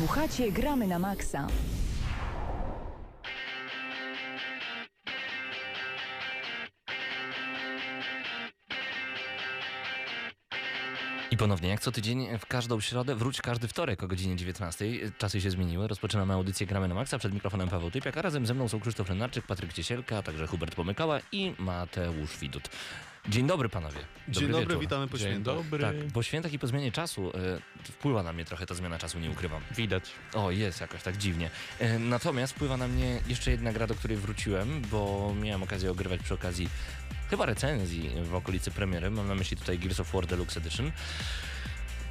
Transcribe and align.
Słuchacie 0.00 0.52
Gramy 0.52 0.86
na 0.86 0.98
Maxa. 0.98 1.46
I 11.30 11.36
ponownie, 11.36 11.68
jak 11.68 11.80
co 11.80 11.92
tydzień, 11.92 12.38
w 12.38 12.46
każdą 12.46 12.80
środę, 12.80 13.14
wróć 13.14 13.40
każdy 13.40 13.68
wtorek 13.68 14.02
o 14.02 14.08
godzinie 14.08 14.36
19. 14.36 14.86
Czasy 15.18 15.40
się 15.40 15.50
zmieniły. 15.50 15.88
Rozpoczynamy 15.88 16.34
audycję 16.34 16.66
Gramy 16.66 16.88
na 16.88 16.94
Maxa. 16.94 17.18
Przed 17.18 17.34
mikrofonem 17.34 17.68
Paweł 17.68 17.90
Typiak, 17.90 18.16
a 18.16 18.22
razem 18.22 18.46
ze 18.46 18.54
mną 18.54 18.68
są 18.68 18.80
Krzysztof 18.80 19.08
Lenarczyk, 19.08 19.46
Patryk 19.46 19.72
Ciesielka, 19.72 20.18
a 20.18 20.22
także 20.22 20.46
Hubert 20.46 20.74
Pomykała 20.74 21.20
i 21.32 21.54
Mateusz 21.58 22.38
Widut. 22.38 22.68
Dzień 23.28 23.46
dobry 23.46 23.68
panowie. 23.68 23.98
Dzień 24.28 24.48
dobry, 24.48 24.66
wieczór. 24.66 24.80
witamy 24.80 25.08
po 25.08 25.18
Dzień 25.18 25.28
świętach. 25.28 25.54
dobry. 25.54 25.80
Tak, 25.82 25.94
po 26.14 26.22
świętach 26.22 26.52
i 26.52 26.58
po 26.58 26.66
zmianie 26.66 26.92
czasu 26.92 27.32
e, 27.36 27.92
wpływa 27.92 28.22
na 28.22 28.32
mnie 28.32 28.44
trochę 28.44 28.66
ta 28.66 28.74
zmiana 28.74 28.98
czasu, 28.98 29.18
nie 29.18 29.30
ukrywam. 29.30 29.62
Widać. 29.76 30.04
O, 30.34 30.50
jest 30.50 30.80
jakoś 30.80 31.02
tak 31.02 31.16
dziwnie. 31.16 31.50
E, 31.78 31.98
natomiast 31.98 32.52
wpływa 32.52 32.76
na 32.76 32.88
mnie 32.88 33.20
jeszcze 33.26 33.50
jedna 33.50 33.72
gra, 33.72 33.86
do 33.86 33.94
której 33.94 34.16
wróciłem, 34.16 34.82
bo 34.90 35.34
miałem 35.42 35.62
okazję 35.62 35.90
ogrywać 35.90 36.20
przy 36.22 36.34
okazji 36.34 36.68
chyba 37.30 37.46
recenzji 37.46 38.10
w 38.24 38.34
okolicy 38.34 38.70
premiery. 38.70 39.10
Mam 39.10 39.28
na 39.28 39.34
myśli 39.34 39.56
tutaj 39.56 39.78
Gears 39.78 40.00
of 40.00 40.12
War 40.12 40.26
Deluxe 40.26 40.60
Edition. 40.60 40.92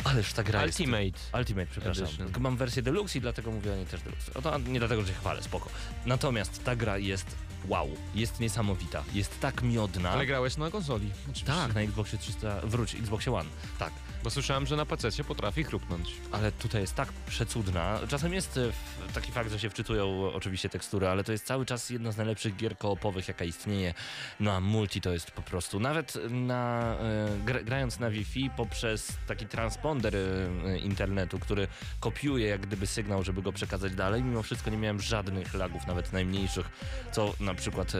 Ależ 0.03 0.33
ta 0.33 0.43
gra 0.43 0.65
jest... 0.65 0.79
Ultimate. 0.79 1.37
Ultimate, 1.39 1.67
przepraszam. 1.71 2.05
Edition. 2.05 2.31
Mam 2.39 2.57
wersję 2.57 2.81
Deluxe 2.81 3.17
i 3.17 3.21
dlatego 3.21 3.51
mówię 3.51 3.73
o 3.73 3.75
niej 3.75 3.85
też 3.85 4.01
Deluxe. 4.01 4.33
O 4.33 4.41
to 4.41 4.57
nie 4.57 4.79
dlatego, 4.79 5.01
że 5.01 5.07
się 5.07 5.13
chwalę, 5.13 5.43
spoko. 5.43 5.69
Natomiast 6.05 6.63
ta 6.63 6.75
gra 6.75 6.97
jest 6.97 7.35
wow, 7.67 7.87
jest 8.15 8.39
niesamowita, 8.39 9.03
jest 9.13 9.39
tak 9.39 9.61
miodna. 9.61 10.09
Ale 10.09 10.25
grałeś 10.25 10.57
na 10.57 10.71
konsoli. 10.71 11.11
Oczywiście. 11.21 11.45
Tak, 11.45 11.75
na 11.75 11.81
Xboxie 11.81 12.19
300, 12.19 12.61
wróć, 12.63 12.95
Xboxie 12.95 13.33
One, 13.33 13.49
tak. 13.79 13.93
Bo 14.23 14.29
słyszałem, 14.29 14.65
że 14.65 14.75
na 14.75 14.85
PC 14.85 15.23
potrafi 15.23 15.63
chrupnąć. 15.63 16.13
ale 16.31 16.51
tutaj 16.51 16.81
jest 16.81 16.95
tak 16.95 17.09
przecudna. 17.27 17.99
Czasem 18.07 18.33
jest 18.33 18.57
e, 18.57 19.13
taki 19.13 19.31
fakt, 19.31 19.51
że 19.51 19.59
się 19.59 19.69
wczytują 19.69 20.31
oczywiście 20.33 20.69
tekstury, 20.69 21.07
ale 21.07 21.23
to 21.23 21.31
jest 21.31 21.45
cały 21.45 21.65
czas 21.65 21.89
jedna 21.89 22.11
z 22.11 22.17
najlepszych 22.17 22.55
gier 22.55 22.77
koopowych, 22.77 23.27
jaka 23.27 23.45
istnieje. 23.45 23.93
No 24.39 24.51
a 24.51 24.59
multi 24.59 25.01
to 25.01 25.13
jest 25.13 25.31
po 25.31 25.41
prostu, 25.41 25.79
nawet 25.79 26.17
na, 26.29 26.95
e, 26.99 27.27
gra, 27.45 27.63
grając 27.63 27.99
na 27.99 28.09
Wi-Fi 28.09 28.49
poprzez 28.57 29.17
taki 29.27 29.45
transponder 29.45 30.15
e, 30.15 30.77
internetu, 30.77 31.39
który 31.39 31.67
kopiuje 31.99 32.47
jak 32.47 32.61
gdyby 32.61 32.87
sygnał, 32.87 33.23
żeby 33.23 33.41
go 33.41 33.51
przekazać 33.51 33.95
dalej, 33.95 34.23
mimo 34.23 34.43
wszystko 34.43 34.69
nie 34.69 34.77
miałem 34.77 35.01
żadnych 35.01 35.53
lagów, 35.53 35.87
nawet 35.87 36.13
najmniejszych, 36.13 36.69
co 37.11 37.33
na 37.39 37.53
przykład, 37.53 37.93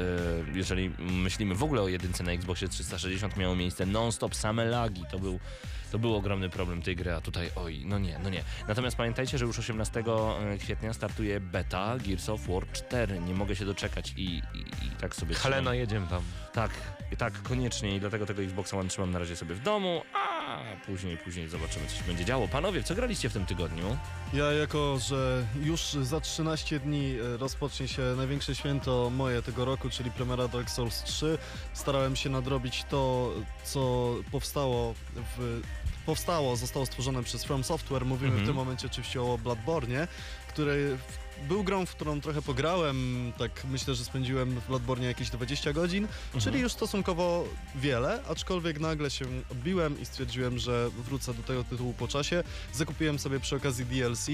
jeżeli 0.54 0.92
myślimy 1.00 1.56
w 1.56 1.64
ogóle 1.64 1.82
o 1.82 1.88
jedynce 1.88 2.24
na 2.24 2.32
Xboxie 2.32 2.68
360 2.68 3.38
miało 3.38 3.56
miejsce 3.56 3.86
non-stop, 3.86 4.36
same 4.36 4.66
lagi, 4.66 5.04
to 5.12 5.20
był 5.20 5.40
to 5.90 6.00
był 6.00 6.16
ogromny 6.16 6.50
problem 6.50 6.82
tej 6.82 6.96
gry, 6.96 7.14
a 7.14 7.22
tutaj 7.22 7.50
oj, 7.56 7.82
no 7.86 8.00
nie, 8.00 8.20
no 8.24 8.30
nie. 8.30 8.44
Natomiast 8.68 8.98
pamiętajcie, 8.98 9.38
że 9.38 9.46
już 9.46 9.60
18 9.60 10.04
kwietnia 10.60 10.94
startuje 10.94 11.40
beta 11.40 11.98
Gears 11.98 12.30
of 12.30 12.48
War 12.48 12.72
4. 12.72 13.20
Nie 13.20 13.34
mogę 13.34 13.56
się 13.56 13.66
doczekać 13.66 14.14
i, 14.18 14.24
i, 14.24 14.60
i 14.60 14.90
tak 15.02 15.16
sobie 15.16 15.36
Helena, 15.36 15.62
trzymam. 15.62 15.76
jedziemy 15.76 16.08
tam. 16.08 16.22
Tak, 16.54 16.72
tak, 17.18 17.42
koniecznie 17.42 17.96
i 17.96 18.00
dlatego 18.00 18.26
tego 18.26 18.42
Xboxa 18.42 18.78
One 18.78 18.90
trzymam 18.90 19.12
na 19.12 19.20
razie 19.20 19.36
sobie 19.36 19.56
w 19.56 19.60
domu, 19.60 20.02
a 20.14 20.60
później, 20.86 21.18
później 21.18 21.50
zobaczymy, 21.50 21.86
co 21.88 21.96
się 21.96 22.04
będzie 22.04 22.26
działo. 22.26 22.48
Panowie, 22.48 22.84
co 22.84 22.96
graliście 22.96 23.30
w 23.30 23.34
tym 23.34 23.46
tygodniu? 23.46 23.98
Ja 24.34 24.52
jako, 24.52 24.98
że 25.00 25.46
już 25.64 25.82
za 25.82 26.20
13 26.22 26.80
dni 26.80 27.16
e, 27.34 27.38
rozpocznie 27.38 27.88
się 27.88 28.02
największe 28.18 28.56
święto 28.56 29.10
moje 29.10 29.42
tego 29.42 29.66
roku, 29.66 29.90
czyli 29.90 30.12
premiera 30.12 30.48
Dark 30.48 30.70
Souls 30.70 31.04
3, 31.04 31.38
starałem 31.74 32.16
się 32.16 32.30
nadrobić 32.30 32.84
to, 32.90 33.32
co 33.64 34.16
powstało 34.32 34.94
w... 35.38 35.62
Powstało, 36.06 36.56
zostało 36.56 36.86
stworzone 36.86 37.24
przez 37.24 37.44
From 37.44 37.64
Software. 37.64 38.06
Mówimy 38.06 38.28
Mhm. 38.28 38.44
w 38.46 38.48
tym 38.48 38.56
momencie 38.56 38.88
oczywiście 38.88 39.22
o 39.22 39.38
Bloodborne, 39.38 40.08
który 40.48 40.98
był 41.48 41.64
grą, 41.64 41.86
w 41.86 41.96
którą 41.96 42.22
trochę 42.22 42.42
pograłem. 42.42 43.32
Tak 43.38 43.52
myślę, 43.72 43.96
że 43.96 44.06
spędziłem 44.06 44.50
w 44.50 44.68
Bloodborne 44.68 45.06
jakieś 45.06 45.30
20 45.30 45.74
godzin, 45.74 46.08
czyli 46.40 46.60
już 46.60 46.72
stosunkowo 46.72 47.46
wiele, 47.76 48.24
aczkolwiek 48.30 48.80
nagle 48.80 49.10
się 49.10 49.26
odbiłem 49.52 50.02
i 50.02 50.06
stwierdziłem, 50.06 50.58
że 50.60 50.90
wrócę 50.90 51.34
do 51.34 51.44
tego 51.44 51.64
tytułu 51.64 51.94
po 51.94 52.08
czasie. 52.08 52.44
Zakupiłem 52.74 53.20
sobie 53.20 53.40
przy 53.40 53.56
okazji 53.56 53.86
DLC, 53.86 54.28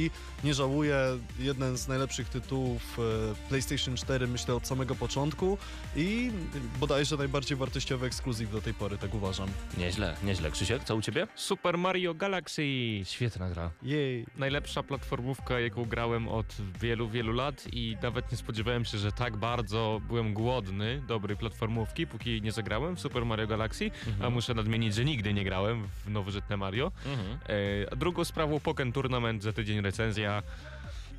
nie 0.44 0.54
żałuję, 0.54 0.98
jeden 1.40 1.78
z 1.78 1.88
najlepszych 1.88 2.30
tytułów 2.30 3.00
e, 3.00 3.50
PlayStation 3.50 3.96
4 3.98 4.28
myślę 4.28 4.56
od 4.56 4.68
samego 4.68 4.96
początku 4.96 5.58
i 5.96 6.32
bodajże 6.80 7.18
najbardziej 7.18 7.58
wartościowy 7.58 8.06
ekskluzyw 8.08 8.52
do 8.52 8.62
tej 8.62 8.74
pory, 8.74 8.98
tak 8.98 9.14
uważam. 9.14 9.50
Nieźle, 9.78 10.16
nieźle. 10.24 10.52
Krzysiek, 10.52 10.84
co 10.84 10.96
u 10.96 11.02
ciebie? 11.02 11.28
Super 11.36 11.78
Mario 11.78 12.14
Galaxy. 12.14 12.64
Świetna 13.04 13.50
gra. 13.50 13.72
Jej. 13.84 14.26
Najlepsza 14.38 14.84
platformówka, 14.84 15.60
jaką 15.60 15.86
grałem 15.86 16.28
od 16.28 16.46
wielu, 16.82 16.95
wielu 17.10 17.34
lat 17.34 17.68
i 17.74 17.98
nawet 18.02 18.32
nie 18.32 18.38
spodziewałem 18.38 18.86
się, 18.86 18.98
że 18.98 19.12
tak 19.12 19.38
bardzo 19.38 20.02
byłem 20.08 20.34
głodny 20.34 21.02
dobrej 21.08 21.38
platformówki, 21.38 22.08
póki 22.08 22.42
nie 22.42 22.52
zagrałem 22.52 22.96
w 22.96 23.00
Super 23.00 23.26
Mario 23.26 23.48
Galaxy, 23.48 23.92
a 24.22 24.30
muszę 24.30 24.54
nadmienić, 24.54 24.96
że 24.96 25.06
nigdy 25.06 25.34
nie 25.34 25.44
grałem 25.44 25.88
w 26.06 26.10
nowożytne 26.10 26.58
Mario. 26.58 26.92
Mhm. 27.06 27.38
E, 27.50 27.94
a 27.94 27.96
drugą 27.96 28.24
sprawą 28.26 28.60
Pokken 28.60 28.92
Tournament, 28.92 29.44
za 29.44 29.54
tydzień 29.54 29.82
recenzja. 29.82 30.44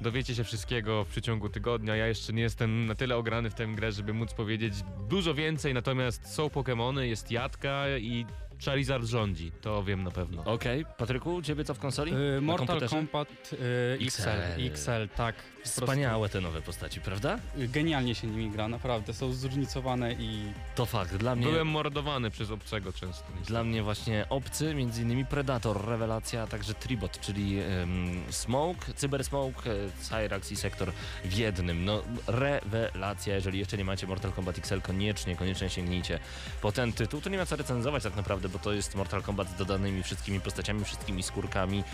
Dowiecie 0.00 0.34
się 0.34 0.44
wszystkiego 0.44 1.04
w 1.04 1.09
przeciągu 1.09 1.48
tygodnia. 1.48 1.97
Ja 1.97 2.06
jeszcze 2.06 2.32
nie 2.32 2.42
jestem 2.42 2.86
na 2.86 2.94
tyle 2.94 3.16
ograny 3.16 3.50
w 3.50 3.54
tę 3.54 3.66
grę, 3.66 3.92
żeby 3.92 4.15
móc 4.15 4.34
powiedzieć 4.34 4.75
dużo 5.09 5.34
więcej, 5.34 5.75
natomiast 5.75 6.34
są 6.34 6.50
Pokemony, 6.50 7.09
jest 7.09 7.31
Jadka 7.31 7.84
i 7.98 8.26
Charizard 8.65 9.04
rządzi. 9.04 9.53
To 9.60 9.84
wiem 9.84 10.03
na 10.03 10.10
pewno. 10.10 10.44
Okej, 10.44 10.84
Patryku, 10.98 11.34
u 11.34 11.42
ciebie 11.42 11.65
co 11.65 11.75
w 11.75 11.78
konsoli? 11.78 12.12
Y, 12.12 12.16
Na 12.16 12.41
Mortal? 12.41 12.88
Kombat 12.88 13.28
y, 13.53 14.04
XL. 14.04 14.28
XL, 14.28 14.60
XL, 14.66 15.09
tak. 15.16 15.34
Wspaniałe 15.71 16.28
te 16.28 16.41
nowe 16.41 16.62
postaci, 16.62 17.00
prawda? 17.00 17.38
y, 17.59 17.69
Genialnie 17.69 18.15
się 18.15 18.27
nimi 18.27 18.50
gra, 18.50 18.69
naprawdę. 18.69 19.15
Są 19.15 19.32
zróżnicowane 19.32 20.12
i 20.12 20.53
To 20.75 20.87
fakt, 20.87 21.16
dla 21.16 21.34
mnie... 21.37 21.47
Byłem 21.47 21.69
mordowany 21.69 22.31
przez 22.31 22.50
obcego 22.50 22.93
często. 22.93 23.25
niestety. 23.28 23.47
Dla 23.49 23.65
mnie 23.65 23.82
właśnie 23.82 24.27
obcy, 24.28 24.75
między 24.75 25.03
innymi 25.03 25.27
Predator, 25.27 25.87
rewelacja, 25.87 26.43
a 26.43 26.47
także 26.47 26.75
Tribot, 26.75 27.21
czyli 27.21 27.59
em, 27.60 28.21
Smoke, 28.31 28.94
Cybersmoke, 28.94 29.71
e, 29.71 29.75
Cyrax 30.00 30.53
i 30.53 30.56
Sektor 30.56 30.93
w 31.25 31.32
jednym. 31.32 31.84
No 31.84 32.03
rewelacja, 32.27 33.34
jeżeli 33.34 33.59
jeszcze 33.59 33.77
nie 33.78 33.84
macie 33.84 34.06
Mortal 34.06 34.33
Kombat 34.33 34.59
XL, 34.59 34.81
koniecznie, 34.81 35.37
koniecznie 35.37 35.71
sięgnijcie 35.71 36.19
po 36.62 36.72
ten 36.72 36.93
tytuł. 36.93 37.21
To 37.21 37.31
nie 37.31 37.38
ma 37.38 37.47
co 37.47 37.56
recenzować 37.56 38.03
tak 38.03 38.16
naprawdę, 38.16 38.48
bo 38.48 38.59
to 38.59 38.72
jest 38.72 38.94
Mortal 38.94 39.22
Kombat 39.22 39.50
z 39.50 39.54
dodanymi 39.54 40.03
wszystkimi 40.03 40.41
postaciami, 40.41 40.84
wszystkimi 40.84 41.22
skórkami. 41.22 41.84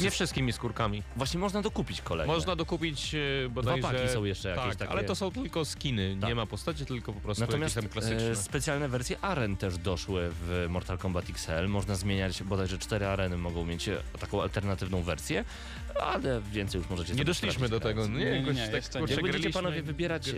Nie 0.00 0.10
wszystkimi 0.10 0.52
skórkami. 0.52 1.02
Właśnie 1.16 1.40
można 1.40 1.62
dokupić 1.62 2.00
kolejne. 2.02 2.34
Można 2.34 2.56
dokupić 2.56 3.14
e, 3.14 3.18
Dwa 3.48 3.54
bodajże... 3.54 3.82
paki 3.88 4.08
są 4.08 4.24
jeszcze 4.24 4.48
jakieś 4.48 4.64
tak, 4.64 4.76
takie. 4.76 4.90
ale 4.90 5.04
to 5.04 5.14
są 5.14 5.30
tylko 5.30 5.64
skiny. 5.64 6.16
Tak. 6.20 6.28
Nie 6.28 6.34
ma 6.34 6.46
postaci, 6.46 6.86
tylko 6.86 7.12
po 7.12 7.20
prostu 7.20 7.40
Natomiast 7.40 7.76
jakieś 7.76 7.90
tam 7.92 8.02
klasyczne. 8.02 8.30
e, 8.30 8.36
specjalne 8.36 8.88
wersje 8.88 9.20
aren 9.20 9.56
też 9.56 9.78
doszły 9.78 10.30
w 10.32 10.66
Mortal 10.68 10.98
Kombat 10.98 11.24
XL. 11.30 11.68
Można 11.68 11.94
zmieniać, 11.94 12.42
bodajże 12.42 12.78
cztery 12.78 13.06
areny 13.06 13.38
mogą 13.38 13.64
mieć 13.64 13.88
e, 13.88 13.96
taką 14.20 14.42
alternatywną 14.42 15.02
wersję, 15.02 15.44
ale 16.00 16.40
więcej 16.52 16.78
już 16.78 16.90
możecie 16.90 17.14
nie 17.14 17.24
doszliśmy 17.24 17.68
do 17.68 17.80
tego. 17.80 18.06
Nie, 18.06 18.18
Nie, 18.18 18.24
nie, 18.24 18.30
jakoś 18.38 18.56
nie, 18.56 18.68
tak 18.68 18.82
kurczę, 19.00 19.14
Jak 19.14 19.22
będziecie 19.22 19.50
panowie 19.50 19.82
wybierać, 19.82 20.28
e, 20.28 20.34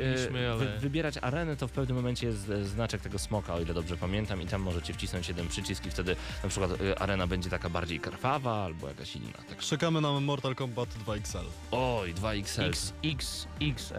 ale... 0.51 0.57
wy, 0.57 0.79
wybierać 0.79 1.15
arenę, 1.23 1.57
to 1.57 1.69
w 1.69 1.73
pewnym 1.73 1.97
momencie 1.97 2.27
jest 2.27 2.53
znaczek 2.63 3.01
tego 3.01 3.19
smoka, 3.19 3.55
o 3.55 3.61
ile 3.61 3.75
dobrze 3.75 3.97
pamiętam, 3.97 4.43
i 4.43 4.47
tam 4.47 4.63
możecie 4.63 4.95
wcisnąć 4.95 5.29
jeden 5.29 5.49
przycisk 5.49 5.87
i 5.87 5.91
wtedy 5.91 6.17
na 6.43 6.49
przykład 6.49 6.71
arena 6.99 7.27
będzie 7.27 7.51
taka 7.51 7.71
bardziej 7.71 8.01
krwawa 8.01 8.65
albo 8.65 8.89
jakaś 8.89 9.17
inna. 9.17 9.46
Tak. 9.49 9.59
Czekamy 9.59 10.01
na 10.01 10.21
Mortal 10.21 10.55
Kombat 10.55 10.89
2XL. 11.07 11.45
Oj, 11.71 12.15
2XL. 12.15 12.63
X, 12.69 12.93
X, 13.05 13.47
XL. 13.61 13.95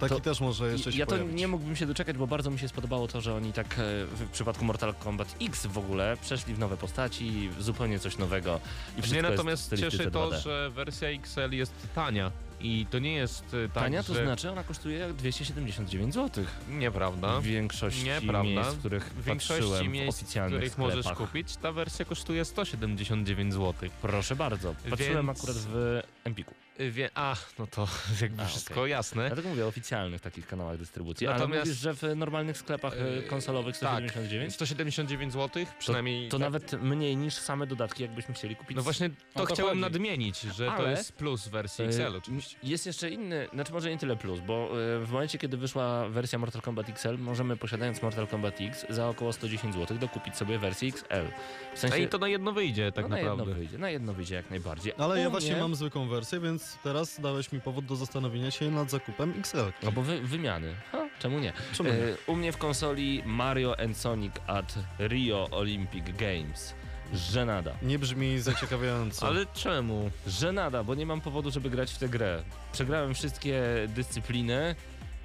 Taki 0.00 0.14
To- 0.14 0.20
też 0.20 0.40
może 0.40 0.72
jeszcze 0.72 0.92
się 0.92 0.98
Ja 0.98 1.06
to 1.06 1.10
pojawić. 1.12 1.36
nie 1.36 1.48
mógłbym 1.48 1.76
się 1.76 1.86
doczekać, 1.86 2.16
bo 2.16 2.26
bardzo 2.26 2.50
mi 2.50 2.58
się 2.58 2.68
spodobało 2.68 3.08
to, 3.08 3.20
że 3.20 3.34
oni 3.34 3.52
tak 3.52 3.66
e, 3.66 3.76
w 4.06 4.28
przypadku 4.32 4.64
Mortal 4.64 4.94
Kombat 4.94 5.34
X 5.42 5.66
w 5.66 5.78
ogóle 5.78 6.16
przeszli 6.22 6.54
w 6.54 6.58
nowe 6.58 6.76
postaci, 6.76 7.50
zupełnie 7.58 7.98
coś 7.98 8.18
nowego. 8.18 8.60
I 9.06 9.10
Mnie 9.10 9.22
natomiast 9.22 9.70
cieszy 9.76 10.10
to, 10.10 10.28
2D. 10.30 10.40
że 10.42 10.70
wersja 10.70 11.08
XL 11.08 11.50
jest 11.52 11.72
tania. 11.94 12.30
I 12.60 12.86
to 12.90 12.98
nie 12.98 13.12
jest 13.14 13.54
e, 13.64 13.68
tak, 13.68 13.82
Tania 13.84 14.02
to 14.02 14.14
że... 14.14 14.24
znaczy 14.24 14.50
ona 14.50 14.64
kosztuje 14.64 15.12
279 15.12 16.14
zł. 16.14 16.44
Nieprawda. 16.68 17.40
W 17.40 17.44
większości 17.44 18.04
Nieprawda. 18.04 18.42
miejsc, 18.42 18.70
w 18.70 18.78
których 18.78 19.04
W 19.04 19.24
większości 19.24 19.88
miejsc, 19.88 20.16
w 20.18 20.22
oficjalnych 20.22 20.58
których 20.58 20.72
sklepach. 20.72 20.96
możesz 20.96 21.12
kupić, 21.28 21.56
ta 21.56 21.72
wersja 21.72 22.04
kosztuje 22.04 22.44
179 22.44 23.52
zł. 23.54 23.90
Proszę 24.02 24.36
bardzo. 24.36 24.74
Patrzyłem 24.90 25.26
Więc- 25.26 25.38
akurat 25.38 25.56
w 25.56 26.00
Empiku. 26.24 26.54
Y, 26.80 26.90
Wie... 26.90 27.10
A, 27.14 27.36
no 27.58 27.66
to 27.66 27.88
jakby 28.22 28.42
A, 28.42 28.46
wszystko 28.46 28.80
okej. 28.80 28.90
jasne. 28.90 29.26
Dlatego 29.26 29.48
mówię 29.48 29.64
o 29.64 29.68
oficjalnych 29.68 30.20
takich 30.20 30.46
kanałach 30.46 30.76
dystrybucji. 30.78 31.26
Natomiast- 31.26 31.52
Ale 31.52 31.60
mówisz, 31.60 31.76
że 31.78 31.94
w 31.94 32.02
normalnych 32.16 32.56
sklepach 32.58 32.94
Yy, 33.16 33.22
konsolowych 33.22 33.76
199? 33.76 34.54
179 34.54 35.32
zł, 35.32 35.64
przynajmniej... 35.78 36.28
To 36.28 36.38
tak- 36.38 36.42
nawet 36.52 36.82
mniej 36.82 37.16
niż 37.16 37.34
same 37.34 37.66
dodatki, 37.66 38.02
jakbyśmy 38.02 38.34
chcieli 38.34 38.56
kupić. 38.56 38.76
No 38.76 38.82
właśnie 38.82 39.10
to 39.10 39.46
to 39.46 39.54
chciałem 39.54 39.70
chodzi. 39.70 39.80
nadmienić, 39.80 40.40
że 40.40 40.66
to 40.66 40.72
Ale- 40.72 40.90
jest 40.90 41.12
plus 41.12 41.48
wersji 41.48 41.84
E, 41.84 41.88
XL 41.88 42.16
oczywiście. 42.16 42.56
Jest 42.62 42.86
jeszcze 42.86 43.10
inny, 43.10 43.48
znaczy 43.54 43.72
może 43.72 43.90
nie 43.90 43.98
tyle 43.98 44.16
plus, 44.16 44.40
bo 44.40 44.68
w 45.04 45.08
momencie, 45.12 45.38
kiedy 45.38 45.56
wyszła 45.56 46.08
wersja 46.08 46.38
Mortal 46.38 46.62
Kombat 46.62 46.88
XL, 46.88 47.18
możemy 47.18 47.56
posiadając 47.56 48.02
Mortal 48.02 48.26
Kombat 48.28 48.54
X 48.60 48.86
za 48.88 49.08
około 49.08 49.32
110 49.32 49.74
zł 49.74 49.98
dokupić 49.98 50.36
sobie 50.36 50.58
wersję 50.58 50.88
XL. 50.88 51.04
W 51.04 51.74
A 51.74 51.76
sensie, 51.76 51.98
i 51.98 52.08
to 52.08 52.18
na 52.18 52.28
jedno 52.28 52.52
wyjdzie 52.52 52.92
tak 52.92 53.04
no, 53.04 53.08
na 53.08 53.16
naprawdę. 53.16 53.42
jedno 53.44 53.54
wyjdzie, 53.58 53.78
na 53.78 53.90
jedno 53.90 54.12
wyjdzie 54.14 54.34
jak 54.34 54.50
najbardziej. 54.50 54.92
Ale 54.98 55.14
U 55.14 55.18
ja 55.18 55.30
właśnie 55.30 55.52
mnie- 55.52 55.60
mam 55.60 55.74
zwykłą 55.74 56.08
wersję, 56.10 56.40
więc 56.40 56.78
teraz 56.82 57.20
dałeś 57.20 57.52
mi 57.52 57.60
powód 57.60 57.84
do 57.84 57.96
zastanowienia 57.96 58.50
się 58.50 58.70
nad 58.70 58.90
zakupem 58.90 59.34
XL. 59.38 59.72
No 59.82 59.92
bo 59.92 60.02
wy, 60.02 60.20
wymiany. 60.20 60.74
Ha, 60.92 61.08
czemu 61.18 61.38
nie? 61.38 61.52
Czemu 61.72 61.88
nie? 61.88 61.94
E, 61.94 62.16
u 62.26 62.36
mnie 62.36 62.52
w 62.52 62.56
konsoli 62.56 63.22
Mario 63.26 63.80
and 63.80 63.96
Sonic 63.96 64.32
at 64.46 64.74
Rio 64.98 65.48
Olympic 65.50 66.04
Games. 66.16 66.74
Żenada. 67.14 67.72
Nie 67.82 67.98
brzmi 67.98 68.40
zaciekawiająco. 68.40 69.26
Ale 69.26 69.46
czemu? 69.46 70.10
Żenada, 70.26 70.84
bo 70.84 70.94
nie 70.94 71.06
mam 71.06 71.20
powodu, 71.20 71.50
żeby 71.50 71.70
grać 71.70 71.92
w 71.92 71.98
tę 71.98 72.08
grę. 72.08 72.42
Przegrałem 72.72 73.14
wszystkie 73.14 73.62
dyscypliny. 73.88 74.74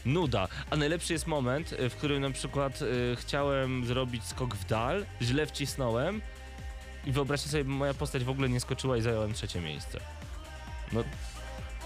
Nuda. 0.05 0.47
A 0.69 0.75
najlepszy 0.75 1.13
jest 1.13 1.27
moment, 1.27 1.73
y, 1.73 1.89
w 1.89 1.95
którym 1.95 2.21
na 2.21 2.29
przykład 2.29 2.81
y, 2.81 3.15
chciałem 3.15 3.85
zrobić 3.85 4.23
skok 4.23 4.55
w 4.55 4.65
dal, 4.65 5.05
źle 5.21 5.45
wcisnąłem 5.45 6.21
i 7.05 7.11
wyobraźcie 7.11 7.49
sobie, 7.49 7.63
moja 7.63 7.93
postać 7.93 8.23
w 8.23 8.29
ogóle 8.29 8.49
nie 8.49 8.59
skoczyła 8.59 8.97
i 8.97 9.01
zająłem 9.01 9.33
trzecie 9.33 9.61
miejsce. 9.61 9.99
No, 10.95 11.03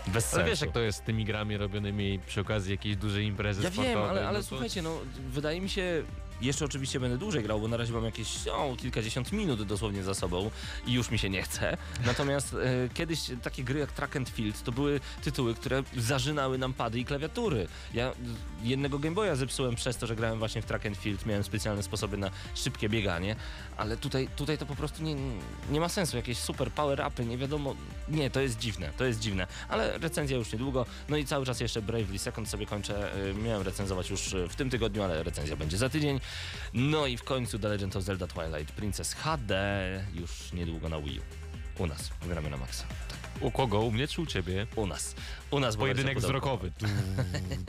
bez 0.07 0.23
sensu. 0.25 0.35
Ale 0.39 0.50
wiesz 0.50 0.61
jak 0.61 0.71
to 0.71 0.79
jest 0.79 0.97
z 0.97 1.01
tymi 1.01 1.25
grami 1.25 1.57
robionymi 1.57 2.19
przy 2.27 2.41
okazji 2.41 2.71
jakiejś 2.71 2.95
dużej 2.95 3.25
imprezy 3.25 3.63
Ja 3.63 3.69
sportowej. 3.71 3.95
wiem, 4.01 4.09
ale, 4.09 4.27
ale 4.27 4.38
no 4.38 4.44
to- 4.44 4.50
słuchajcie, 4.50 4.81
no 4.81 4.97
wydaje 5.29 5.61
mi 5.61 5.69
się, 5.69 6.03
jeszcze 6.41 6.65
oczywiście 6.65 7.00
będę 7.00 7.18
dłużej 7.18 7.44
grał, 7.44 7.62
bo 7.62 7.68
na 7.68 7.77
razie 7.77 7.94
mam 7.94 8.06
jakieś 8.06 8.47
o, 8.47 8.75
kilkadziesiąt 8.77 9.31
minut 9.31 9.63
dosłownie 9.63 10.03
za 10.03 10.13
sobą 10.13 10.51
i 10.88 10.94
już 10.94 11.12
mi 11.12 11.19
się 11.19 11.30
nie 11.30 11.41
chce. 11.41 11.77
Natomiast 12.06 12.53
e, 12.53 12.89
kiedyś 12.94 13.19
takie 13.44 13.63
gry 13.63 13.80
jak 13.80 13.91
Track 13.91 14.15
and 14.15 14.30
Field 14.30 14.63
to 14.63 14.71
były 14.71 15.00
tytuły, 15.24 15.56
które 15.56 15.83
zażynały 15.97 16.57
nam 16.57 16.74
pady 16.74 17.00
i 17.00 17.06
klawiatury. 17.06 17.68
Ja 17.94 18.06
e, 18.06 18.15
jednego 18.63 19.00
Game 19.00 19.15
Boya 19.15 19.36
zepsułem 19.36 19.75
przez 19.75 19.97
to, 19.97 20.07
że 20.07 20.15
grałem 20.15 20.39
właśnie 20.39 20.62
w 20.62 20.65
Track 20.65 20.86
and 20.86 20.97
Field, 20.97 21.25
miałem 21.25 21.44
specjalne 21.44 21.83
sposoby 21.83 22.18
na 22.18 22.31
szybkie 22.56 22.89
bieganie, 22.89 23.35
ale 23.77 23.97
tutaj, 23.97 24.27
tutaj 24.35 24.57
to 24.57 24.65
po 24.65 24.75
prostu 24.75 25.03
nie, 25.03 25.15
nie 25.71 25.80
ma 25.80 25.89
sensu, 25.89 26.18
jakieś 26.18 26.38
super 26.38 26.71
power-upy, 26.71 27.25
nie 27.25 27.38
wiadomo, 27.38 27.75
nie, 28.09 28.30
to 28.30 28.42
jest 28.42 28.59
dziwne, 28.59 28.89
to 28.97 29.06
jest 29.06 29.19
dziwne, 29.19 29.47
ale 29.69 29.97
recenzja 29.97 30.38
już 30.38 30.51
niedługo, 30.51 30.85
no 31.09 31.18
i 31.18 31.25
cały 31.25 31.45
czas 31.45 31.59
jeszcze 31.59 31.81
Bravely 31.81 32.19
Second 32.19 32.50
sobie 32.50 32.65
kończę, 32.65 33.15
y, 33.30 33.33
miałem 33.33 33.62
recenzować 33.62 34.09
już 34.09 34.35
w 34.50 34.56
tym 34.56 34.69
tygodniu, 34.69 35.03
ale 35.03 35.24
recenzja 35.24 35.56
będzie 35.56 35.77
za 35.77 35.89
tydzień, 35.89 36.19
no 36.74 37.06
i 37.06 37.18
w 37.18 37.24
końcu 37.24 37.60
The 37.60 37.70
Legend 37.70 37.96
of 37.96 38.04
Zelda 38.04 38.28
Twilight 38.28 38.72
Princess 38.72 39.14
HD 39.14 39.56
już 40.14 40.54
niedługo 40.54 40.90
na 40.90 41.02
Wii 41.02 41.20
U. 41.20 41.84
U 41.84 41.88
nas, 41.88 42.10
gramy 42.28 42.50
na 42.50 42.58
maksa. 42.58 42.86
U 43.40 43.52
kogo? 43.52 43.80
U 43.80 43.92
mnie 43.92 44.08
czy 44.08 44.22
u 44.22 44.26
ciebie? 44.26 44.68
U 44.76 44.88
nas. 44.88 45.16
U 45.52 45.60
nas 45.60 45.78
Pojedynek 45.78 46.20
wzrokowy. 46.20 46.72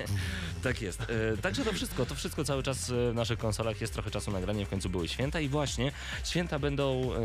Tak 0.63 0.83
jest. 0.83 1.01
E, 1.01 1.37
także 1.37 1.65
to 1.65 1.73
wszystko, 1.73 2.07
to 2.07 2.15
wszystko 2.15 2.45
cały 2.45 2.63
czas 2.63 2.91
w 2.91 3.13
naszych 3.15 3.39
konsolach 3.39 3.81
jest 3.81 3.93
trochę 3.93 4.11
czasu 4.11 4.31
nagrania, 4.31 4.67
w 4.67 4.69
końcu 4.69 4.89
były 4.91 5.09
święta 5.09 5.41
i 5.41 5.49
właśnie 5.49 5.93
święta 6.25 6.59
będą 6.59 7.15
e, 7.15 7.19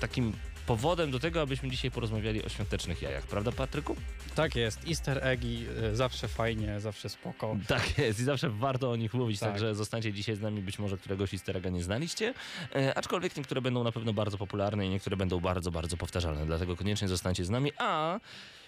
takim 0.00 0.32
powodem 0.66 1.10
do 1.10 1.18
tego, 1.20 1.40
abyśmy 1.40 1.70
dzisiaj 1.70 1.90
porozmawiali 1.90 2.44
o 2.44 2.48
świątecznych 2.48 3.02
jajach, 3.02 3.26
prawda 3.26 3.52
Patryku? 3.52 3.96
Tak 4.34 4.56
jest, 4.56 4.88
easter 4.88 5.26
eggi 5.26 5.66
y, 5.92 5.96
zawsze 5.96 6.28
fajnie, 6.28 6.80
zawsze 6.80 7.08
spoko. 7.08 7.56
Tak 7.68 7.98
jest. 7.98 8.20
I 8.20 8.24
zawsze 8.24 8.50
warto 8.50 8.90
o 8.90 8.96
nich 8.96 9.14
mówić, 9.14 9.40
Tak. 9.40 9.50
także 9.50 9.74
zostańcie 9.74 10.12
dzisiaj 10.12 10.36
z 10.36 10.40
nami, 10.40 10.62
być 10.62 10.78
może 10.78 10.96
któregoś 10.98 11.34
easter 11.34 11.56
egga 11.56 11.70
nie 11.70 11.82
znaliście, 11.82 12.34
e, 12.74 12.98
aczkolwiek 12.98 13.36
niektóre 13.36 13.60
będą 13.60 13.84
na 13.84 13.92
pewno 13.92 14.12
bardzo 14.12 14.38
popularne 14.38 14.86
i 14.86 14.90
niektóre 14.90 15.16
będą 15.16 15.40
bardzo, 15.40 15.70
bardzo 15.70 15.96
powtarzalne, 15.96 16.46
dlatego 16.46 16.76
koniecznie 16.76 17.08
zostańcie 17.08 17.44
z 17.44 17.50
nami, 17.50 17.72
a 17.78 18.20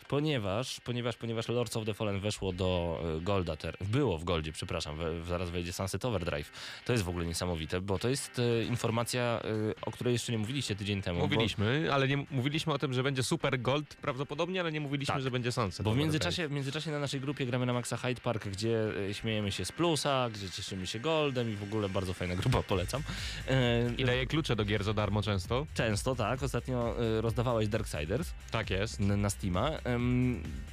ponieważ, 0.09 0.81
ponieważ, 0.81 1.17
ponieważ 1.17 1.49
Lords 1.49 1.77
of 1.77 1.85
the 1.85 1.95
Fallen 1.95 2.21
weszło 2.21 2.53
do 2.53 3.01
e, 3.19 3.21
Golda, 3.21 3.57
ter, 3.57 3.77
było 3.81 4.19
w 4.19 4.25
Goldzie, 4.25 4.53
przepraszam, 4.53 4.97
we, 4.97 5.25
zaraz 5.25 5.51
wejdzie 5.51 5.73
Sunset 5.73 6.05
Overdrive, 6.05 6.51
to 6.85 6.93
jest 6.93 7.05
w 7.05 7.09
ogóle 7.09 7.27
niesamowite, 7.27 7.81
bo 7.81 7.99
to 7.99 8.09
jest 8.09 8.39
e, 8.39 8.65
informacja, 8.65 9.23
e, 9.23 9.41
o 9.83 9.91
której 9.91 10.13
jeszcze 10.13 10.33
nie 10.33 10.39
mówiliście 10.39 10.77
tydzień 10.77 11.03
temu. 11.03 11.19
bo- 11.21 11.27
Mówiliśmy, 11.27 11.89
ale 11.93 12.09
nie 12.09 12.17
mówiliśmy 12.31 12.73
o 12.73 12.79
tym, 12.79 12.93
że 12.95 13.03
będzie 13.03 13.23
Super 13.23 13.61
Gold 13.61 13.95
prawdopodobnie, 13.95 14.61
ale 14.61 14.73
nie 14.73 14.81
mówiliśmy, 14.81 15.15
Tak. 15.15 15.23
że 15.23 15.31
będzie 15.31 15.53
Sunset. 15.53 15.85
Bo 15.85 15.93
w 15.93 15.97
międzyczasie, 15.97 16.49
w 16.49 16.51
międzyczasie 16.51 16.91
na 16.91 16.99
naszej 16.99 17.21
grupie 17.21 17.47
gramy 17.47 17.67
na 17.67 17.73
Maxa 17.73 17.97
Hyde 17.97 18.21
Park, 18.21 18.49
gdzie 18.49 18.85
e, 19.11 19.15
śmiejemy 19.15 19.53
się 19.53 19.65
z 19.65 19.73
plusa, 19.73 20.29
gdzie 20.35 20.51
cieszymy 20.51 20.87
się 20.87 21.01
goldem 21.01 21.53
i 21.53 21.57
w 21.57 21.63
ogóle 21.63 21.89
bardzo 21.89 22.15
fajna 22.15 22.37
grupa, 22.37 22.63
polecam. 22.63 23.03
E, 23.49 23.91
I 23.99 24.05
daje 24.05 24.27
klucze 24.27 24.57
do 24.57 24.65
gier 24.65 24.85
za 24.85 24.95
darmo 24.95 25.23
często. 25.23 25.67
Często, 25.75 26.15
tak. 26.17 26.43
Ostatnio 26.43 26.95
e, 27.19 27.21
rozdawałeś 27.21 27.69
Darksiders 27.69 28.31
Tak 28.51 28.71
jest. 28.71 29.01
n- 29.01 29.21
na 29.21 29.31
Steama. 29.31 29.71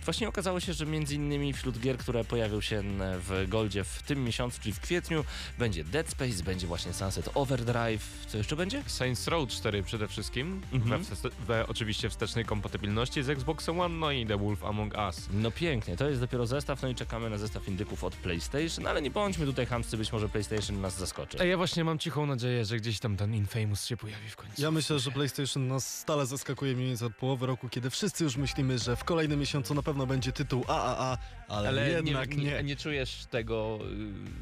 Właśnie 0.05 0.27
okazało 0.27 0.59
się, 0.59 0.73
że 0.73 0.85
między 0.85 1.15
innymi 1.15 1.53
wśród 1.53 1.79
gier, 1.79 1.97
które 1.97 2.23
pojawią 2.23 2.61
się 2.61 2.83
w 2.99 3.45
Goldzie 3.47 3.83
w 3.83 4.03
tym 4.03 4.23
miesiącu, 4.23 4.61
czyli 4.61 4.73
w 4.73 4.79
kwietniu, 4.79 5.25
będzie 5.59 5.83
Dead 5.83 6.09
Space, 6.09 6.43
będzie 6.43 6.67
właśnie 6.67 6.93
Sunset 6.93 7.29
Overdrive. 7.33 8.03
Co 8.27 8.37
jeszcze 8.37 8.55
będzie? 8.55 8.83
Saints 8.87 9.27
Row 9.27 9.49
4 9.49 9.83
przede 9.83 10.07
wszystkim, 10.07 10.61
Mhm. 10.71 11.03
we, 11.03 11.29
we 11.47 11.67
oczywiście 11.67 12.09
wstecznej 12.09 12.45
kompatybilności 12.45 13.23
z 13.23 13.29
Xboxem 13.29 13.79
One, 13.79 13.95
no 13.95 14.11
i 14.11 14.25
The 14.25 14.37
Wolf 14.37 14.63
Among 14.63 14.93
Us. 15.07 15.27
No 15.33 15.51
pięknie, 15.51 15.97
to 15.97 16.09
jest 16.09 16.21
dopiero 16.21 16.47
zestaw, 16.47 16.81
no 16.81 16.87
i 16.89 16.95
czekamy 16.95 17.29
na 17.29 17.37
zestaw 17.37 17.67
indyków 17.67 18.03
od 18.03 18.15
PlayStation, 18.15 18.87
ale 18.87 19.01
nie 19.01 19.11
bądźmy 19.11 19.45
tutaj 19.45 19.65
chamscy, 19.65 19.97
być 19.97 20.11
może 20.11 20.29
PlayStation 20.29 20.81
nas 20.81 20.97
zaskoczy. 20.97 21.37
A 21.41 21.43
ja 21.43 21.57
właśnie 21.57 21.83
mam 21.83 21.99
cichą 21.99 22.25
nadzieję, 22.25 22.65
że 22.65 22.77
gdzieś 22.77 22.99
tam 22.99 23.17
ten 23.17 23.35
Infamous 23.35 23.85
się 23.85 23.97
pojawi 23.97 24.29
w 24.29 24.35
końcu. 24.35 24.61
Ja 24.61 24.71
myślę, 24.71 24.99
że 24.99 25.11
PlayStation 25.11 25.67
nas 25.67 25.99
stale 25.99 26.25
zaskakuje 26.25 26.75
mniej 26.75 26.87
więcej 26.87 27.07
od 27.07 27.15
połowy 27.15 27.45
roku, 27.45 27.69
kiedy 27.69 27.89
wszyscy 27.89 28.23
już 28.23 28.37
myślimy, 28.37 28.79
że 28.79 28.95
w 28.95 29.03
kolejnym 29.13 29.39
miesiącu 29.39 29.74
na 29.74 29.83
pewno 29.83 30.06
będzie 30.06 30.31
tytuł 30.31 30.63
AAA, 30.68 31.18
ale, 31.48 31.69
Ale 31.69 31.89
jednak 31.89 32.30
nie, 32.30 32.44
nie. 32.44 32.51
nie, 32.51 32.63
nie 32.63 32.75
czujesz 32.75 33.25
tego, 33.25 33.80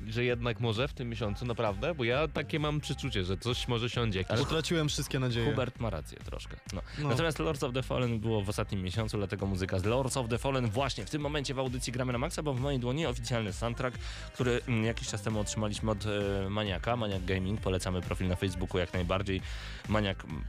y, 0.08 0.12
że 0.12 0.24
jednak 0.24 0.60
może 0.60 0.88
w 0.88 0.94
tym 0.94 1.10
miesiącu, 1.10 1.46
naprawdę? 1.46 1.96
Bo 1.96 2.04
ja 2.04 2.28
takie 2.28 2.60
mam 2.60 2.80
przeczucie, 2.82 3.24
że 3.24 3.38
coś 3.38 3.68
może 3.68 3.90
siądzie. 3.90 4.20
Jakiś... 4.20 4.32
Ale- 4.32 4.42
Utraciłem 4.42 4.90
wszystkie 4.90 5.20
nadzieje. 5.20 5.50
Hubert 5.50 5.80
ma 5.80 5.90
rację 5.90 6.18
troszkę. 6.26 6.58
No. 6.74 6.82
No. 7.00 7.10
Natomiast 7.10 7.40
Lords 7.40 7.64
of 7.64 7.74
the 7.74 7.84
Fallen 7.84 8.20
było 8.20 8.42
w 8.42 8.50
ostatnim 8.50 8.82
miesiącu, 8.82 9.18
dlatego 9.18 9.46
muzyka 9.46 9.80
z 9.80 9.86
Lords 9.86 10.18
of 10.18 10.30
the 10.30 10.38
Fallen 10.38 10.70
właśnie 10.70 11.06
w 11.06 11.10
tym 11.10 11.22
momencie 11.22 11.54
w 11.54 11.60
audycji 11.60 11.94
gramy 11.94 12.14
na 12.14 12.20
maksa, 12.20 12.44
bo 12.44 12.54
w 12.54 12.60
mojej 12.60 12.80
dłoni 12.80 13.06
oficjalny 13.06 13.54
soundtrack, 13.54 13.98
który 14.34 14.62
mm, 14.68 14.86
jakiś 14.86 15.08
czas 15.08 15.22
temu 15.22 15.40
otrzymaliśmy 15.40 15.92
od 15.92 16.06
e, 16.06 16.50
Maniaka, 16.50 16.96
Maniak 16.96 17.26
Gaming. 17.26 17.62
Polecamy 17.62 18.02
profil 18.02 18.28
na 18.28 18.36
Facebooku 18.36 18.78
jak 18.80 18.94
najbardziej. 18.94 19.42
Maniak 19.90 20.24
mm, 20.26 20.44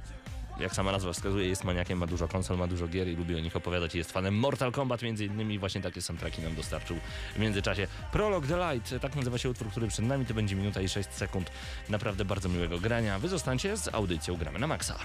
jak 0.61 0.75
sama 0.75 0.93
nazwa 0.93 1.13
wskazuje, 1.13 1.49
jest 1.49 1.65
maniakiem, 1.65 1.99
ma 1.99 2.07
dużo 2.07 2.29
konsol, 2.29 2.59
ma 2.59 2.67
dużo 2.67 2.89
gier 2.89 3.09
i 3.09 3.17
lubi 3.17 3.37
o 3.37 3.41
nich 3.41 3.57
opowiadać 3.57 3.95
jest 3.95 4.13
fanem 4.13 4.35
Mortal 4.35 4.73
Kombat 4.73 5.03
między 5.03 5.25
innymi. 5.25 5.59
Właśnie 5.59 5.81
takie 5.81 6.03
soundtracki 6.03 6.43
nam 6.43 6.55
dostarczył 6.55 6.97
w 7.37 7.39
międzyczasie. 7.39 7.87
Prolog 8.13 8.47
The 8.47 8.57
Light, 8.57 9.01
tak 9.01 9.17
nazywa 9.17 9.39
się 9.39 9.51
utwór, 9.51 9.69
który 9.71 9.89
przed 9.89 10.05
nami, 10.05 10.27
to 10.27 10.35
będzie 10.35 10.57
minuta 10.57 10.81
i 10.81 10.89
6 10.89 11.09
sekund 11.11 11.51
naprawdę 11.89 12.25
bardzo 12.25 12.49
miłego 12.49 12.81
grania. 12.81 13.19
Wy 13.19 13.29
zostańcie 13.29 13.77
z 13.77 13.95
audycją 13.95 14.37
Gramy 14.37 14.59
na 14.59 14.67
Maxa. 14.67 14.99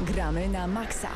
Gramy 0.00 0.48
na 0.48 0.66
maksa. 0.66 1.08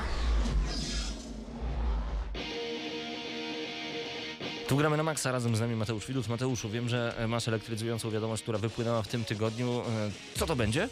Tu 4.68 4.76
gramy 4.76 4.96
na 4.96 5.02
maksa, 5.02 5.32
razem 5.32 5.56
z 5.56 5.60
nami 5.60 5.76
Mateusz 5.76 6.06
Widut. 6.06 6.28
Mateuszu, 6.28 6.68
wiem, 6.70 6.88
że 6.88 7.14
masz 7.28 7.48
elektryzującą 7.48 8.10
wiadomość, 8.10 8.42
która 8.42 8.58
wypłynęła 8.58 9.02
w 9.02 9.08
tym 9.08 9.24
tygodniu. 9.24 9.80
E, 9.80 10.10
Co 10.38 10.46
to 10.46 10.56
będzie? 10.56 10.88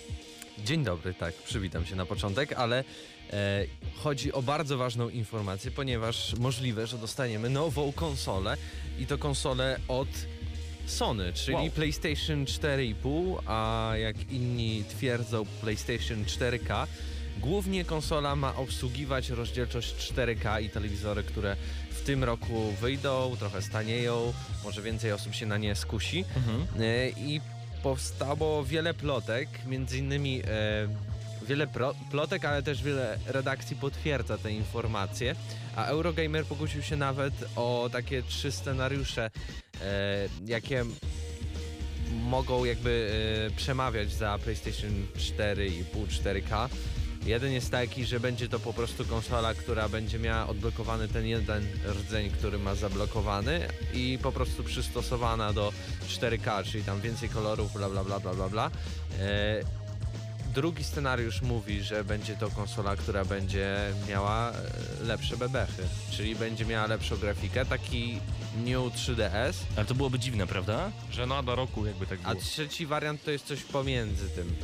Dzień 0.65 0.85
dobry, 0.85 1.15
tak, 1.15 1.35
przywitam 1.35 1.87
się 1.87 1.97
na 1.97 2.07
początek, 2.07 2.53
ale 2.53 2.85
e, 3.33 3.65
chodzi 3.97 4.33
o 4.33 4.43
bardzo 4.43 4.79
ważną 4.79 5.09
informację, 5.09 5.71
ponieważ 5.71 6.35
możliwe, 6.39 6.87
że 6.87 6.99
dostaniemy 6.99 7.51
nową 7.51 7.93
konsolę 7.93 8.57
i 8.99 9.07
to 9.07 9.19
konsolę 9.19 9.81
od 9.89 10.09
Sony, 10.87 11.33
czyli 11.33 11.57
Wow. 11.57 11.71
PlayStation 11.71 12.45
4,5, 12.45 13.37
a 13.47 13.93
jak 13.97 14.33
inni 14.33 14.85
twierdzą 14.89 15.47
PlayStation 15.61 16.25
4K. 16.25 16.87
Głównie 17.41 17.85
konsola 17.85 18.37
ma 18.37 18.57
obsługiwać 18.57 19.29
rozdzielczość 19.29 20.13
4K 20.13 20.63
i 20.63 20.71
telewizory, 20.71 21.23
które 21.23 21.57
w 21.91 22.03
tym 22.03 22.25
roku 22.25 22.73
wyjdą, 22.81 23.37
trochę 23.39 23.63
stanieją, 23.63 24.33
może 24.65 24.83
więcej 24.83 25.13
osób 25.13 25.35
się 25.35 25.47
na 25.47 25.59
nie 25.59 25.75
skusi. 25.75 26.25
Mhm. 26.37 26.67
E, 26.81 27.09
I 27.11 27.41
powstało 27.83 28.65
wiele 28.65 28.95
plotek, 28.95 29.49
między 29.67 29.99
innymi 29.99 30.43
e, 30.45 30.89
wiele 31.49 31.67
pro, 31.67 31.95
plotek, 32.11 32.45
ale 32.45 32.63
też 32.63 32.83
wiele 32.83 33.19
redakcji 33.27 33.77
potwierdza 33.77 34.39
te 34.39 34.53
informacje. 34.53 35.35
A 35.77 35.85
Eurogamer 35.85 36.45
pokusił 36.45 36.83
się 36.83 36.97
nawet 36.97 37.35
o 37.57 37.89
takie 37.93 38.23
trzy 38.23 38.53
scenariusze, 38.53 39.31
e, 39.81 40.29
jakie 40.47 40.85
mogą 42.13 42.65
jakby 42.65 43.11
e, 43.47 43.57
przemawiać 43.57 44.13
za 44.13 44.39
PlayStation 44.39 45.07
4 45.19 45.69
i 45.69 45.85
pół 45.85 46.07
4K. 46.07 46.69
Jeden 47.27 47.53
jest 47.53 47.71
taki, 47.71 48.05
że 48.05 48.21
będzie 48.21 48.49
to 48.49 48.59
po 48.61 48.73
prostu 48.73 49.05
konsola, 49.05 49.55
która 49.55 49.89
będzie 49.89 50.19
miała 50.19 50.47
odblokowany 50.47 51.09
ten 51.09 51.27
jeden 51.27 51.67
rdzeń, 51.87 52.31
który 52.31 52.59
ma 52.59 52.75
zablokowany 52.75 53.69
i 53.95 54.19
po 54.23 54.33
prostu 54.33 54.65
przystosowana 54.65 55.53
do 55.53 55.73
4K, 56.09 56.65
czyli 56.65 56.85
tam 56.85 57.01
więcej 57.01 57.29
kolorów, 57.29 57.73
bla 57.73 57.89
bla 57.91 58.05
bla 58.05 58.21
bla 58.21 58.35
bla 58.35 58.49
bla. 58.49 58.71
E, 59.21 59.61
drugi 60.55 60.85
scenariusz 60.85 61.43
mówi, 61.43 61.83
że 61.83 62.05
będzie 62.05 62.37
to 62.37 62.51
konsola, 62.51 62.97
która 62.97 63.25
będzie 63.25 63.77
miała 64.09 64.51
e, 64.51 64.55
lepsze 65.05 65.37
bebechy, 65.37 65.83
czyli 66.11 66.37
będzie 66.37 66.65
miała 66.67 66.87
lepszą 66.87 67.17
grafikę, 67.17 67.67
taki 67.67 68.19
New 68.65 68.93
3DS, 68.95 69.53
Ale 69.77 69.87
to 69.87 69.95
byłoby 69.95 70.19
dziwne, 70.19 70.47
prawda? 70.47 70.91
Że 71.11 71.27
nada 71.27 71.55
roku 71.55 71.87
jakby 71.87 72.07
tak 72.07 72.19
a 72.25 72.31
było. 72.31 72.43
trzeci 72.43 72.87
wariant 72.87 73.25
to 73.25 73.31
jest 73.31 73.47
coś 73.47 73.63
pomiędzy 73.63 74.29
tym. 74.31 74.57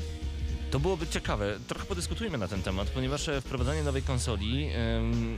To 0.76 0.80
byłoby 0.80 1.06
ciekawe. 1.06 1.58
Trochę 1.68 1.86
podyskutujmy 1.86 2.38
na 2.38 2.48
ten 2.48 2.62
temat, 2.62 2.88
ponieważ 2.88 3.28
e, 3.28 3.40
wprowadzanie 3.40 3.82
nowej 3.82 4.02
konsoli, 4.02 4.68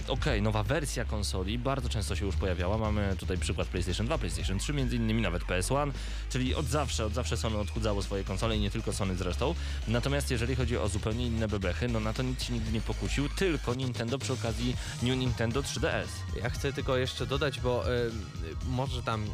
okej, 0.08 0.42
nowa 0.42 0.62
wersja 0.62 1.04
konsoli 1.04 1.58
bardzo 1.58 1.88
często 1.88 2.16
się 2.16 2.26
już 2.26 2.36
pojawiała. 2.36 2.78
Mamy 2.78 3.16
tutaj 3.18 3.38
przykład 3.38 3.68
PlayStation 3.68 4.06
2, 4.06 4.18
PlayStation 4.18 4.58
3, 4.58 4.72
między 4.72 4.96
innymi 4.96 5.22
nawet 5.22 5.42
PS1, 5.42 5.90
czyli 6.30 6.54
od 6.54 6.66
zawsze, 6.66 7.06
od 7.06 7.12
zawsze 7.12 7.36
Sony 7.36 7.58
odchudzało 7.58 8.02
swoje 8.02 8.24
konsole 8.24 8.56
i 8.56 8.60
nie 8.60 8.70
tylko 8.70 8.92
Sony 8.92 9.16
zresztą. 9.16 9.54
Natomiast 9.88 10.30
jeżeli 10.30 10.56
chodzi 10.56 10.76
o 10.76 10.88
zupełnie 10.88 11.26
inne 11.26 11.48
bebechy, 11.48 11.88
no 11.88 12.00
na 12.00 12.12
to 12.12 12.22
nikt 12.22 12.42
się 12.42 12.52
nigdy 12.52 12.72
nie 12.72 12.80
pokusił, 12.80 13.28
tylko 13.28 13.74
Nintendo 13.74 14.18
przy 14.18 14.32
okazji 14.32 14.76
New 15.02 15.16
Nintendo 15.16 15.60
3DS. 15.60 16.08
Ja 16.42 16.50
chcę 16.50 16.72
tylko 16.72 16.96
jeszcze 16.96 17.26
dodać, 17.26 17.60
bo 17.60 17.84
może 18.66 19.02
tam 19.02 19.26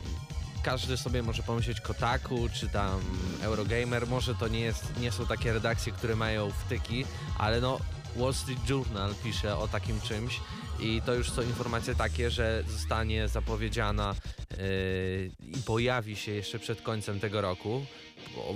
każdy 0.64 0.96
sobie 0.96 1.22
może 1.22 1.42
pomyśleć 1.42 1.80
Kotaku, 1.80 2.48
czy 2.52 2.68
tam 2.68 3.00
Eurogamer, 3.42 4.06
może 4.06 4.34
to 4.34 4.48
nie, 4.48 4.60
jest, 4.60 5.00
nie 5.00 5.12
są 5.12 5.26
takie 5.26 5.52
redakcje, 5.52 5.92
które 5.92 6.16
mają 6.16 6.50
wtyki, 6.50 7.04
ale 7.38 7.60
no 7.60 7.78
Wall 8.16 8.34
Street 8.34 8.68
Journal 8.68 9.14
pisze 9.24 9.56
o 9.56 9.68
takim 9.68 10.00
czymś 10.00 10.40
i 10.80 11.02
to 11.06 11.14
już 11.14 11.30
są 11.30 11.42
informacje 11.42 11.94
takie, 11.94 12.30
że 12.30 12.64
zostanie 12.68 13.28
zapowiedziana 13.28 14.14
y, 14.52 15.30
i 15.40 15.62
pojawi 15.66 16.16
się 16.16 16.32
jeszcze 16.32 16.58
przed 16.58 16.82
końcem 16.82 17.20
tego 17.20 17.40
roku, 17.40 17.86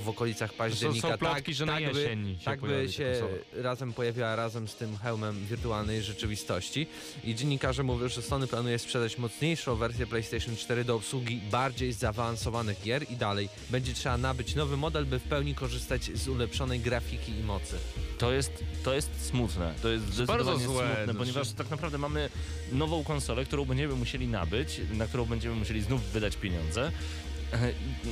w 0.04 0.08
okolicach 0.08 0.50
Są, 0.50 0.56
października. 0.56 1.08
są 1.08 1.18
plotki, 1.18 1.42
tak, 1.44 1.54
że 1.54 1.66
na 1.66 1.72
tak 1.72 1.92
by, 1.92 2.00
jesień 2.00 2.38
się 2.38 2.44
tak 2.44 2.60
by 2.60 2.88
się 2.92 3.12
razem 3.52 3.92
pojawiała 3.92 4.36
razem 4.36 4.68
z 4.68 4.74
tym 4.74 4.96
hełmem 4.96 5.46
wirtualnej 5.46 6.02
rzeczywistości. 6.02 6.86
I 7.24 7.34
dziennikarze 7.34 7.82
mówią, 7.82 8.08
że 8.08 8.22
Sony 8.22 8.46
planuje 8.46 8.78
sprzedać 8.78 9.18
mocniejszą 9.18 9.76
wersję 9.76 10.06
PlayStation 10.06 10.56
4 10.56 10.84
do 10.84 10.94
obsługi 10.94 11.40
bardziej 11.50 11.92
zaawansowanych 11.92 12.82
gier 12.82 13.10
i 13.10 13.16
dalej 13.16 13.48
będzie 13.70 13.94
trzeba 13.94 14.18
nabyć 14.18 14.54
nowy 14.54 14.76
model, 14.76 15.06
by 15.06 15.18
w 15.18 15.22
pełni 15.22 15.54
korzystać 15.54 16.04
z 16.14 16.28
ulepszonej 16.28 16.80
grafiki 16.80 17.32
i 17.32 17.42
mocy. 17.42 17.76
To 18.18 18.32
jest, 18.32 18.64
to 18.84 18.94
jest 18.94 19.26
smutne. 19.26 19.74
To 19.82 19.88
jest 19.88 20.24
Bardzo 20.24 20.58
złe, 20.58 20.64
smutne, 20.64 21.04
znaczy- 21.04 21.18
ponieważ 21.18 21.52
tak 21.52 21.70
naprawdę 21.70 21.98
mamy 21.98 22.30
nową 22.72 23.04
konsolę, 23.04 23.44
którą 23.44 23.64
będziemy 23.64 23.94
musieli 23.94 24.28
nabyć, 24.28 24.80
na 24.94 25.06
którą 25.06 25.24
będziemy 25.24 25.54
musieli 25.54 25.80
znów 25.82 26.02
wydać 26.02 26.36
pieniądze. 26.36 26.92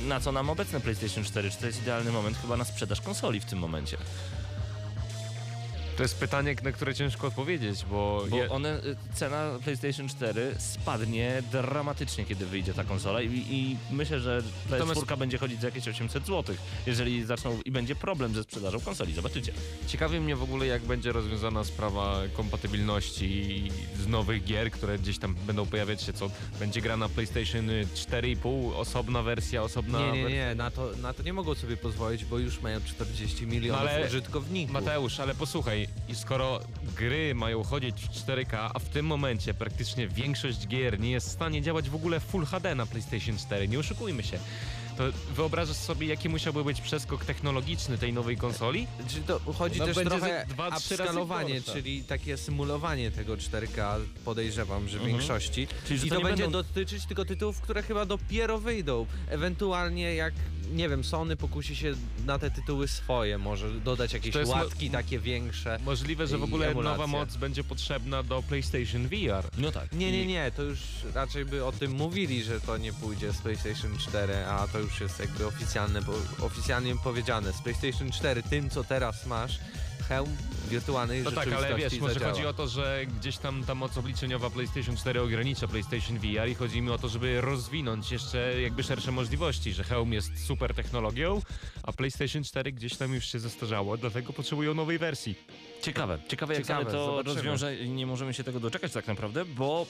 Na 0.07 0.19
co 0.19 0.31
nam 0.31 0.49
obecne 0.49 0.79
PlayStation 0.79 1.23
4? 1.23 1.51
Czy 1.51 1.57
to 1.57 1.65
jest 1.65 1.81
idealny 1.81 2.11
moment 2.11 2.37
chyba 2.37 2.57
na 2.57 2.65
sprzedaż 2.65 3.01
konsoli 3.01 3.39
w 3.39 3.45
tym 3.45 3.59
momencie? 3.59 3.97
To 5.97 6.03
jest 6.03 6.19
pytanie, 6.19 6.55
na 6.63 6.71
które 6.71 6.95
ciężko 6.95 7.27
odpowiedzieć, 7.27 7.85
bo, 7.85 8.23
Bo 8.29 8.37
je, 8.37 8.49
one, 8.49 8.77
y, 8.83 8.95
cena 9.13 9.51
PlayStation 9.63 10.09
4 10.09 10.55
spadnie 10.59 11.43
dramatycznie, 11.51 12.25
kiedy 12.25 12.45
wyjdzie 12.45 12.73
ta 12.73 12.83
konsola 12.83 13.21
i, 13.21 13.27
i 13.49 13.77
myślę, 13.91 14.19
że 14.19 14.41
Natomiast- 14.69 15.01
PS4 15.01 15.17
będzie 15.17 15.37
chodzić 15.37 15.61
za 15.61 15.67
jakieś 15.67 15.87
800 15.87 16.25
zł, 16.25 16.55
jeżeli 16.87 17.25
zaczną 17.25 17.59
i 17.65 17.71
będzie 17.71 17.95
problem 17.95 18.35
ze 18.35 18.43
sprzedażą 18.43 18.79
konsoli. 18.79 19.13
Zobaczycie. 19.13 19.51
ciekawi 19.87 20.19
mnie 20.19 20.35
w 20.35 20.43
ogóle, 20.43 20.65
jak 20.65 20.81
będzie 20.81 21.11
rozwiązana 21.11 21.63
sprawa 21.63 22.19
kompatybilności 22.33 23.71
z 23.99 24.07
nowych 24.07 24.43
gier, 24.43 24.71
które 24.71 24.99
gdzieś 24.99 25.19
tam 25.19 25.35
będą 25.47 25.65
pojawiać 25.65 26.01
się, 26.01 26.13
co 26.13 26.29
będzie 26.59 26.81
gra 26.81 26.97
na 26.97 27.09
PlayStation 27.09 27.65
4,5, 27.95 28.73
osobna 28.75 29.23
wersja, 29.23 29.63
osobna 29.63 29.99
Nie, 29.99 30.05
nie, 30.11 30.21
wersja. 30.23 30.29
nie, 30.49 30.55
na 30.55 30.71
to, 30.71 30.89
na 31.01 31.13
to 31.13 31.23
nie 31.23 31.33
mogą 31.33 31.55
sobie 31.55 31.77
pozwolić, 31.77 32.25
bo 32.25 32.39
już 32.39 32.61
mają 32.61 32.81
40 32.81 33.47
milionów 33.47 33.83
No 33.83 33.89
ale- 33.89 34.07
użytkowników. 34.07 34.73
Mateusz, 34.73 35.19
ale 35.19 35.35
posłuchaj, 35.35 35.86
i 36.09 36.15
skoro 36.15 36.59
gry 36.95 37.35
mają 37.35 37.63
chodzić 37.63 38.01
w 38.01 38.09
4K, 38.09 38.69
a 38.73 38.79
w 38.79 38.89
tym 38.89 39.05
momencie 39.05 39.53
praktycznie 39.53 40.07
większość 40.07 40.67
gier 40.67 40.99
nie 40.99 41.11
jest 41.11 41.27
w 41.27 41.31
stanie 41.31 41.61
działać 41.61 41.89
w 41.89 41.95
ogóle 41.95 42.19
Full 42.19 42.45
HD 42.45 42.75
na 42.75 42.85
PlayStation 42.85 43.37
4, 43.37 43.67
nie 43.67 43.79
oszukujmy 43.79 44.23
się, 44.23 44.39
to 44.97 45.03
wyobrażasz 45.35 45.77
sobie, 45.77 46.07
jaki 46.07 46.29
musiałby 46.29 46.63
być 46.63 46.81
przeskok 46.81 47.25
technologiczny 47.25 47.97
tej 47.97 48.13
nowej 48.13 48.37
konsoli? 48.37 48.87
Czyli 49.09 49.23
to 49.23 49.39
chodzi 49.53 49.79
No 49.79 49.85
też 49.85 49.95
będzie 49.95 50.09
trochę 50.11 50.45
dwa, 50.49 50.67
upskalowanie, 50.67 51.61
czyli 51.61 52.03
takie 52.03 52.37
symulowanie 52.37 53.11
tego 53.11 53.33
4K, 53.37 53.99
podejrzewam, 54.25 54.87
że 54.89 54.97
w 54.97 55.01
Mhm. 55.01 55.11
większości. 55.17 55.67
Czyli, 55.87 55.99
że 55.99 56.07
I 56.07 56.09
to, 56.09 56.15
to, 56.15 56.21
będzie 56.21 56.43
będą... 56.43 56.63
dotyczyć 56.63 57.05
tylko 57.05 57.25
tytułów, 57.25 57.61
które 57.61 57.83
chyba 57.83 58.05
dopiero 58.05 58.59
wyjdą. 58.59 59.05
Ewentualnie 59.29 60.15
jak, 60.15 60.33
nie 60.73 60.89
wiem, 60.89 61.03
Sony 61.03 61.35
pokusi 61.35 61.75
się 61.75 61.93
na 62.25 62.39
te 62.39 62.51
tytuły 62.51 62.87
swoje, 62.87 63.37
może 63.37 63.71
dodać 63.71 64.13
jakieś 64.13 64.33
To 64.33 64.39
jest 64.39 64.51
mo- 64.51 64.57
łatki 64.57 64.89
takie 64.89 65.19
większe. 65.19 65.79
Możliwe, 65.85 66.27
że 66.27 66.37
w 66.37 66.43
ogóle 66.43 66.67
emulacje. 66.67 66.91
nowa 66.91 67.07
moc 67.07 67.35
będzie 67.37 67.63
potrzebna 67.63 68.23
do 68.23 68.43
PlayStation 68.43 69.07
VR. 69.07 69.49
No 69.57 69.71
tak. 69.71 69.91
Nie, 69.93 70.11
nie, 70.11 70.25
nie, 70.25 70.51
to 70.55 70.61
już 70.63 70.79
raczej 71.13 71.45
by 71.45 71.65
o 71.65 71.71
tym 71.71 71.91
mówili, 71.91 72.43
że 72.43 72.59
to 72.61 72.77
nie 72.77 72.93
pójdzie 72.93 73.31
z 73.33 73.37
PlayStation 73.37 73.97
4, 73.97 74.45
a 74.45 74.67
to 74.67 74.79
już 74.79 74.86
jest 75.01 75.19
jakby 75.19 75.47
oficjalne, 75.47 76.01
bo, 76.01 76.13
oficjalnie 76.45 76.95
powiedziane. 77.03 77.53
Z 77.53 77.61
PlayStation 77.61 78.11
4, 78.11 78.43
tym 78.43 78.69
co 78.69 78.83
teraz 78.83 79.25
masz, 79.25 79.59
hełm 80.09 80.37
wirtualnej 80.69 81.23
No 81.23 81.31
tak, 81.31 81.47
ale 81.53 81.75
wiesz, 81.75 81.99
może 81.99 82.13
zadziała. 82.13 82.31
chodzi 82.33 82.45
o 82.45 82.53
to, 82.53 82.67
że 82.67 83.01
gdzieś 83.19 83.37
tam 83.37 83.63
ta 83.63 83.75
moc 83.75 83.97
obliczeniowa 83.97 84.49
PlayStation 84.49 84.97
4 84.97 85.21
ogranicza 85.21 85.67
PlayStation 85.67 86.17
VR 86.19 86.49
i 86.49 86.55
chodzi 86.55 86.81
mi 86.81 86.89
o 86.91 86.97
to, 86.97 87.09
żeby 87.09 87.41
rozwinąć 87.41 88.11
jeszcze 88.11 88.61
jakby 88.61 88.83
szersze 88.83 89.11
możliwości, 89.11 89.73
że 89.73 89.83
hełm 89.83 90.13
jest 90.13 90.45
super 90.47 90.73
technologią, 90.73 91.41
a 91.83 91.93
PlayStation 91.93 92.43
4 92.43 92.71
gdzieś 92.71 92.95
tam 92.97 93.13
już 93.13 93.25
się 93.25 93.39
zestarzało, 93.39 93.97
dlatego 93.97 94.33
potrzebują 94.33 94.73
nowej 94.73 94.97
wersji. 94.97 95.35
Ciekawe, 95.81 96.19
ciekawe 96.27 96.53
jak 96.53 96.63
Ciekawe, 96.63 96.91
to 96.91 97.05
zobaczymy. 97.05 97.35
rozwiąże 97.35 97.75
i 97.77 97.89
nie 97.89 98.05
możemy 98.05 98.33
się 98.33 98.43
tego 98.43 98.59
doczekać 98.59 98.91
tak 98.91 99.07
naprawdę, 99.07 99.45
bo 99.45 99.85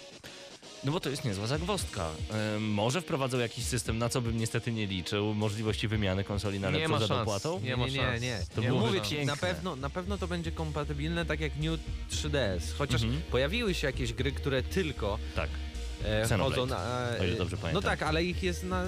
no 0.83 0.91
bo 0.91 0.99
to 0.99 1.09
jest 1.09 1.25
niezła 1.25 1.47
zagwozdka. 1.47 2.09
Ym, 2.55 2.63
może 2.73 3.01
wprowadzą 3.01 3.39
jakiś 3.39 3.65
system, 3.65 3.97
na 3.97 4.09
co 4.09 4.21
bym 4.21 4.37
niestety 4.37 4.71
nie 4.71 4.87
liczył, 4.87 5.33
możliwości 5.33 5.87
wymiany 5.87 6.23
konsoli 6.23 6.59
na 6.59 6.69
lepszą 6.69 6.99
za 6.99 7.07
dopłatą. 7.07 7.59
Nie 7.59 7.69
Nie, 7.69 7.77
ma 7.77 7.87
nie, 7.87 8.19
nie. 8.19 8.39
To 8.55 8.61
nie 8.61 8.67
byłoby 8.67 8.87
mówię 8.99 9.25
na 9.25 9.37
pewno, 9.37 9.75
na 9.75 9.89
pewno 9.89 10.17
to 10.17 10.27
będzie 10.27 10.51
kompatybilne 10.51 11.25
tak 11.25 11.39
jak 11.39 11.51
New 11.57 11.79
3DS, 12.11 12.59
chociaż 12.77 13.03
Mhm. 13.03 13.21
pojawiły 13.31 13.73
się 13.73 13.87
jakieś 13.87 14.13
gry, 14.13 14.31
które 14.31 14.63
tylko 14.63 15.19
Tak. 15.35 15.49
e, 16.05 16.37
chodzą 16.37 16.65
na... 16.65 17.07
o 17.19 17.23
ile 17.23 17.35
dobrze 17.35 17.55
no 17.55 17.61
pamiętam. 17.61 17.83
tak, 17.83 18.03
ale 18.03 18.23
ich 18.23 18.43
jest 18.43 18.63
na, 18.63 18.83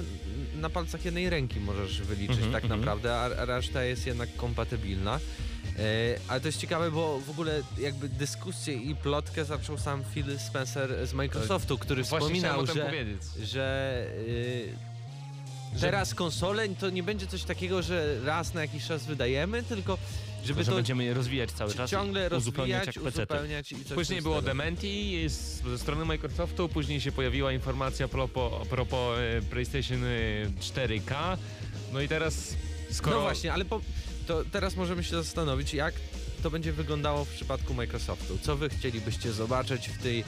na 0.56 0.70
palcach 0.70 1.06
jednej 1.06 1.30
ręki 1.30 1.60
możesz 1.60 2.02
wyliczyć 2.02 2.36
Mhm, 2.38 2.54
tak 2.54 2.64
mhm. 2.64 2.80
naprawdę, 2.80 3.16
a, 3.16 3.42
a 3.42 3.46
reszta 3.46 3.84
jest 3.84 4.08
jednak 4.08 4.36
kompatybilna. 4.36 5.20
E, 5.80 6.20
ale 6.28 6.42
to 6.42 6.48
jest 6.48 6.60
ciekawe, 6.60 6.92
bo 6.92 7.20
w 7.20 7.30
ogóle 7.30 7.62
jakby 7.78 8.10
dyskusję 8.10 8.74
i 8.74 8.96
plotkę 8.96 9.46
zaczął 9.46 9.78
sam 9.78 10.04
Phil 10.14 10.40
Spencer 10.40 11.08
z 11.08 11.14
Microsoftu, 11.14 11.78
który 11.78 12.04
Właśnie 12.04 12.28
wspominał, 12.28 12.66
że, 12.66 12.86
powiedzieć. 12.86 13.22
że 13.44 14.06
teraz 15.80 16.16
konsole 16.16 16.70
to 16.70 16.90
nie 16.90 17.04
będzie 17.04 17.28
coś 17.28 17.44
takiego, 17.44 17.82
że 17.82 18.20
raz 18.26 18.54
na 18.54 18.62
jakiś 18.62 18.86
czas 18.86 19.06
wydajemy, 19.06 19.64
tylko 19.64 19.98
żeby 20.46 20.64
że 20.64 20.70
to 20.70 20.76
będziemy 20.76 21.04
je 21.04 21.14
rozwijać 21.14 21.52
cały 21.52 21.74
czas 21.74 21.90
ciągle 21.92 22.30
uzupełniać 22.38 22.86
rozwijać, 22.88 22.96
jak 22.96 23.16
uzupełniać 23.16 23.72
i 23.72 23.86
coś 23.86 23.96
Później 23.96 24.22
było. 24.22 24.42
Dementi 24.42 25.26
ze 25.70 25.78
strony 25.78 26.06
Microsoftu, 26.06 26.70
później 26.70 27.02
się 27.02 27.12
pojawiła 27.12 27.52
informacja 27.54 28.06
a 28.06 28.10
propos, 28.10 28.68
propos 28.68 29.20
e, 29.20 29.42
PlayStation 29.42 30.04
e, 30.04 30.08
4K. 30.62 31.38
No 31.94 32.02
i 32.02 32.08
teraz 32.08 32.56
skoro... 32.92 33.16
No 33.16 33.22
właśnie, 33.22 33.54
ale 33.54 33.66
po, 33.66 33.82
to 34.30 34.44
teraz 34.52 34.76
możemy 34.76 35.04
się 35.04 35.16
zastanowić, 35.16 35.74
jak 35.74 35.94
to 36.44 36.52
będzie 36.52 36.74
wyglądało 36.74 37.26
w 37.26 37.30
przypadku 37.30 37.74
Microsoftu. 37.74 38.38
Co 38.42 38.56
wy 38.56 38.70
chcielibyście 38.70 39.32
zobaczyć 39.32 39.90
w 39.90 40.04
tej 40.04 40.24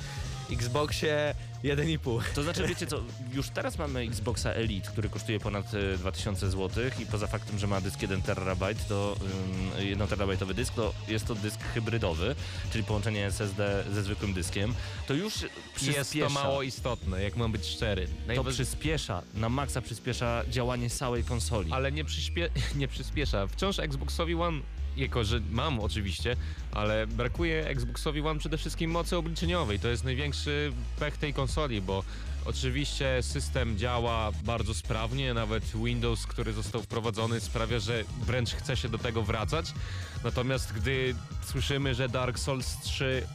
Xboxie 0.51 1.36
1,5. 1.63 2.22
To 2.36 2.43
znaczy, 2.43 2.67
wiecie 2.67 2.88
co, 2.88 3.01
już 3.34 3.50
teraz 3.50 3.77
mamy 3.77 4.00
Xboxa 4.00 4.50
Elite, 4.53 4.91
który 4.91 5.10
kosztuje 5.10 5.39
ponad 5.39 5.74
e, 5.74 5.98
2000 5.98 6.51
zł 6.51 6.84
i 7.00 7.05
poza 7.05 7.27
faktem, 7.27 7.60
że 7.60 7.67
ma 7.67 7.81
dysk 7.81 8.01
1 8.01 8.22
terabajt, 8.22 8.88
to 8.88 9.15
ym, 9.79 9.88
1 9.88 10.08
terabajtowy 10.08 10.53
dysk, 10.53 10.74
to 10.74 10.93
jest 11.08 11.25
to 11.27 11.36
dysk 11.36 11.60
hybrydowy, 11.74 12.36
czyli 12.72 12.84
połączenie 12.84 13.25
SSD 13.25 13.84
ze 13.93 14.03
zwykłym 14.03 14.34
dyskiem. 14.34 14.74
To 15.08 15.13
już 15.13 15.34
przyspiesza. 15.75 16.00
Jest 16.00 16.20
to 16.20 16.29
mało 16.29 16.62
istotne, 16.63 17.24
jak 17.24 17.36
mam 17.36 17.51
być 17.51 17.65
szczery. 17.65 18.08
to 18.36 18.43
przyspiesza, 18.43 19.22
na 19.34 19.50
maksa 19.50 19.81
przyspiesza 19.81 20.43
działanie 20.50 20.89
całej 20.89 21.24
konsoli. 21.24 21.72
ale 21.72 21.91
nie, 21.91 22.05
przyspie- 22.05 22.50
nie 22.75 22.88
przyspiesza. 22.88 23.48
Wciąż 23.48 23.79
Xboxowi 23.79 24.36
One, 24.36 24.62
jako 24.98 25.24
że 25.24 25.41
mam 25.50 25.79
oczywiście, 25.79 26.36
ale 26.71 27.07
brakuje 27.07 27.67
Xboxowi 27.67 28.21
One 28.21 28.39
przede 28.39 28.57
wszystkim 28.57 28.91
mocy 28.91 29.17
obliczeniowej. 29.17 29.79
To 29.79 29.88
jest 29.88 30.03
największy 30.03 30.74
pech 31.00 31.17
tej 31.17 31.33
konsoli, 31.33 31.81
bo 31.81 32.03
oczywiście 32.45 33.24
system 33.24 33.77
działa 33.77 34.31
bardzo 34.43 34.74
sprawnie, 34.74 35.33
nawet 35.33 35.63
Windows, 35.86 36.27
który 36.27 36.53
został 36.53 36.81
wprowadzony 36.81 37.39
sprawia, 37.39 37.79
że 37.79 38.03
wręcz 38.25 38.50
chce 38.50 38.77
się 38.77 38.89
do 38.89 38.98
tego 38.98 39.24
wracać. 39.24 39.74
Natomiast 40.24 40.74
gdy 40.74 41.15
słyszymy, 41.45 41.95
że 41.95 42.10
Dark 42.10 42.39
Souls 42.39 42.77
3 42.81 43.27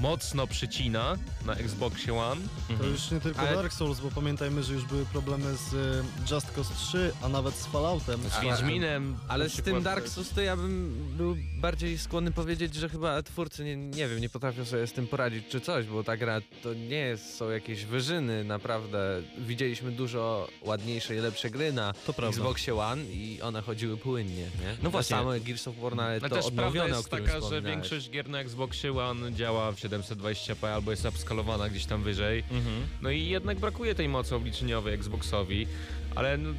mocno 0.00 0.46
przycina 0.46 1.16
na 1.46 1.54
Xboxie 1.54 2.14
One, 2.14 2.40
To 2.68 2.72
Mhm. 2.74 2.92
już 2.92 3.10
nie 3.10 3.20
tylko 3.20 3.40
Ale- 3.40 3.54
Dark 3.54 3.72
Souls, 3.72 4.00
bo 4.00 4.10
pamiętajmy, 4.10 4.62
że 4.62 4.72
już 4.74 4.84
były 4.84 5.06
problemy 5.06 5.56
z 5.56 5.72
y, 5.72 6.34
Just 6.34 6.50
Cause 6.54 6.74
3, 6.74 7.12
a 7.22 7.28
nawet 7.28 7.54
z 7.54 7.66
Falloutem. 7.66 8.20
z 8.30 8.40
Wiedźminem... 8.40 9.16
Ale 9.28 9.48
z 9.48 9.62
tym 9.62 9.82
Dark 9.82 10.08
Souls 10.08 10.30
to 10.30 10.40
ja 10.40 10.56
bym 10.56 10.94
był 11.16 11.36
bardziej 11.60 11.98
skłonny 11.98 12.32
powiedzieć, 12.32 12.74
że 12.74 12.88
chyba 12.88 13.22
twórcy 13.22 13.64
nie, 13.64 13.76
nie 13.76 14.08
wiem, 14.08 14.20
nie 14.20 14.28
potrafią 14.28 14.64
sobie 14.64 14.86
z 14.86 14.92
tym 14.92 15.06
poradzić 15.06 15.44
czy 15.48 15.60
coś, 15.60 15.86
bo 15.86 16.04
ta 16.04 16.16
gra 16.16 16.40
to 16.62 16.74
nie 16.74 16.96
jest, 16.96 17.36
są 17.36 17.50
jakieś 17.50 17.84
wyżyny, 17.84 18.44
naprawdę. 18.44 19.22
Widzieliśmy 19.38 19.92
dużo 19.92 20.48
ładniejsze 20.62 21.16
i 21.16 21.18
lepsze 21.18 21.50
gry 21.50 21.72
na 21.72 21.92
To 22.06 22.12
prawda. 22.12 22.36
Xboxie 22.36 22.74
One 22.74 23.02
i 23.04 23.40
one 23.42 23.62
chodziły 23.62 23.96
płynnie, 23.96 24.34
nie? 24.42 24.76
No 24.82 24.90
właśnie. 24.90 25.16
To 25.16 25.22
samo 25.22 25.32
Gears 25.44 25.68
of 25.68 25.76
War, 25.78 25.96
no, 25.96 26.02
ale 26.02 26.18
Ale 26.22 26.30
to 26.30 26.46
odnowione, 26.46 26.84
o 26.94 26.96
jest 26.96 27.08
którym 27.08 27.26
taka, 27.26 27.40
że 27.48 27.62
większość 27.62 28.10
gier 28.10 28.28
na 28.28 28.40
Xboxie 28.40 28.92
One 28.98 29.32
działa 29.32 29.72
w 29.72 29.76
720p 29.98 30.66
albo 30.66 30.90
jest 30.90 31.04
upskalowana 31.06 31.68
gdzieś 31.68 31.84
tam 31.84 32.02
wyżej. 32.02 32.38
Mhm. 32.50 32.86
No 33.02 33.10
i 33.10 33.24
jednak 33.26 33.58
brakuje 33.58 33.94
tej 33.94 34.08
mocy 34.08 34.34
obliczeniowej 34.36 34.94
Xboxowi, 34.94 35.66
ale 36.14 36.38
no, 36.38 36.50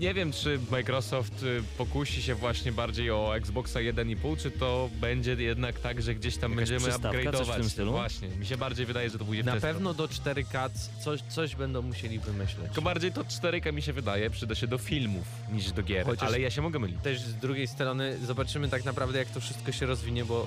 nie 0.00 0.14
wiem, 0.14 0.32
czy 0.32 0.58
Microsoft 0.70 1.42
y, 1.42 1.62
pokusi 1.78 2.22
się 2.22 2.34
właśnie 2.34 2.72
bardziej 2.72 3.10
o 3.10 3.36
Xboxa 3.36 3.78
1,5, 3.80 4.36
czy 4.42 4.50
to 4.50 4.90
będzie 5.00 5.32
jednak 5.34 5.80
tak, 5.80 6.02
że 6.02 6.14
gdzieś 6.14 6.36
tam 6.36 6.52
Jakaś 6.52 6.70
będziemy 6.70 6.92
coś 6.92 7.00
w 7.00 7.04
upgrade'ować. 7.04 7.54
tym 7.56 7.70
stylu? 7.70 7.92
Właśnie, 7.92 8.28
mi 8.28 8.46
się 8.46 8.56
bardziej 8.56 8.86
wydaje, 8.86 9.10
że 9.10 9.18
to 9.18 9.24
pójdzie 9.24 9.42
Na 9.44 9.56
pewno 9.60 9.94
do 9.94 10.08
4K 10.08 10.70
coś, 11.04 11.20
coś 11.28 11.56
będą 11.56 11.82
musieli 11.82 12.18
wymyśleć. 12.18 12.64
Tylko 12.66 12.82
bardziej 12.82 13.12
to 13.12 13.24
4K 13.24 13.72
mi 13.72 13.82
się 13.82 13.92
wydaje, 13.92 14.30
przyda 14.30 14.54
się 14.54 14.66
do 14.66 14.78
filmów 14.78 15.26
niż 15.52 15.72
do 15.72 15.82
gier, 15.82 16.06
Chociaż- 16.06 16.28
ale 16.28 16.40
ja 16.40 16.50
się 16.50 16.62
mogę 16.62 16.78
mylić. 16.78 16.96
Też 17.02 17.20
z 17.20 17.34
drugiej 17.34 17.66
strony 17.68 18.18
zobaczymy 18.26 18.68
tak 18.68 18.84
naprawdę 18.84 19.18
jak 19.18 19.28
to 19.28 19.40
wszystko 19.40 19.72
się 19.72 19.86
rozwinie, 19.86 20.24
bo 20.24 20.46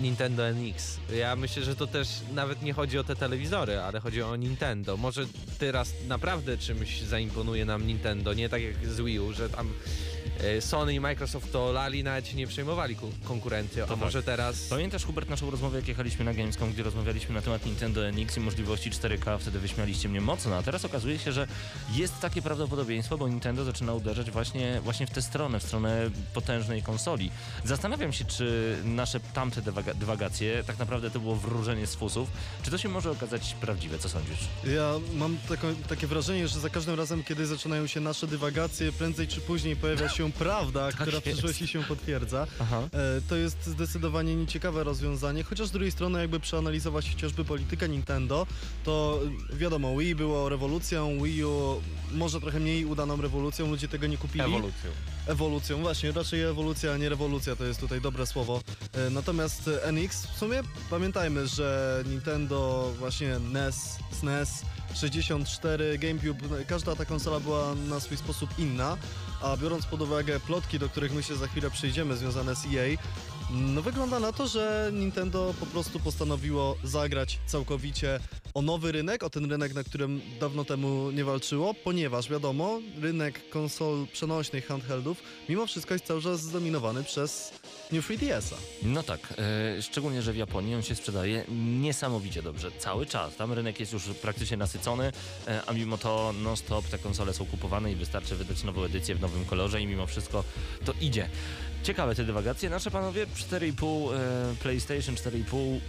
Nintendo 0.00 0.42
NX. 0.48 0.98
Ja 1.16 1.36
myślę, 1.36 1.62
że 1.62 1.76
to 1.76 1.86
też 1.86 2.08
nawet 2.34 2.62
nie 2.62 2.72
chodzi 2.72 2.98
o 2.98 3.04
te 3.04 3.16
telewizory, 3.16 3.78
ale 3.78 4.00
chodzi 4.00 4.22
o 4.22 4.36
Nintendo. 4.36 4.96
Może 4.96 5.26
teraz 5.58 5.92
naprawdę 6.08 6.58
czymś 6.58 7.02
zaimponuje 7.02 7.64
nam 7.64 7.86
Nintendo, 7.86 8.34
nie 8.34 8.48
tak 8.48 8.62
jak 8.62 8.86
z 8.86 9.00
Wii 9.00 9.20
U, 9.20 9.32
że 9.32 9.50
tam 9.50 9.72
Sony 10.60 10.94
i 10.94 11.00
Microsoft 11.00 11.52
to 11.52 11.72
lali, 11.72 12.04
nawet 12.04 12.26
się 12.26 12.36
nie 12.36 12.46
przejmowali 12.46 12.96
ku- 12.96 13.12
konkurencją, 13.24 13.84
a 13.84 13.86
tak. 13.86 13.98
może 13.98 14.22
teraz... 14.22 14.60
Pamiętasz, 14.60 15.04
Hubert, 15.04 15.28
naszą 15.30 15.50
rozmowę, 15.50 15.76
jak 15.78 15.88
jechaliśmy 15.88 16.24
na 16.24 16.34
Gamescom, 16.34 16.72
gdzie 16.72 16.82
rozmawialiśmy 16.82 17.34
na 17.34 17.42
temat 17.42 17.66
Nintendo 17.66 18.08
NX 18.08 18.36
i 18.36 18.40
możliwości 18.40 18.90
4K, 18.90 19.38
wtedy 19.38 19.58
wyśmialiście 19.58 20.08
mnie 20.08 20.20
mocno, 20.20 20.56
a 20.56 20.62
teraz 20.62 20.84
okazuje 20.84 21.18
się, 21.18 21.32
że 21.32 21.46
jest 21.94 22.20
takie 22.20 22.42
prawdopodobieństwo, 22.42 23.18
bo 23.18 23.28
Nintendo 23.28 23.64
zaczyna 23.64 23.94
uderzać 23.94 24.30
właśnie, 24.30 24.80
właśnie 24.80 25.06
w 25.06 25.10
tę 25.10 25.22
stronę, 25.22 25.60
w 25.60 25.62
stronę 25.62 26.10
potężnej 26.34 26.82
konsoli. 26.82 27.30
Zastanawiam 27.64 28.12
się, 28.12 28.24
czy 28.24 28.76
nasze 28.84 29.20
tamte 29.20 29.62
dywaga- 29.62 29.94
dywagacje 29.94 30.64
tak 30.66 30.78
naprawdę 30.78 31.10
to 31.10 31.20
było 31.20 31.36
wróżenie 31.36 31.86
z 31.86 31.94
fusów, 31.94 32.28
czy 32.62 32.70
to 32.70 32.78
się 32.78 32.88
może 32.88 33.10
okazać 33.10 33.54
prawdziwe, 33.60 33.98
co 33.98 34.08
sądzisz? 34.08 34.38
Ja 34.64 34.92
mam 35.14 35.36
taką, 35.48 35.74
takie 35.88 36.06
wrażenie, 36.06 36.48
że 36.48 36.60
za 36.60 36.70
każdym 36.70 36.94
razem, 36.94 37.24
kiedy 37.24 37.46
zaczynają 37.46 37.86
się 37.86 38.00
nasze 38.00 38.26
dywagacje, 38.26 38.92
prędzej 38.92 39.28
czy 39.28 39.40
później 39.40 39.76
pojawia 39.76 40.08
się 40.08 40.27
prawda, 40.32 40.92
która 40.92 41.20
w 41.20 41.26
jest. 41.26 41.38
przyszłości 41.38 41.66
się 41.68 41.84
potwierdza. 41.84 42.46
Aha. 42.60 42.82
E, 42.92 43.20
To 43.28 43.36
jest 43.36 43.66
zdecydowanie 43.66 44.36
nieciekawe 44.36 44.84
rozwiązanie, 44.84 45.44
chociaż 45.44 45.68
z 45.68 45.70
drugiej 45.70 45.90
strony 45.90 46.18
jakby 46.20 46.40
przeanalizować 46.40 47.10
chociażby 47.10 47.44
politykę 47.44 47.88
Nintendo, 47.88 48.46
to 48.84 49.20
wiadomo, 49.52 49.96
Wii 49.98 50.14
było 50.14 50.48
rewolucją, 50.48 51.22
Wii 51.24 51.44
U 51.44 51.80
może 52.12 52.40
trochę 52.40 52.60
mniej 52.60 52.84
udaną 52.84 53.22
rewolucją, 53.22 53.66
ludzie 53.70 53.88
tego 53.88 54.06
nie 54.06 54.18
kupili. 54.18 54.44
Ewolucją. 54.44 54.90
Ewolucją, 55.28 55.78
właśnie, 55.80 56.12
raczej 56.12 56.42
ewolucja, 56.42 56.92
a 56.92 56.96
nie 56.96 57.08
rewolucja, 57.08 57.56
to 57.56 57.64
jest 57.64 57.80
tutaj 57.80 58.00
dobre 58.00 58.26
słowo. 58.26 58.60
E, 58.92 59.10
Natomiast 59.10 59.68
e, 59.68 59.92
NX, 59.92 60.26
w 60.26 60.38
sumie 60.38 60.60
pamiętajmy, 60.90 61.46
że 61.46 62.02
Nintendo, 62.06 62.90
właśnie 62.98 63.38
NES, 63.38 63.96
SNES, 64.20 64.62
64, 64.94 65.98
GameCube, 65.98 66.64
każda 66.66 66.96
ta 66.96 67.04
konsola 67.04 67.40
była 67.40 67.74
na 67.74 68.00
swój 68.00 68.16
sposób 68.16 68.50
inna, 68.58 68.96
a 69.42 69.56
biorąc 69.56 69.86
pod 69.86 70.02
uwagę 70.02 70.40
plotki, 70.40 70.78
do 70.78 70.88
których 70.88 71.12
myślę 71.14 71.36
za 71.36 71.46
chwilę 71.46 71.70
przejdziemy, 71.70 72.16
związane 72.16 72.54
z 72.56 72.64
EA, 72.64 72.96
no 73.50 73.82
wygląda 73.82 74.20
na 74.20 74.32
to, 74.32 74.46
że 74.46 74.90
Nintendo 74.92 75.54
po 75.60 75.66
prostu 75.66 76.00
postanowiło 76.00 76.76
zagrać 76.84 77.38
całkowicie 77.46 78.20
o 78.54 78.62
nowy 78.62 78.92
rynek, 78.92 79.22
o 79.22 79.30
ten 79.30 79.50
rynek, 79.50 79.74
na 79.74 79.84
którym 79.84 80.20
dawno 80.40 80.64
temu 80.64 81.10
nie 81.10 81.24
walczyło, 81.24 81.74
ponieważ 81.74 82.30
wiadomo, 82.30 82.80
rynek 83.00 83.50
konsol 83.50 84.06
przenośnych, 84.12 84.66
handheldów, 84.66 85.22
mimo 85.48 85.66
wszystko 85.66 85.94
jest 85.94 86.06
cały 86.06 86.22
czas 86.22 86.40
zdominowany 86.40 87.04
przez 87.04 87.52
New 87.92 88.08
3DS-a. 88.08 88.56
No 88.82 89.02
tak, 89.02 89.34
e, 89.78 89.82
szczególnie, 89.82 90.22
że 90.22 90.32
w 90.32 90.36
Japonii 90.36 90.74
on 90.74 90.82
się 90.82 90.94
sprzedaje 90.94 91.44
niesamowicie 91.80 92.42
dobrze, 92.42 92.70
cały 92.78 93.06
czas. 93.06 93.36
Tam 93.36 93.52
rynek 93.52 93.80
jest 93.80 93.92
już 93.92 94.02
praktycznie 94.02 94.56
nasycony, 94.56 95.12
e, 95.46 95.62
a 95.66 95.72
mimo 95.72 95.98
to 95.98 96.34
non-stop 96.42 96.84
te 96.84 96.98
konsole 96.98 97.34
są 97.34 97.46
kupowane 97.46 97.92
i 97.92 97.94
wystarczy 97.94 98.36
wydać 98.36 98.64
nową 98.64 98.84
edycję 98.84 99.14
w 99.14 99.20
nowym 99.20 99.44
kolorze 99.44 99.80
i 99.80 99.86
mimo 99.86 100.06
wszystko 100.06 100.44
to 100.84 100.92
idzie. 101.00 101.28
Ciekawe 101.88 102.14
te 102.14 102.24
dywagacje. 102.24 102.70
Nasze 102.70 102.90
panowie 102.90 103.26
4,5 103.26 104.14
e, 104.14 104.54
PlayStation 104.62 105.14
4,5 105.14 105.80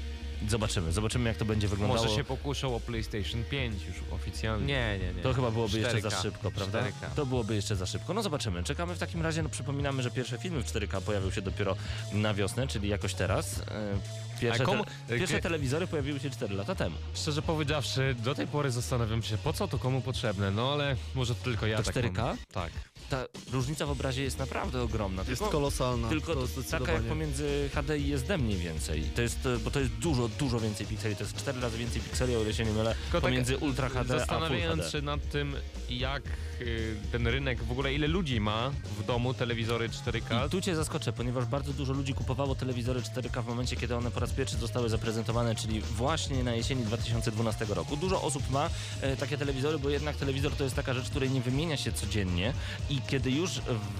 Zobaczymy, 0.47 0.91
zobaczymy 0.91 1.29
jak 1.29 1.37
to 1.37 1.45
będzie 1.45 1.67
wyglądało. 1.67 2.03
Może 2.03 2.15
się 2.15 2.23
pokuszą 2.23 2.75
o 2.75 2.79
PlayStation 2.79 3.43
5 3.43 3.83
już 3.85 3.95
oficjalnie. 4.11 4.65
Nie, 4.65 4.99
nie, 4.99 5.13
nie. 5.13 5.21
To 5.21 5.33
chyba 5.33 5.51
byłoby 5.51 5.79
jeszcze 5.79 5.97
4K. 5.97 6.01
za 6.01 6.21
szybko, 6.21 6.51
prawda? 6.51 6.81
4K. 6.81 7.15
To 7.15 7.25
byłoby 7.25 7.55
jeszcze 7.55 7.75
za 7.75 7.85
szybko. 7.85 8.13
No 8.13 8.23
zobaczymy. 8.23 8.63
Czekamy 8.63 8.95
w 8.95 8.99
takim 8.99 9.21
razie. 9.21 9.43
No 9.43 9.49
przypominamy, 9.49 10.03
że 10.03 10.11
pierwsze 10.11 10.37
filmy 10.37 10.63
w 10.63 10.73
4K 10.73 11.01
pojawią 11.01 11.31
się 11.31 11.41
dopiero 11.41 11.75
na 12.13 12.33
wiosnę, 12.33 12.67
czyli 12.67 12.89
jakoś 12.89 13.13
teraz. 13.13 13.59
E, 13.59 13.63
Pierwsze, 14.41 14.63
komu- 14.63 14.85
te, 15.07 15.17
pierwsze 15.17 15.39
telewizory 15.39 15.87
pojawiły 15.87 16.19
się 16.19 16.29
4 16.29 16.55
lata 16.55 16.75
temu. 16.75 16.95
Szczerze 17.13 17.41
powiedziawszy, 17.41 18.15
do 18.23 18.35
tej 18.35 18.47
pory 18.47 18.71
zastanawiam 18.71 19.23
się, 19.23 19.37
po 19.37 19.53
co 19.53 19.67
to 19.67 19.79
komu 19.79 20.01
potrzebne, 20.01 20.51
no 20.51 20.73
ale 20.73 20.95
może 21.15 21.35
tylko 21.35 21.67
ja 21.67 21.77
To 21.77 21.83
tak 21.83 21.95
4K? 21.95 22.17
Mam. 22.17 22.37
Tak. 22.53 22.71
Ta 23.09 23.25
różnica 23.51 23.85
w 23.85 23.89
obrazie 23.89 24.23
jest 24.23 24.39
naprawdę 24.39 24.81
ogromna. 24.81 25.21
Jest 25.21 25.29
Tylko, 25.41 25.51
kolosalna. 25.51 26.09
tylko 26.09 26.35
to 26.35 26.47
taka 26.71 26.91
jak 26.91 27.03
pomiędzy 27.03 27.69
HD 27.73 27.99
i 27.99 28.13
SD 28.13 28.37
mniej 28.37 28.57
więcej. 28.57 29.03
To 29.15 29.21
jest, 29.21 29.39
bo 29.63 29.71
to 29.71 29.79
jest 29.79 29.91
dużo, 29.91 30.27
dużo 30.27 30.59
więcej 30.59 30.87
pikseli. 30.87 31.15
To 31.15 31.23
jest 31.23 31.35
4 31.37 31.61
razy 31.61 31.77
więcej 31.77 32.01
pikseli, 32.01 32.35
o 32.35 32.41
ile 32.41 32.53
się 32.53 32.65
nie 32.65 32.71
mylę, 32.71 32.95
Tylko 33.03 33.21
tak 33.21 33.29
pomiędzy 33.29 33.57
Ultra 33.57 33.89
HD 33.89 33.99
a 33.99 34.03
Full 34.07 34.19
Zastanawiając 34.19 34.81
HD. 34.81 34.91
się 34.91 35.01
nad 35.01 35.29
tym, 35.29 35.55
jak 35.89 36.23
y, 36.61 36.95
ten 37.11 37.27
rynek, 37.27 37.63
w 37.63 37.71
ogóle 37.71 37.93
ile 37.93 38.07
ludzi 38.07 38.39
ma 38.39 38.71
w 38.99 39.05
domu 39.05 39.33
telewizory 39.33 39.89
4K. 39.89 40.47
I 40.47 40.49
tu 40.49 40.61
cię 40.61 40.75
zaskoczę, 40.75 41.13
ponieważ 41.13 41.45
bardzo 41.45 41.73
dużo 41.73 41.93
ludzi 41.93 42.13
kupowało 42.13 42.55
telewizory 42.55 43.01
4K 43.01 43.43
w 43.43 43.47
momencie, 43.47 43.75
kiedy 43.75 43.95
one 43.95 44.11
po 44.11 44.19
raz 44.19 44.31
pierwszy 44.31 44.57
zostały 44.57 44.89
zaprezentowane, 44.89 45.55
czyli 45.55 45.81
właśnie 45.81 46.43
na 46.43 46.55
jesieni 46.55 46.83
2012 46.83 47.65
roku. 47.69 47.97
Dużo 47.97 48.21
osób 48.21 48.49
ma 48.49 48.69
e, 49.01 49.15
takie 49.17 49.37
telewizory, 49.37 49.79
bo 49.79 49.89
jednak 49.89 50.15
telewizor 50.15 50.51
to 50.55 50.63
jest 50.63 50.75
taka 50.75 50.93
rzecz, 50.93 51.09
której 51.09 51.29
nie 51.29 51.41
wymienia 51.41 51.77
się 51.77 51.91
codziennie 51.91 52.53
i 52.89 52.98
kiedy 53.07 53.31
już 53.31 53.51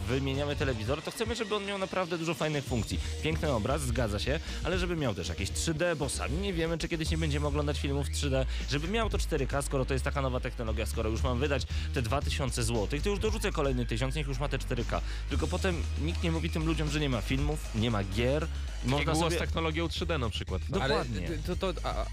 wymieniamy 0.07 0.55
telewizor, 0.55 1.01
to 1.01 1.11
chcemy, 1.11 1.35
żeby 1.35 1.55
on 1.55 1.65
miał 1.65 1.77
naprawdę 1.77 2.17
dużo 2.17 2.33
fajnych 2.33 2.63
funkcji. 2.63 2.99
Piękny 3.23 3.51
obraz, 3.51 3.81
zgadza 3.81 4.19
się, 4.19 4.39
ale 4.63 4.79
żeby 4.79 4.95
miał 4.95 5.15
też 5.15 5.29
jakieś 5.29 5.49
3D, 5.49 5.95
bo 5.95 6.09
sami 6.09 6.37
nie 6.37 6.53
wiemy, 6.53 6.77
czy 6.77 6.87
kiedyś 6.87 7.11
nie 7.11 7.17
będziemy 7.17 7.47
oglądać 7.47 7.79
filmów 7.79 8.07
w 8.07 8.11
3D, 8.11 8.45
żeby 8.71 8.87
miał 8.87 9.09
to 9.09 9.17
4K, 9.17 9.61
skoro 9.61 9.85
to 9.85 9.93
jest 9.93 10.05
taka 10.05 10.21
nowa 10.21 10.39
technologia, 10.39 10.85
skoro 10.85 11.09
już 11.09 11.23
mam 11.23 11.39
wydać 11.39 11.63
te 11.93 12.01
2000 12.01 12.63
zł, 12.63 12.99
to 13.03 13.09
już 13.09 13.19
dorzucę 13.19 13.51
kolejny 13.51 13.85
1000, 13.85 14.15
niech 14.15 14.27
już 14.27 14.39
ma 14.39 14.49
te 14.49 14.57
4K. 14.57 15.01
Tylko 15.29 15.47
potem 15.47 15.83
nikt 16.01 16.23
nie 16.23 16.31
mówi 16.31 16.49
tym 16.49 16.65
ludziom, 16.65 16.89
że 16.89 16.99
nie 16.99 17.09
ma 17.09 17.21
filmów, 17.21 17.59
nie 17.75 17.91
ma 17.91 18.03
gier. 18.03 18.47
Można 18.85 19.11
było 19.11 19.23
sobie... 19.23 19.35
z 19.35 19.39
technologią 19.39 19.87
3D 19.87 20.19
na 20.19 20.29
przykład. 20.29 20.61
No. 20.69 20.79
Dokładnie. 20.79 21.27
Ale 21.27 21.37
to, 21.37 21.73
to, 21.73 21.87
a, 21.89 22.05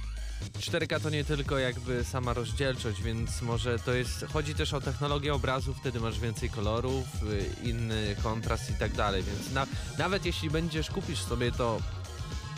4K 0.58 1.00
to 1.00 1.10
nie 1.10 1.24
tylko 1.24 1.58
jakby 1.58 2.04
sama 2.04 2.34
rozdzielczość, 2.34 3.02
więc 3.02 3.42
może 3.42 3.78
to 3.78 3.94
jest, 3.94 4.24
chodzi 4.32 4.54
też 4.54 4.74
o 4.74 4.80
technologię 4.80 5.34
obrazu, 5.34 5.74
wtedy 5.74 6.00
masz 6.00 6.20
więcej 6.20 6.50
kolorów, 6.50 7.06
y, 7.22 7.68
inny 7.68 8.16
kontrast 8.22 8.70
i 8.70 8.74
tak 8.74 8.92
dalej, 8.92 9.22
więc 9.22 9.52
na, 9.52 9.66
nawet 9.98 10.26
jeśli 10.26 10.50
będziesz, 10.50 10.90
kupisz 10.90 11.18
sobie 11.18 11.52
to 11.52 11.78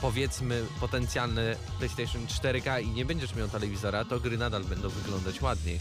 powiedzmy 0.01 0.64
potencjalne 0.81 1.57
PlayStation 1.79 2.27
4K 2.27 2.83
i 2.83 2.88
nie 2.88 3.05
będziesz 3.05 3.35
miał 3.35 3.49
telewizora, 3.49 4.05
to 4.05 4.21
gry 4.21 4.38
nadal 4.38 4.64
będą 4.64 4.88
wyglądać 4.88 5.43
ładniej 5.43 5.79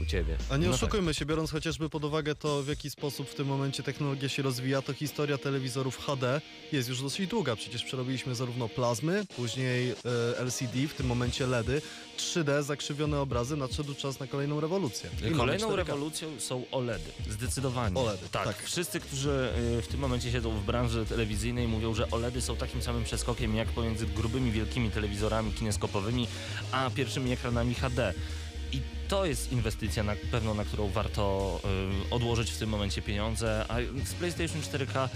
u 0.00 0.04
ciebie. 0.06 0.36
A 0.50 0.56
nie 0.56 0.66
No 0.66 0.74
oszukujmy 0.74 1.14
się, 1.14 1.26
biorąc 1.26 1.50
chociażby 1.50 1.88
pod 1.88 2.04
uwagę 2.04 2.34
to, 2.34 2.62
w 2.62 2.68
jaki 2.68 2.90
sposób 2.90 3.28
w 3.30 3.34
tym 3.34 3.46
momencie 3.46 3.82
technologia 3.82 4.28
się 4.28 4.42
rozwija, 4.42 4.82
to 4.82 4.92
historia 4.94 5.38
telewizorów 5.38 5.98
HD 5.98 6.40
jest 6.72 6.88
już 6.88 7.02
dosyć 7.02 7.26
długa. 7.30 7.56
Przecież 7.56 7.84
przerobiliśmy 7.84 8.34
zarówno 8.34 8.68
plazmy, 8.68 9.24
później 9.36 9.90
e, 9.90 9.94
LCD, 10.38 10.88
w 10.88 10.94
tym 10.94 11.06
momencie 11.06 11.46
LEDy, 11.46 11.82
3D, 12.18 12.62
zakrzywione 12.62 13.20
obrazy, 13.20 13.56
nadszedł 13.56 13.94
czas 13.94 14.20
na 14.20 14.26
kolejną 14.26 14.60
rewolucję. 14.60 15.10
I 15.30 15.34
Kolejną 15.34 15.68
4K. 15.70 15.74
rewolucją 15.74 16.28
są 16.40 16.64
OLEDy. 16.70 17.10
Zdecydowanie. 17.30 17.96
OLEDy, 18.00 18.28
tak, 18.30 18.44
tak. 18.44 18.62
Wszyscy, 18.62 19.00
którzy 19.00 19.52
y, 19.78 19.82
w 19.82 19.88
tym 19.88 20.00
momencie 20.00 20.32
siedzą 20.32 20.50
w 20.60 20.64
branży 20.64 21.06
telewizyjnej 21.06 21.68
mówią, 21.68 21.94
że 21.94 22.10
OLEDy 22.10 22.40
są 22.40 22.56
takim 22.56 22.82
samym 22.82 23.04
przeskokiem 23.04 23.54
jak 23.54 23.68
pomiędzy 23.68 24.06
grubymi, 24.06 24.50
wielkimi 24.52 24.90
telewizorami 24.90 25.52
kineskopowymi, 25.52 26.28
a 26.72 26.90
pierwszymi 26.90 27.32
ekranami 27.32 27.74
HD. 27.74 28.14
I 28.72 28.80
to 29.08 29.26
jest 29.26 29.52
inwestycja 29.52 30.02
na 30.02 30.12
pewno, 30.30 30.54
na 30.54 30.64
którą 30.64 30.88
warto 30.88 31.60
y, 32.10 32.14
odłożyć 32.14 32.50
w 32.50 32.58
tym 32.58 32.68
momencie 32.70 33.02
pieniądze, 33.02 33.64
a 33.68 33.74
z 34.04 34.12
PlayStation 34.14 34.60
4K 34.60 35.08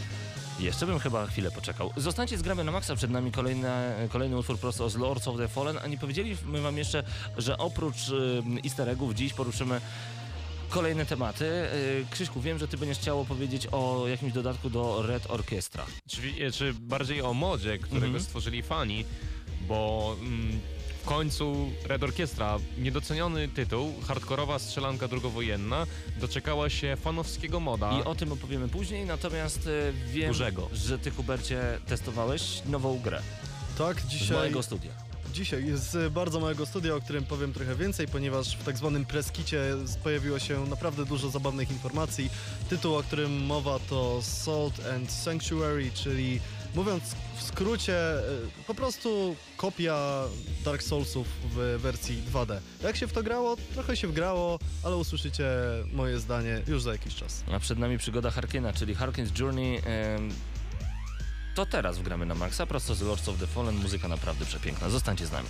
jeszcze 0.61 0.87
bym 0.87 0.99
chyba 0.99 1.27
chwilę 1.27 1.51
poczekał. 1.51 1.93
Zostańcie 1.97 2.39
z 2.39 2.43
gramy 2.43 2.65
na 2.65 2.73
maksa, 2.73 2.97
przed 2.97 3.11
nami 3.11 3.33
kolejne, 3.33 3.95
kolejny 4.13 4.37
utwór 4.37 4.59
prosto 4.59 4.91
z 4.91 4.97
Lords 4.97 5.29
of 5.29 5.37
the 5.37 5.49
Fallen, 5.49 5.79
a 5.85 5.87
nie 5.87 5.99
powiedzieliśmy 5.99 6.61
wam 6.61 6.79
jeszcze, 6.79 7.03
że 7.39 7.59
oprócz 7.59 8.09
y, 8.09 8.43
easter 8.65 8.89
eggów 8.89 9.15
dziś 9.15 9.33
poruszymy 9.33 9.81
kolejne 10.69 11.07
tematy. 11.07 11.45
Y, 11.45 12.07
Krzyśku, 12.11 12.41
wiem, 12.41 12.59
że 12.59 12.69
ty 12.69 12.77
będziesz 12.79 12.99
chciał 12.99 13.25
powiedzieć 13.25 13.67
o 13.73 14.05
jakimś 14.09 14.33
dodatku 14.33 14.71
do 14.71 15.03
Red 15.07 15.31
Orchestra. 15.31 15.87
Czy, 16.09 16.21
czy 16.53 16.75
bardziej 16.75 17.23
o 17.23 17.35
modzie, 17.35 17.79
którego 17.79 18.07
Mhm. 18.07 18.25
stworzyli 18.25 18.63
fani, 18.63 19.05
bo 19.69 20.17
mm, 20.21 20.61
końcu 21.07 21.71
Red 21.85 22.03
Orchestra, 22.03 22.59
niedoceniony 22.79 23.49
tytuł, 23.49 23.93
hardkorowa 24.09 24.59
strzelanka 24.59 25.09
drugowojenna, 25.09 25.87
doczekała 26.21 26.71
się 26.71 26.97
fanowskiego 26.97 27.61
moda. 27.61 27.99
I 28.01 28.05
o 28.05 28.15
tym 28.15 28.33
opowiemy 28.33 28.69
później, 28.69 29.07
natomiast 29.07 29.67
y, 29.67 29.93
wiem, 30.13 30.29
Dużego. 30.29 30.69
że 30.73 30.99
ty, 30.99 31.11
Hubercie, 31.11 31.61
testowałeś 31.87 32.63
nową 32.67 32.99
grę 33.01 33.23
Tak, 33.79 34.01
z 34.01 34.07
dzisiaj, 34.07 34.37
mojego 34.39 34.63
studia. 34.63 34.91
dzisiaj 35.33 35.65
z 35.75 36.13
bardzo 36.13 36.41
małego 36.41 36.67
studia, 36.67 36.95
o 36.95 37.01
którym 37.01 37.25
powiem 37.25 37.53
trochę 37.53 37.75
więcej, 37.77 38.09
ponieważ 38.09 38.57
w 38.57 38.65
tak 38.65 38.77
zwanym 38.77 39.05
preskicie 39.05 39.61
pojawiło 40.05 40.39
się 40.39 40.65
naprawdę 40.67 41.05
dużo 41.05 41.31
zabawnych 41.31 41.71
informacji. 41.71 42.31
Tytuł, 42.71 42.97
o 42.97 43.03
którym 43.03 43.45
mowa 43.47 43.79
to 43.79 44.23
Salt 44.23 44.87
and 44.97 45.13
Sanctuary, 45.13 45.91
czyli 45.95 46.41
mówiąc 46.77 47.03
w 47.37 47.43
skrócie, 47.43 47.99
e, 47.99 48.23
po 48.67 48.75
prostu 48.75 49.37
kopia 49.57 50.25
Dark 50.65 50.83
Soulsów 50.83 51.27
w 51.51 51.79
wersji 51.81 52.23
2D. 52.33 52.61
Jak 52.83 52.97
się 52.97 53.07
w 53.07 53.13
to 53.13 53.23
grało? 53.23 53.57
Trochę 53.75 53.97
się 53.97 54.09
wgrało, 54.09 54.59
ale 54.83 54.97
usłyszycie 54.97 55.49
moje 55.93 56.19
zdanie 56.19 56.63
już 56.67 56.83
za 56.83 56.93
jakiś 56.93 57.15
czas. 57.15 57.45
A 57.53 57.59
przed 57.59 57.79
nami 57.79 57.99
przygoda 57.99 58.31
Harkina, 58.31 58.73
czyli 58.73 58.95
Harkins 58.95 59.39
Journey. 59.39 59.83
To 61.55 61.67
teraz 61.67 61.99
wgramy 61.99 62.27
na 62.27 62.35
maksa, 62.35 62.67
prosto 62.67 62.95
z 62.95 63.03
Lords 63.03 63.29
of 63.29 63.39
the 63.39 63.47
Fallen. 63.47 63.75
Muzyka 63.75 64.09
naprawdę 64.09 64.45
przepiękna. 64.45 64.91
Zostańcie 64.91 65.27
z 65.27 65.33
nami. 65.33 65.49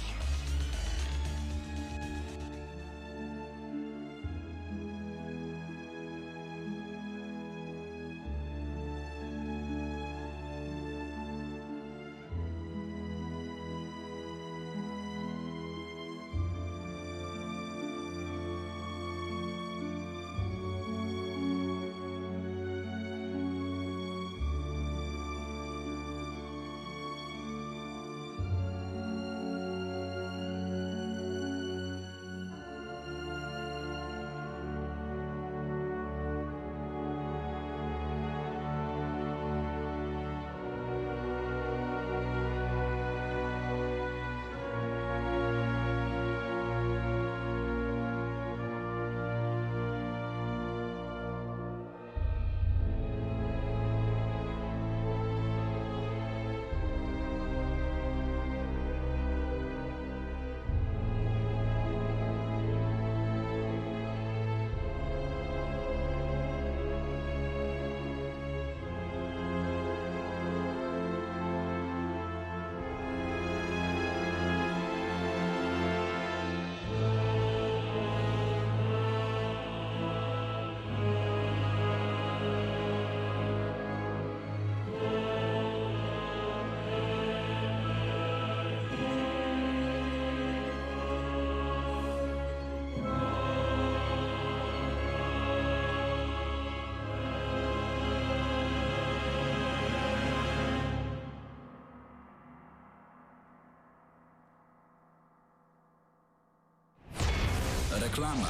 Reklama. 108.16 108.48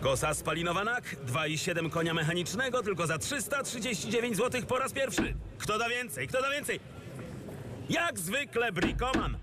Kosa 0.00 0.34
spalinowa 0.34 0.84
NAK, 0.84 1.16
2,7 1.26 1.90
konia 1.90 2.14
mechanicznego, 2.14 2.82
tylko 2.82 3.06
za 3.06 3.18
339 3.18 4.36
zł 4.36 4.62
po 4.68 4.78
raz 4.78 4.92
pierwszy. 4.92 5.34
Kto 5.58 5.78
da 5.78 5.88
więcej? 5.88 6.28
Kto 6.28 6.42
da 6.42 6.50
więcej? 6.50 6.80
Jak 7.90 8.18
zwykle 8.18 8.72
Bricoman. 8.72 9.38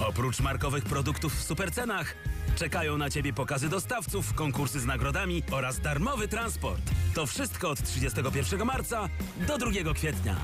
Oprócz 0.00 0.40
markowych 0.40 0.84
produktów 0.84 1.34
w 1.34 1.42
supercenach, 1.42 2.14
czekają 2.56 2.98
na 2.98 3.10
Ciebie 3.10 3.32
pokazy 3.32 3.68
dostawców, 3.68 4.34
konkursy 4.34 4.80
z 4.80 4.86
nagrodami 4.86 5.42
oraz 5.50 5.80
darmowy 5.80 6.28
transport. 6.28 6.82
To 7.14 7.26
wszystko 7.26 7.70
od 7.70 7.82
31 7.82 8.64
marca 8.64 9.08
do 9.46 9.58
2 9.58 9.94
kwietnia. 9.94 10.36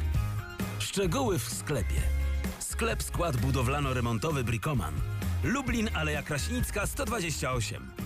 Szczegóły 0.78 1.38
w 1.38 1.48
sklepie. 1.48 2.02
Sklep 2.58 3.02
skład 3.02 3.36
budowlano-remontowy 3.36 4.44
Bricoman. 4.44 4.94
Lublin, 5.44 5.90
Aleja 5.94 6.22
Kraśnicka 6.22 6.86
128. 6.86 7.99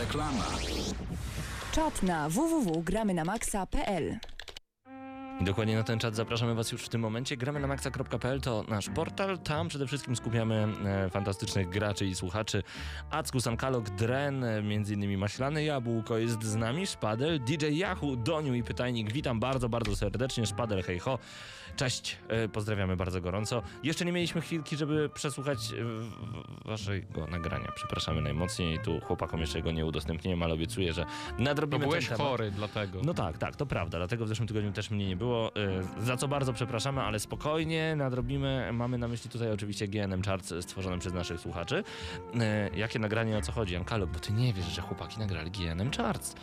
Reklama. 0.00 0.44
Czat 1.72 2.02
na 2.02 2.28
www.gramynamaxa.pl 2.28 4.18
Dokładnie 5.40 5.76
na 5.76 5.82
ten 5.82 5.98
czat 5.98 6.14
zapraszamy 6.16 6.54
Was 6.54 6.72
już 6.72 6.82
w 6.82 6.88
tym 6.88 7.00
momencie. 7.00 7.36
Gramy 7.36 7.60
na 7.60 7.66
maxa.pl 7.66 8.40
to 8.40 8.64
nasz 8.68 8.88
portal. 8.88 9.38
Tam 9.38 9.68
przede 9.68 9.86
wszystkim 9.86 10.16
skupiamy 10.16 10.68
e, 10.84 11.10
fantastycznych 11.10 11.68
graczy 11.68 12.06
i 12.06 12.14
słuchaczy. 12.14 12.62
Acku, 13.10 13.40
Sankalok, 13.40 13.90
Dren, 13.90 14.44
e, 14.44 14.62
między 14.62 14.94
innymi 14.94 15.16
Maślane 15.16 15.64
Jabłko 15.64 16.18
jest 16.18 16.42
z 16.42 16.56
nami, 16.56 16.86
Szpadel, 16.86 17.40
DJ 17.40 17.66
Yahoo, 17.66 18.16
Doniu 18.16 18.54
i 18.54 18.62
Pytajnik. 18.62 19.12
Witam 19.12 19.40
bardzo, 19.40 19.68
bardzo 19.68 19.96
serdecznie. 19.96 20.46
Szpadel, 20.46 20.82
hej 20.82 20.98
ho. 20.98 21.18
Cześć, 21.76 22.16
e, 22.28 22.48
pozdrawiamy 22.48 22.96
bardzo 22.96 23.20
gorąco. 23.20 23.62
Jeszcze 23.82 24.04
nie 24.04 24.12
mieliśmy 24.12 24.40
chwilki, 24.40 24.76
żeby 24.76 25.08
przesłuchać 25.08 25.58
e, 25.58 26.68
waszego 26.68 27.26
nagrania. 27.26 27.72
Przepraszamy 27.74 28.20
najmocniej. 28.22 28.78
Tu 28.84 29.00
chłopakom 29.00 29.40
jeszcze 29.40 29.62
go 29.62 29.72
nie 29.72 29.86
udostępniłem, 29.86 30.42
ale 30.42 30.54
obiecuję, 30.54 30.92
że 30.92 31.04
nadrobimy 31.38 31.84
byłeś 31.86 32.08
ten 32.08 32.16
temat. 32.16 32.30
chory, 32.32 32.50
dlatego. 32.50 33.00
No 33.04 33.14
tak, 33.14 33.38
tak, 33.38 33.56
to 33.56 33.66
prawda. 33.66 33.98
Dlatego 33.98 34.24
w 34.24 34.28
zeszłym 34.28 34.48
tygodniu 34.48 34.72
też 34.72 34.90
mnie 34.90 35.06
nie 35.08 35.16
było. 35.16 35.52
y, 36.00 36.04
Za 36.04 36.16
co 36.16 36.28
bardzo 36.28 36.52
przepraszamy, 36.52 37.00
ale 37.02 37.18
spokojnie 37.20 37.94
nadrobimy. 37.96 38.70
Mamy 38.72 38.98
na 38.98 39.08
myśli 39.08 39.30
tutaj 39.30 39.52
oczywiście 39.52 39.88
GNM 39.88 40.22
Charts 40.22 40.54
stworzone 40.60 40.98
przez 40.98 41.12
naszych 41.12 41.40
słuchaczy. 41.40 41.84
Jakie 42.74 42.98
nagranie, 42.98 43.38
o 43.38 43.42
co 43.42 43.52
chodzi? 43.52 43.74
Jan 43.74 43.84
Kaluk, 43.84 44.10
bo 44.10 44.18
ty 44.18 44.32
nie 44.32 44.52
wiesz, 44.52 44.66
że 44.66 44.82
chłopaki 44.82 45.18
nagrali 45.18 45.50
GNM 45.50 45.90
Charts. 45.96 46.34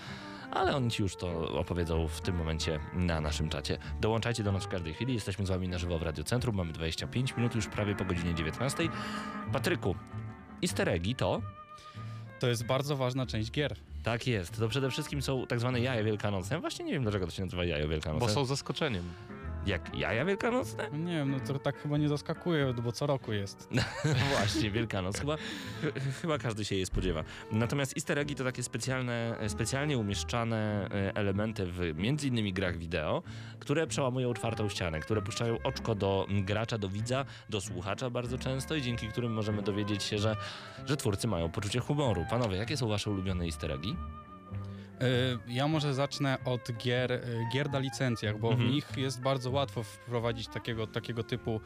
Ale 0.51 0.75
oni 0.75 0.91
ci 0.91 1.03
już 1.03 1.15
to 1.15 1.59
opowiedzą 1.59 2.07
w 2.07 2.21
tym 2.21 2.35
momencie 2.35 2.79
na 2.93 3.21
naszym 3.21 3.49
czacie. 3.49 3.77
Dołączajcie 4.01 4.43
do 4.43 4.51
nas 4.51 4.63
w 4.63 4.67
każdej 4.67 4.93
chwili, 4.93 5.13
jesteśmy 5.13 5.45
z 5.45 5.49
wami 5.49 5.69
na 5.69 5.77
żywo 5.77 5.99
w 5.99 6.01
Radio 6.01 6.23
Centrum, 6.23 6.55
mamy 6.55 6.73
25 6.73 7.37
minut 7.37 7.55
już 7.55 7.67
prawie 7.67 7.95
po 7.95 8.05
godzinie 8.05 8.35
19. 8.35 8.83
Patryku, 9.53 9.95
easter 10.63 10.89
eggi 10.89 11.15
to... 11.15 11.41
To 12.39 12.47
jest 12.47 12.65
bardzo 12.65 12.95
ważna 12.97 13.25
część 13.25 13.51
gier. 13.51 13.75
Tak 14.03 14.27
jest, 14.27 14.59
to 14.59 14.67
przede 14.67 14.89
wszystkim 14.89 15.21
są 15.21 15.47
tak 15.47 15.59
zwane 15.59 15.79
jaja 15.79 16.03
wielkanocne. 16.03 16.59
Właśnie 16.59 16.85
nie 16.85 16.93
wiem, 16.93 17.03
dlaczego 17.03 17.25
to 17.25 17.31
się 17.31 17.43
nazywa 17.43 17.65
jajo 17.65 17.87
wielkanocne. 17.87 18.27
Bo 18.27 18.33
są 18.33 18.45
zaskoczeniem. 18.45 19.03
Jak 19.67 19.95
jaja 19.97 20.25
wielkanocne? 20.25 20.89
No 20.91 20.97
nie 20.97 21.15
wiem, 21.17 21.31
no 21.31 21.39
to 21.39 21.59
tak 21.59 21.77
chyba 21.81 21.97
nie 21.97 22.09
zaskakuje, 22.09 22.73
bo 22.83 22.91
co 22.91 23.07
roku 23.07 23.33
jest. 23.33 23.69
Właśnie, 24.37 24.71
Wielkanoc. 24.71 25.19
Chyba, 25.19 25.37
ch- 25.37 26.21
chyba 26.21 26.37
każdy 26.37 26.65
się 26.65 26.75
jej 26.75 26.85
spodziewa. 26.85 27.23
Natomiast 27.51 27.97
easter 27.97 28.19
eggi 28.19 28.35
to 28.35 28.43
takie 28.43 28.63
specjalne, 28.63 29.37
specjalnie 29.47 29.97
umieszczane 29.97 30.89
e, 30.91 31.15
elementy 31.15 31.65
w 31.65 31.79
między 31.95 32.27
innymi 32.27 32.53
grach 32.53 32.77
wideo, 32.77 33.23
które 33.59 33.87
przełamują 33.87 34.33
czwartą 34.33 34.69
ścianę, 34.69 34.99
które 34.99 35.21
puszczają 35.21 35.57
oczko 35.63 35.95
do 35.95 36.27
gracza, 36.29 36.77
do 36.77 36.89
widza, 36.89 37.25
do 37.49 37.61
słuchacza 37.61 38.09
bardzo 38.09 38.37
często 38.37 38.75
i 38.75 38.81
dzięki 38.81 39.07
którym 39.07 39.33
możemy 39.33 39.61
dowiedzieć 39.61 40.03
się, 40.03 40.17
że, 40.17 40.35
że 40.85 40.97
twórcy 40.97 41.27
mają 41.27 41.49
poczucie 41.51 41.79
humoru. 41.79 42.25
Panowie, 42.29 42.57
jakie 42.57 42.77
są 42.77 42.87
wasze 42.87 43.11
ulubione 43.11 43.45
easter 43.45 43.71
eggi? 43.71 43.95
Y, 45.01 45.37
Ja 45.47 45.67
może 45.67 45.93
zacznę 45.93 46.37
od 46.45 46.71
gier, 46.77 47.11
y, 47.11 47.21
gier 47.53 47.71
na 47.71 47.79
licencjach, 47.79 48.39
bo 48.39 48.51
Mhm. 48.51 48.69
w 48.69 48.71
nich 48.73 48.91
jest 48.97 49.21
bardzo 49.21 49.51
łatwo 49.51 49.83
wprowadzić 49.83 50.47
takiego, 50.47 50.87
takiego 50.87 51.23
typu 51.23 51.61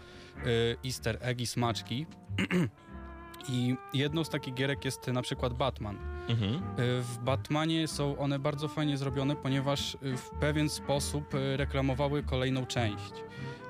y, 0.46 0.78
easter 0.86 1.18
eggi, 1.22 1.48
smaczki. 1.48 2.06
I 3.50 3.76
jedną 3.94 4.24
z 4.24 4.30
takich 4.30 4.54
gierek 4.54 4.86
jest 4.86 5.08
na 5.08 5.22
przykład 5.22 5.54
Batman. 5.54 5.98
Mhm. 6.30 6.62
W 7.02 7.18
Batmanie 7.24 7.88
są 7.88 8.18
one 8.18 8.40
bardzo 8.40 8.68
fajnie 8.68 8.98
zrobione, 8.98 9.36
ponieważ 9.36 9.98
w 10.02 10.30
pewien 10.40 10.70
sposób 10.70 11.26
reklamowały 11.56 12.24
kolejną 12.24 12.66
część. 12.66 13.14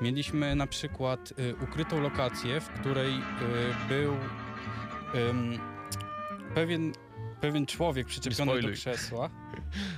Mieliśmy 0.01 0.55
na 0.55 0.67
przykład 0.67 1.33
ukrytą 1.63 2.01
lokację, 2.01 2.61
w 2.61 2.69
której 2.69 3.13
był 3.89 4.13
pewien, 6.55 6.93
pewien 7.41 7.65
człowiek 7.65 8.07
przyczepiony 8.07 8.61
do 8.61 8.71
krzesła. 8.71 9.29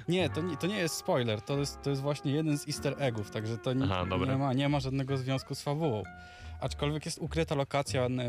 Nie 0.07 0.29
to, 0.29 0.41
nie, 0.41 0.57
to 0.57 0.67
nie 0.67 0.77
jest 0.77 0.95
spoiler, 0.95 1.41
to 1.41 1.59
jest, 1.59 1.81
to 1.81 1.89
jest 1.89 2.01
właśnie 2.01 2.31
jeden 2.31 2.57
z 2.57 2.67
easter 2.67 2.95
eggów, 2.99 3.31
także 3.31 3.57
to 3.57 3.73
nie, 3.73 3.83
Aha, 3.85 4.05
dobra. 4.09 4.31
nie, 4.31 4.37
ma, 4.37 4.53
nie 4.53 4.69
ma 4.69 4.79
żadnego 4.79 5.17
związku 5.17 5.55
z 5.55 5.61
fabułą. 5.61 6.03
Aczkolwiek 6.61 7.05
jest 7.05 7.17
ukryta 7.17 7.55
lokacja 7.55 8.05
n- 8.05 8.21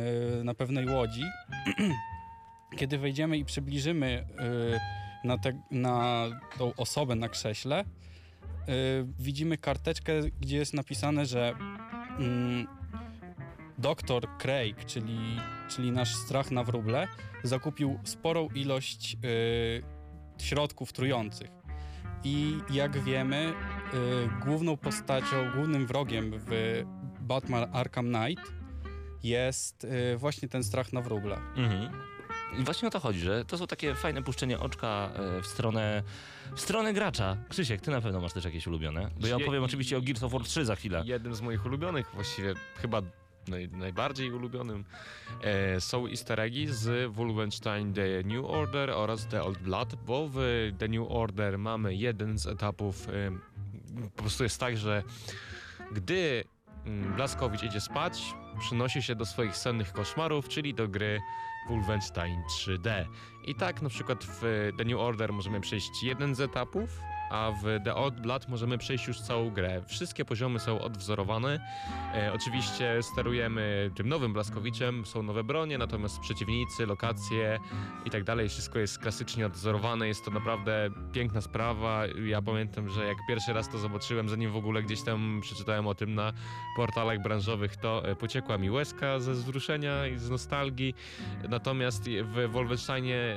na 0.45 0.55
pewnej 0.55 0.89
łodzi. 0.89 1.23
Kiedy 2.79 2.99
wejdziemy 2.99 3.39
i 3.39 3.45
przybliżymy 3.45 4.27
y, 5.25 5.27
na, 5.29 5.39
te, 5.39 5.53
na 5.71 6.25
tą 6.59 6.75
osobę 6.77 7.15
na 7.15 7.29
krześle, 7.29 7.81
y, 7.85 7.85
widzimy 9.19 9.59
karteczkę, 9.59 10.13
gdzie 10.41 10.57
jest 10.57 10.75
napisane, 10.75 11.27
że 11.27 11.53
mm, 12.19 12.67
doktor 13.79 14.29
Craig, 14.39 14.85
czyli, 14.85 15.41
czyli 15.69 15.93
nasz 15.93 16.15
strach 16.15 16.51
na 16.51 16.65
wróble, 16.65 17.09
zakupił 17.43 18.01
sporą 18.05 18.49
ilość 18.55 19.17
y, 19.25 19.83
środków 20.43 20.93
trujących. 20.93 21.51
I 22.25 22.59
jak 22.71 22.99
wiemy, 22.99 23.53
y, 23.95 24.45
główną 24.45 24.77
postacią, 24.77 25.51
głównym 25.55 25.87
wrogiem 25.87 26.33
w 26.35 26.83
Batman 27.21 27.71
Arkham 27.73 28.07
Knight 28.13 28.53
jest 29.23 29.85
y, 29.85 30.17
właśnie 30.17 30.49
ten 30.49 30.65
strach 30.65 30.93
na 30.93 31.01
wróble. 31.01 31.37
Mhm. 31.57 31.91
I 32.59 32.65
właśnie 32.65 32.89
o 32.89 32.91
to 32.91 33.01
chodzi, 33.01 33.21
że 33.21 33.45
to 33.45 33.59
są 33.59 33.67
takie 33.67 33.95
fajne 33.95 34.23
puszczenie 34.23 34.59
oczka 34.61 35.11
e, 35.15 35.43
w 35.43 35.47
stronę, 35.47 36.03
w 36.57 36.61
stronę 36.61 36.93
gracza. 36.93 37.37
Krzysiek, 37.49 37.81
ty 37.81 37.91
na 37.91 38.01
pewno 38.01 38.21
masz 38.21 38.33
też 38.33 38.45
jakieś 38.45 38.67
ulubione. 38.67 39.11
Bo 39.21 39.27
ja 39.27 39.37
Je- 39.37 39.45
opowiem 39.45 39.65
oczywiście 39.65 39.99
o 39.99 40.01
Gears 40.01 40.23
of 40.23 40.33
War 40.33 40.43
3 40.43 40.65
za 40.65 40.77
chwilę. 40.77 41.03
Jednym 41.07 41.35
z 41.35 41.41
moich 41.41 41.67
ulubionych, 41.67 42.11
właściwie 42.15 42.55
chyba 42.77 43.03
naj, 43.49 43.69
najbardziej 43.69 44.33
ulubionym, 44.33 44.85
e, 45.43 45.81
są 45.81 46.07
easter 46.07 46.41
eggi 46.41 46.67
z 46.67 47.13
Wolfenstein 47.13 47.95
The 47.95 48.23
New 48.25 48.45
Order 48.45 48.91
oraz 48.91 49.27
The 49.27 49.43
Old 49.43 49.59
Blood, 49.59 49.95
bo 49.95 50.29
w 50.29 50.39
The 50.79 50.89
New 50.89 51.11
Order 51.11 51.59
mamy 51.59 51.95
jeden 51.95 52.39
z 52.39 52.47
etapów, 52.47 53.09
e, 53.09 53.31
po 54.17 54.23
prostu 54.23 54.43
jest 54.43 54.61
tak, 54.61 54.77
że 54.77 55.03
gdy 55.93 56.45
mm, 56.85 57.15
Blaskowicz 57.15 57.63
idzie 57.63 57.81
spać, 57.81 58.35
przynosi 58.61 59.03
się 59.03 59.15
do 59.15 59.27
swoich 59.27 59.57
sennych 59.57 59.93
koszmarów, 59.93 60.49
czyli 60.49 60.75
do 60.75 60.89
gry 60.89 61.21
Wolfenstein 61.69 62.43
3D. 62.43 63.05
I 63.47 63.55
tak 63.55 63.83
na 63.83 63.89
przykład 63.89 64.25
w 64.25 64.71
The 64.79 64.85
New 64.85 64.99
Order 64.99 65.33
możemy 65.33 65.61
przejść 65.61 66.03
jeden 66.03 66.35
z 66.35 66.41
etapów, 66.41 67.01
a 67.35 67.53
w 67.53 67.85
The 67.85 67.95
Old 67.95 68.21
Blood 68.21 68.49
możemy 68.49 68.79
przejść 68.79 69.07
już 69.07 69.21
całą 69.21 69.51
grę. 69.51 69.83
Wszystkie 69.87 70.25
poziomy 70.25 70.61
są 70.61 70.81
odwzorowane. 70.81 71.61
E, 72.15 72.33
oczywiście 72.33 73.03
sterujemy 73.03 73.91
tym 73.97 74.09
nowym 74.09 74.33
Blaskowiczem, 74.33 75.07
są 75.07 75.23
nowe 75.23 75.45
bronie, 75.45 75.79
natomiast 75.79 76.21
przeciwnicy, 76.21 76.87
lokacje 76.87 77.59
i 78.05 78.11
tak 78.11 78.25
dalej, 78.25 78.49
wszystko 78.49 78.79
jest 78.79 78.99
klasycznie 78.99 79.47
odwzorowane. 79.47 80.09
Jest 80.09 80.25
to 80.25 80.31
naprawdę 80.31 80.91
piękna 81.13 81.41
sprawa. 81.41 82.03
Ja 82.27 82.43
pamiętam, 82.43 82.89
że 82.89 83.07
jak 83.07 83.17
pierwszy 83.29 83.53
raz 83.53 83.69
to 83.69 83.79
zobaczyłem, 83.79 84.29
zanim 84.29 84.53
w 84.53 84.57
ogóle 84.57 84.83
gdzieś 84.83 85.03
tam 85.03 85.41
przeczytałem 85.43 85.87
o 85.87 85.95
tym 85.95 86.15
na 86.15 86.33
portalach 86.77 87.23
branżowych, 87.23 87.77
to 87.77 88.09
e, 88.09 88.17
pociekła 88.17 88.59
mi 88.59 88.71
łezka 88.71 89.21
ze 89.21 89.33
wzruszenia 89.33 90.07
i 90.07 90.19
z 90.19 90.31
nostalgii. 90.31 90.95
Natomiast 91.49 92.05
w 92.09 92.51
Wolfensteinie 92.51 93.37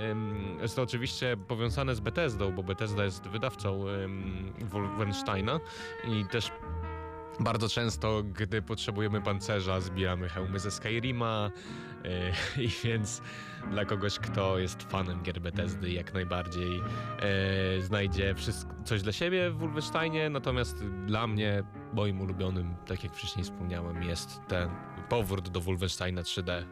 jest 0.61 0.75
to 0.75 0.81
oczywiście 0.81 1.37
powiązane 1.47 1.95
z 1.95 1.99
Bethesdą, 1.99 2.51
bo 2.51 2.63
Bethesda 2.63 3.03
jest 3.03 3.27
wydawcą 3.27 3.86
Wolfensteina 4.97 5.59
i 6.07 6.25
też 6.25 6.51
bardzo 7.39 7.69
często, 7.69 8.23
gdy 8.23 8.61
potrzebujemy 8.61 9.21
pancerza, 9.21 9.81
zbijamy 9.81 10.29
hełmy 10.29 10.59
ze 10.59 10.71
Skyrima 10.71 11.51
e, 12.05 12.31
i 12.65 12.67
więc 12.83 13.21
dla 13.71 13.85
kogoś, 13.85 14.19
kto 14.19 14.59
jest 14.59 14.83
fanem 14.83 15.23
gier 15.23 15.41
Bethesdy, 15.41 15.91
jak 15.91 16.13
najbardziej 16.13 16.81
e, 17.19 17.81
znajdzie 17.81 18.35
wszystko, 18.35 18.73
coś 18.83 19.01
dla 19.01 19.11
siebie 19.11 19.51
w 19.51 19.57
Wolfensteinie, 19.57 20.29
natomiast 20.29 20.85
dla 20.85 21.27
mnie, 21.27 21.63
moim 21.93 22.21
ulubionym, 22.21 22.75
tak 22.85 23.03
jak 23.03 23.13
wcześniej 23.13 23.43
wspomniałem, 23.43 24.03
jest 24.03 24.41
ten 24.47 24.69
powrót 25.09 25.49
do 25.49 25.61
Wolfensteina 25.61 26.21
3D. 26.21 26.65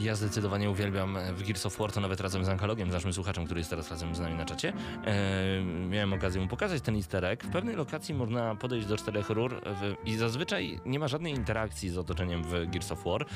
Ja 0.00 0.14
zdecydowanie 0.14 0.70
uwielbiam 0.70 1.16
e, 1.16 1.32
w 1.32 1.42
Gears 1.42 1.66
of 1.66 1.78
War, 1.78 1.92
to 1.92 2.00
nawet 2.00 2.20
razem 2.20 2.44
z 2.44 2.48
Ankalogiem, 2.48 2.90
z 2.90 2.94
naszym 2.94 3.12
słuchaczem, 3.12 3.44
który 3.44 3.60
jest 3.60 3.70
teraz 3.70 3.90
razem 3.90 4.14
z 4.14 4.20
nami 4.20 4.34
na 4.34 4.44
czacie. 4.44 4.72
E, 5.04 5.62
miałem 5.88 6.12
okazję 6.12 6.40
mu 6.40 6.48
pokazać 6.48 6.82
ten 6.82 6.96
easter 6.96 7.24
egg. 7.24 7.44
W 7.44 7.50
pewnej 7.50 7.76
lokacji 7.76 8.14
można 8.14 8.54
podejść 8.54 8.86
do 8.86 8.96
czterech 8.96 9.30
rur 9.30 9.60
w, 9.64 10.08
i 10.08 10.16
zazwyczaj 10.16 10.80
nie 10.86 10.98
ma 10.98 11.08
żadnej 11.08 11.32
interakcji 11.32 11.90
z 11.90 11.98
otoczeniem 11.98 12.42
w 12.42 12.70
Gears 12.70 12.92
of 12.92 13.04
War. 13.04 13.26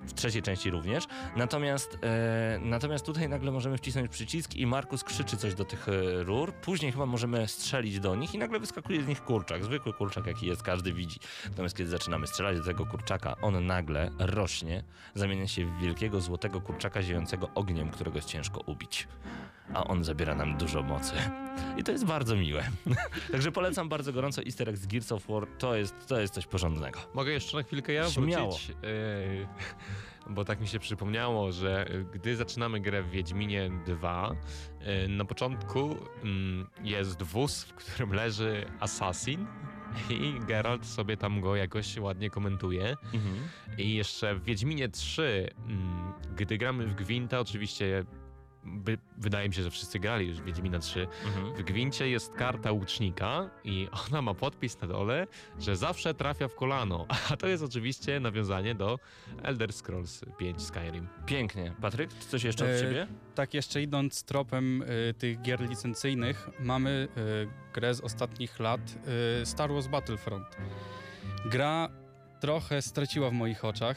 W 0.00 0.14
trzeciej 0.14 0.42
części 0.42 0.70
również. 0.70 1.04
Natomiast, 1.36 1.98
e, 2.02 2.58
natomiast 2.62 3.06
tutaj 3.06 3.28
nagle 3.28 3.50
możemy 3.50 3.78
wcisnąć 3.78 4.10
przycisk 4.10 4.54
i 4.54 4.66
Markus 4.66 5.04
krzyczy 5.04 5.36
coś 5.36 5.54
do 5.54 5.64
tych 5.64 5.88
e, 5.88 6.22
rur. 6.22 6.54
Później 6.54 6.92
chyba 6.92 7.06
możemy 7.06 7.48
strzelić 7.48 8.00
do 8.00 8.14
nich 8.16 8.34
i 8.34 8.38
nagle 8.38 8.60
wyskakuje 8.60 9.02
z 9.02 9.06
nich 9.06 9.24
kurczak. 9.24 9.64
Zwykły 9.64 9.92
kurczak, 9.92 10.26
jaki 10.26 10.46
jest, 10.46 10.62
każdy 10.62 10.92
widzi. 10.92 11.20
Natomiast 11.50 11.76
kiedy 11.76 11.90
zaczynamy 11.90 12.26
strzelać 12.26 12.58
do 12.58 12.64
tego 12.64 12.86
kurczaka, 12.86 13.36
on 13.42 13.66
nagle 13.66 14.10
rośnie, 14.18 14.84
zamienia 15.14 15.48
się 15.48 15.66
w 15.66 15.80
wielkiego 15.80 16.20
złotego 16.20 16.60
kurczaka 16.60 17.02
ziejącego 17.02 17.48
ogniem, 17.54 17.90
którego 17.90 18.18
jest 18.18 18.28
ciężko 18.28 18.60
ubić. 18.66 19.08
A 19.74 19.84
on 19.84 20.04
zabiera 20.04 20.34
nam 20.34 20.58
dużo 20.58 20.82
mocy. 20.82 21.14
I 21.76 21.84
to 21.84 21.92
jest 21.92 22.04
bardzo 22.04 22.36
miłe. 22.36 22.68
Także 23.32 23.52
polecam 23.52 23.88
bardzo 23.88 24.12
gorąco 24.12 24.42
Easter 24.42 24.68
egg 24.68 24.78
z 24.78 24.86
Gears 24.86 25.12
of 25.12 25.26
War. 25.28 25.46
To 25.58 25.76
jest, 25.76 26.06
to 26.06 26.20
jest 26.20 26.34
coś 26.34 26.46
porządnego. 26.46 26.98
Mogę 27.14 27.32
jeszcze 27.32 27.56
na 27.56 27.62
chwilkę 27.62 27.92
ja 27.92 28.10
Śmiało. 28.10 28.50
wrócić? 28.50 28.70
E, 28.70 28.74
bo 30.34 30.44
tak 30.44 30.60
mi 30.60 30.68
się 30.68 30.78
przypomniało, 30.78 31.52
że 31.52 31.86
gdy 32.12 32.36
zaczynamy 32.36 32.80
grę 32.80 33.02
w 33.02 33.10
Wiedźminie 33.10 33.70
2, 33.86 34.34
e, 34.80 35.08
na 35.08 35.24
początku 35.24 35.96
mm, 36.22 36.66
jest 36.82 37.22
wóz, 37.22 37.64
w 37.64 37.74
którym 37.74 38.12
leży 38.12 38.64
Assassin 38.80 39.46
i 40.10 40.40
Geralt 40.46 40.86
sobie 40.86 41.16
tam 41.16 41.40
go 41.40 41.56
jakoś 41.56 41.98
ładnie 41.98 42.30
komentuje. 42.30 42.96
I 43.78 43.94
jeszcze 43.94 44.34
w 44.34 44.44
Wiedźminie 44.44 44.88
3, 44.88 45.50
mm, 45.66 46.12
gdy 46.36 46.58
gramy 46.58 46.86
w 46.86 46.94
Gwinta, 46.94 47.40
oczywiście 47.40 48.04
by, 48.66 48.98
wydaje 49.18 49.48
mi 49.48 49.54
się, 49.54 49.62
że 49.62 49.70
wszyscy 49.70 49.98
grali 49.98 50.26
już 50.28 50.36
w 50.40 50.44
Wiedźmina 50.44 50.78
3, 50.78 51.06
Mhm. 51.26 51.54
w 51.54 51.62
gwincie 51.62 52.08
jest 52.08 52.34
karta 52.34 52.72
łucznika 52.72 53.50
i 53.64 53.88
ona 54.08 54.22
ma 54.22 54.34
podpis 54.34 54.80
na 54.80 54.88
dole, 54.88 55.26
że 55.60 55.76
zawsze 55.76 56.14
trafia 56.14 56.48
w 56.48 56.54
kolano. 56.54 57.06
A 57.30 57.36
to 57.36 57.46
jest 57.48 57.62
oczywiście 57.62 58.20
nawiązanie 58.20 58.74
do 58.74 58.98
Elder 59.42 59.72
Scrolls 59.72 60.24
5 60.38 60.62
Skyrim. 60.62 61.08
Pięknie. 61.26 61.74
Patryk, 61.80 62.12
coś 62.14 62.44
jeszcze 62.44 62.64
od 62.64 62.70
E, 62.70 62.80
ciebie? 62.80 63.06
Tak 63.34 63.54
jeszcze 63.54 63.82
idąc 63.82 64.22
tropem 64.22 64.82
y, 64.82 65.14
tych 65.18 65.42
gier 65.42 65.60
licencyjnych, 65.68 66.48
mamy 66.60 67.08
y, 67.16 67.72
grę 67.74 67.94
z 67.94 68.00
ostatnich 68.00 68.58
lat 68.60 68.80
y, 69.42 69.46
Star 69.46 69.70
Wars 69.72 69.86
Battlefront. 69.86 70.46
Gra 71.44 71.88
trochę 72.40 72.82
straciła 72.82 73.30
w 73.30 73.32
moich 73.32 73.64
oczach. 73.64 73.96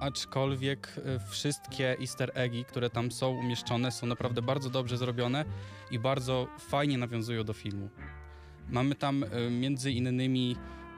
Aczkolwiek 0.00 0.92
e, 1.04 1.18
wszystkie 1.30 1.96
easter 2.00 2.30
eggi, 2.34 2.64
które 2.64 2.90
tam 2.90 3.10
są 3.12 3.28
umieszczone, 3.30 3.92
są 3.92 4.06
naprawdę 4.06 4.42
bardzo 4.42 4.70
dobrze 4.70 4.96
zrobione 4.96 5.44
i 5.90 5.98
bardzo 5.98 6.46
fajnie 6.58 6.98
nawiązują 6.98 7.44
do 7.44 7.52
filmu. 7.52 7.88
Mamy 8.68 8.94
tam 8.94 9.24
e, 9.24 9.50
między 9.50 9.90
innymi 9.92 10.56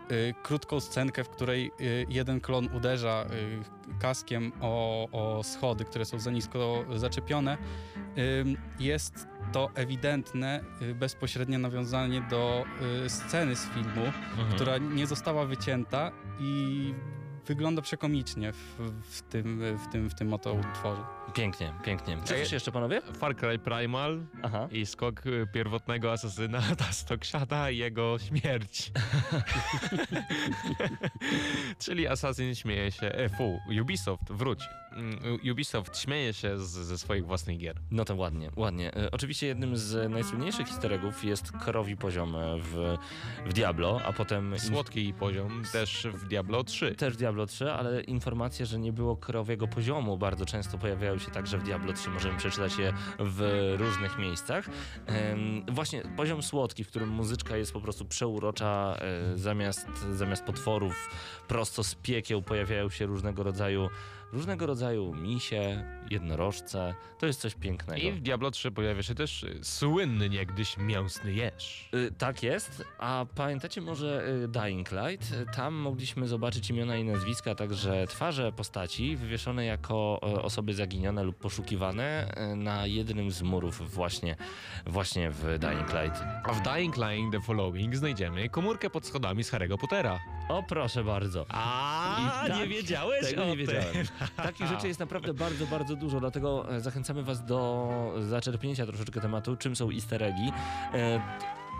e, 0.08 0.32
krótką 0.42 0.80
scenkę, 0.80 1.24
w 1.24 1.28
której 1.28 1.66
e, 1.66 1.72
jeden 2.08 2.40
klon 2.40 2.68
uderza 2.76 3.26
e, 3.90 3.98
kaskiem 4.00 4.52
o, 4.60 5.08
o 5.12 5.42
schody, 5.42 5.84
które 5.84 6.04
są 6.04 6.18
za 6.18 6.30
nisko 6.30 6.84
zaczepione. 6.94 7.58
Jest 8.78 9.28
to 9.52 9.70
ewidentne, 9.74 10.60
bezpośrednie 10.94 11.58
nawiązanie 11.58 12.22
do 12.30 12.64
sceny 13.08 13.56
z 13.56 13.66
filmu, 13.68 14.04
Mhm. 14.04 14.48
która 14.54 14.78
nie 14.78 15.06
została 15.06 15.44
wycięta 15.46 16.12
i 16.40 16.94
wygląda 17.46 17.82
przekomicznie 17.82 18.52
w, 18.52 18.92
w, 19.02 19.22
tym, 19.22 19.62
w, 19.78 19.92
tym, 19.92 20.08
w 20.10 20.14
tym 20.14 20.32
oto 20.32 20.52
utworze. 20.52 21.02
Pięknie, 21.34 21.72
pięknie. 21.84 22.18
Co 22.24 22.34
coś 22.34 22.52
jeszcze, 22.52 22.72
panowie? 22.72 23.00
Far 23.00 23.36
Cry 23.36 23.58
Primal 23.58 24.20
Aha. 24.42 24.68
i 24.70 24.86
skok 24.86 25.26
y, 25.26 25.46
pierwotnego 25.52 26.12
asasyna 26.12 26.58
na 26.80 26.92
Stoksiada 26.92 27.70
i 27.70 27.76
jego 27.76 28.18
śmierć. 28.18 28.92
Czyli 31.84 32.08
asasyn 32.08 32.54
śmieje 32.54 32.92
się, 32.92 33.06
e, 33.06 33.28
fu, 33.28 33.58
Ubisoft, 33.82 34.32
wróć. 34.32 34.68
Mm, 34.96 35.38
Ubisoft 35.52 35.98
śmieje 35.98 36.34
się 36.34 36.58
z, 36.58 36.70
ze 36.70 36.98
swoich 36.98 37.26
własnych 37.26 37.58
gier. 37.58 37.76
No 37.90 38.04
to 38.04 38.14
ładnie, 38.14 38.50
ładnie. 38.56 38.96
E, 38.96 39.10
oczywiście 39.10 39.46
jednym 39.46 39.76
z 39.76 40.10
najsłynniejszych 40.10 40.68
easter 40.68 40.92
eggów 40.92 41.24
jest 41.24 41.52
krowi 41.52 41.96
poziom 41.96 42.36
e, 42.36 42.58
w, 42.58 42.96
w 43.46 43.52
Diablo, 43.52 44.00
a 44.04 44.12
potem... 44.12 44.58
Słodki 44.58 45.14
poziom 45.14 45.62
też 45.72 46.06
w 46.14 46.28
Diablo 46.28 46.64
3. 46.64 46.94
Też 46.94 47.16
Diablo 47.16 47.46
3, 47.46 47.72
ale 47.72 48.00
informacje, 48.00 48.66
że 48.66 48.78
nie 48.78 48.92
było 48.92 49.16
krowiego 49.16 49.68
poziomu 49.68 50.18
bardzo 50.18 50.46
często 50.46 50.78
pojawiają 50.78 51.18
się 51.18 51.30
także 51.30 51.58
w 51.58 51.62
Diablo 51.62 51.92
3. 51.92 52.10
Możemy 52.10 52.38
przeczytać 52.38 52.78
je 52.78 52.92
w 53.18 53.74
różnych 53.78 54.18
miejscach. 54.18 54.68
Właśnie 55.68 56.02
poziom 56.16 56.42
słodki, 56.42 56.84
w 56.84 56.88
którym 56.88 57.08
muzyczka 57.08 57.56
jest 57.56 57.72
po 57.72 57.80
prostu 57.80 58.04
przeurocza. 58.04 58.96
E, 59.00 59.38
zamiast, 59.38 59.88
zamiast 60.12 60.44
potworów 60.44 61.08
prosto 61.48 61.84
z 61.84 61.94
piekieł 61.94 62.42
pojawiają 62.42 62.90
się 62.90 63.06
różnego 63.06 63.42
rodzaju 63.42 63.88
różnego 64.36 64.66
rodzaju 64.66 65.14
misie, 65.14 65.84
jednorożce. 66.10 66.94
To 67.18 67.26
jest 67.26 67.40
coś 67.40 67.54
pięknego. 67.54 68.02
I 68.02 68.12
w 68.12 68.20
Diablo 68.20 68.50
3 68.50 68.70
pojawia 68.70 69.02
się 69.02 69.14
też 69.14 69.42
y, 69.42 69.58
słynny 69.62 70.28
niegdyś 70.28 70.76
mięsny 70.76 71.32
jeż. 71.32 71.90
Y, 71.94 72.12
Tak 72.18 72.42
jest, 72.42 72.84
a 72.98 73.26
pamiętacie 73.34 73.80
może 73.80 74.28
y, 74.44 74.48
Dying 74.48 74.88
Light? 74.92 75.32
Y, 75.32 75.46
Tam 75.56 75.74
mogliśmy 75.74 76.28
zobaczyć 76.28 76.70
imiona 76.70 76.96
i 76.96 77.04
nazwiska, 77.04 77.54
także 77.54 78.06
twarze 78.06 78.52
postaci 78.52 79.16
wywieszone 79.16 79.64
jako 79.64 80.20
osoby 80.20 80.74
zaginione 80.74 81.22
lub 81.22 81.36
poszukiwane 81.36 82.32
na 82.56 82.86
jednym 82.86 83.30
z 83.30 83.42
murów 83.42 83.94
właśnie, 83.94 84.36
właśnie 84.86 85.30
w 85.30 85.58
Dying 85.58 85.92
Light. 85.92 86.22
A 86.44 86.52
w 86.52 86.62
Dying 86.62 86.96
Light 86.96 87.32
The 87.32 87.40
Following 87.40 87.96
znajdziemy 87.96 88.48
komórkę 88.48 88.90
pod 88.90 89.06
schodami 89.06 89.44
z 89.44 89.52
Harry'ego 89.52 89.78
Pottera. 89.78 90.20
O 90.48 90.62
proszę 90.62 91.04
bardzo. 91.04 91.46
A, 91.48 92.44
tak, 92.48 92.56
Tego 93.30 93.44
nie 93.44 93.56
wiedziałem. 93.56 94.06
Takich 94.36 94.66
rzeczy 94.66 94.88
jest 94.88 95.00
naprawdę 95.00 95.34
bardzo, 95.34 95.66
bardzo 95.66 95.96
dużo, 95.96 96.20
dlatego 96.20 96.74
e, 96.74 96.80
zachęcamy 96.80 97.22
Was 97.22 97.44
do 97.44 97.88
zaczerpnięcia 98.28 98.86
troszeczkę 98.86 99.20
tematu, 99.20 99.56
czym 99.56 99.76
są 99.76 99.90
easter 99.90 100.22
eggi. 100.22 100.52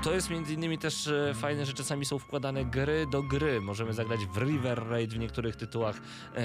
To 0.03 0.13
jest 0.13 0.31
między 0.31 0.55
innymi 0.55 0.79
też 0.79 1.07
e, 1.09 1.35
fajne, 1.35 1.67
że 1.67 1.73
czasami 1.73 2.05
są 2.05 2.19
wkładane 2.19 2.65
gry 2.65 3.07
do 3.11 3.23
gry. 3.23 3.61
Możemy 3.61 3.93
zagrać 3.93 4.27
w 4.27 4.37
River 4.39 4.89
Raid 4.89 5.15
w 5.15 5.19
niektórych 5.19 5.57
tytułach 5.57 5.97
e, 6.35 6.41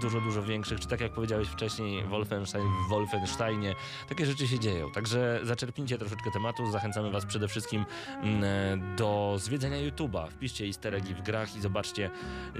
dużo, 0.00 0.20
dużo 0.20 0.42
większych, 0.42 0.80
czy 0.80 0.88
tak 0.88 1.00
jak 1.00 1.12
powiedziałeś 1.12 1.48
wcześniej, 1.48 2.04
Wolfenstein 2.04 2.64
w 2.86 2.90
Wolfensteinie. 2.90 3.74
Takie 4.08 4.26
rzeczy 4.26 4.48
się 4.48 4.58
dzieją. 4.58 4.90
Także 4.92 5.40
zaczerpnijcie 5.42 5.98
troszeczkę 5.98 6.30
tematu. 6.30 6.70
Zachęcamy 6.70 7.10
Was 7.10 7.26
przede 7.26 7.48
wszystkim 7.48 7.84
mm, 8.22 8.44
e, 8.44 8.96
do 8.96 9.34
zwiedzenia 9.38 9.76
YouTube'a. 9.90 10.28
Wpiszcie 10.30 10.64
easter 10.64 10.94
eggi 10.94 11.14
w 11.14 11.22
grach 11.22 11.56
i 11.56 11.60
zobaczcie, 11.60 12.10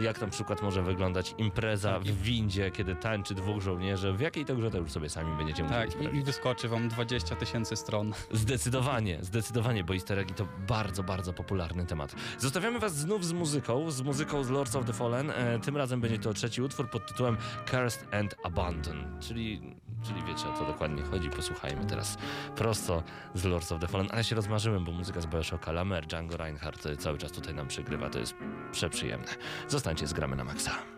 jak 0.01 0.21
na 0.21 0.27
przykład 0.29 0.63
może 0.63 0.83
wyglądać 0.83 1.35
impreza 1.39 2.01
w 2.01 2.05
windzie, 2.07 2.71
kiedy 2.71 2.95
tańczy 2.97 3.35
dwóch 3.35 3.63
żołnierzy. 3.63 4.13
W 4.13 4.21
jakiej 4.21 4.45
to 4.45 4.57
grze 4.57 4.71
to 4.71 4.79
już 4.79 4.91
sobie 4.91 5.09
sami 5.09 5.37
będziecie 5.39 5.63
musieli 5.63 5.81
Tak, 5.83 5.91
sprawdzić. 5.93 6.15
i, 6.15 6.23
i 6.23 6.25
wyskoczy 6.25 6.69
wam 6.69 6.89
20 6.89 7.37
tysięcy 7.37 7.77
stron. 7.77 8.13
Zdecydowanie, 8.33 9.19
zdecydowanie, 9.23 9.85
bo 9.85 9.95
easter 9.95 10.16
eggi 10.19 10.35
to 10.35 10.49
bardzo, 10.69 11.03
bardzo 11.03 11.33
popularny 11.33 11.87
temat. 11.87 12.15
Zostawiamy 12.39 12.79
was 12.79 12.97
znów 12.97 13.25
z 13.25 13.33
muzyką, 13.33 13.91
z 13.91 14.03
muzyką 14.03 14.45
z 14.45 14.51
Lords 14.51 14.77
of 14.77 14.85
the 14.85 14.93
Fallen. 14.93 15.31
E, 15.31 15.59
tym 15.61 15.77
razem 15.77 16.01
będzie 16.01 16.19
to 16.19 16.35
trzeci 16.35 16.63
utwór 16.63 16.91
pod 16.91 17.07
tytułem 17.07 17.37
Cursed 17.71 18.15
and 18.15 18.37
Abandoned, 18.45 19.21
czyli, 19.21 19.77
czyli 20.03 20.23
wiecie 20.23 20.49
o 20.49 20.59
co 20.59 20.67
dokładnie 20.67 21.03
chodzi. 21.03 21.31
Posłuchajmy 21.31 21.87
teraz 21.87 22.19
prosto 22.57 23.03
z 23.35 23.45
Lords 23.45 23.73
of 23.73 23.81
the 23.81 23.89
Fallen, 23.89 24.09
ale 24.13 24.25
się 24.25 24.37
rozmarzyłem, 24.37 24.85
bo 24.85 24.93
muzyka 24.93 25.21
z 25.21 25.27
Bioshocka, 25.27 25.73
Lamer, 25.73 26.07
Django 26.07 26.37
Reinhardt 26.37 26.87
e, 26.87 26.97
cały 26.97 27.19
czas 27.19 27.33
tutaj 27.33 27.55
nam 27.55 27.69
przygrywa, 27.69 28.11
to 28.11 28.19
jest 28.19 28.35
przeprzyjemne. 28.73 29.29
Zostańcie 29.69 30.07
z 30.07 30.13
gramy 30.13 30.37
na 30.37 30.45
maksa. 30.45 30.96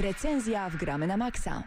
Recenzja 0.00 0.70
w 0.70 0.76
Gramy 0.76 1.06
na 1.06 1.16
Maxa. 1.16 1.62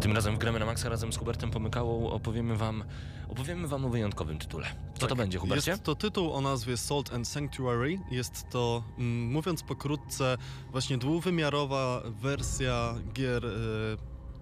Tym 0.00 0.12
razem 0.12 0.34
w 0.34 0.38
Gramy 0.38 0.58
na 0.58 0.66
Maxa 0.66 0.88
razem 0.88 1.12
z 1.12 1.16
Hubertem 1.16 1.50
Pomykałą 1.50 2.10
opowiemy 2.10 2.56
wam, 2.56 2.84
opowiemy 3.28 3.68
wam 3.68 3.84
o 3.84 3.88
wyjątkowym 3.88 4.38
tytule. 4.38 4.66
Co 4.94 5.00
to 5.00 5.06
Tak, 5.06 5.18
będzie, 5.18 5.38
Hubercie? 5.38 5.70
Jest 5.70 5.82
to 5.82 5.94
tytuł 5.94 6.32
o 6.32 6.40
nazwie 6.40 6.76
Salt 6.76 7.12
and 7.14 7.28
Sanctuary. 7.28 7.98
Jest 8.10 8.44
to, 8.50 8.84
mm, 8.98 9.32
mówiąc 9.32 9.62
pokrótce, 9.62 10.38
właśnie 10.70 10.98
dwuwymiarowa 10.98 12.02
wersja 12.04 12.94
gier 13.12 13.46
e, 13.46 13.50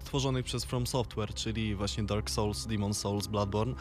tworzonych 0.03 0.45
przez 0.45 0.65
From 0.65 0.87
Software, 0.87 1.33
czyli 1.33 1.75
właśnie 1.75 2.03
Dark 2.03 2.29
Souls, 2.29 2.67
Demon 2.67 2.93
Souls, 2.93 3.27
Bloodborne. 3.27 3.73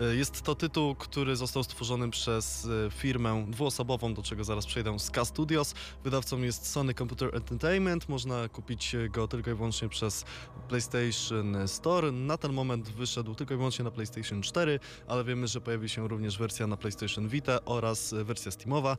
E, 0.00 0.14
Jest 0.14 0.42
to 0.42 0.54
tytuł, 0.54 0.94
który 0.94 1.36
został 1.36 1.64
stworzony 1.64 2.10
przez 2.10 2.68
e, 2.86 2.90
firmę 2.90 3.44
dwuosobową, 3.48 4.14
do 4.14 4.22
czego 4.22 4.44
zaraz 4.44 4.66
przejdę, 4.66 4.98
Ska 4.98 5.24
Studios. 5.24 5.74
Wydawcą 6.04 6.42
jest 6.42 6.66
Sony 6.66 6.94
Computer 6.94 7.36
Entertainment. 7.36 8.08
Można 8.08 8.48
kupić 8.48 8.96
go 9.10 9.28
tylko 9.28 9.50
i 9.50 9.54
wyłącznie 9.54 9.88
przez 9.88 10.24
PlayStation 10.68 11.68
Store. 11.68 12.12
Na 12.12 12.36
ten 12.38 12.52
moment 12.52 12.88
wyszedł 12.88 13.34
tylko 13.34 13.54
i 13.54 13.56
wyłącznie 13.56 13.84
na 13.84 13.90
PlayStation 13.90 14.42
4, 14.42 14.80
ale 15.08 15.24
wiemy, 15.24 15.46
że 15.48 15.60
pojawi 15.60 15.88
się 15.88 16.08
również 16.08 16.38
wersja 16.38 16.66
na 16.66 16.76
PlayStation 16.76 17.28
Vita 17.28 17.58
oraz 17.64 18.14
wersja 18.24 18.50
Steamowa. 18.50 18.96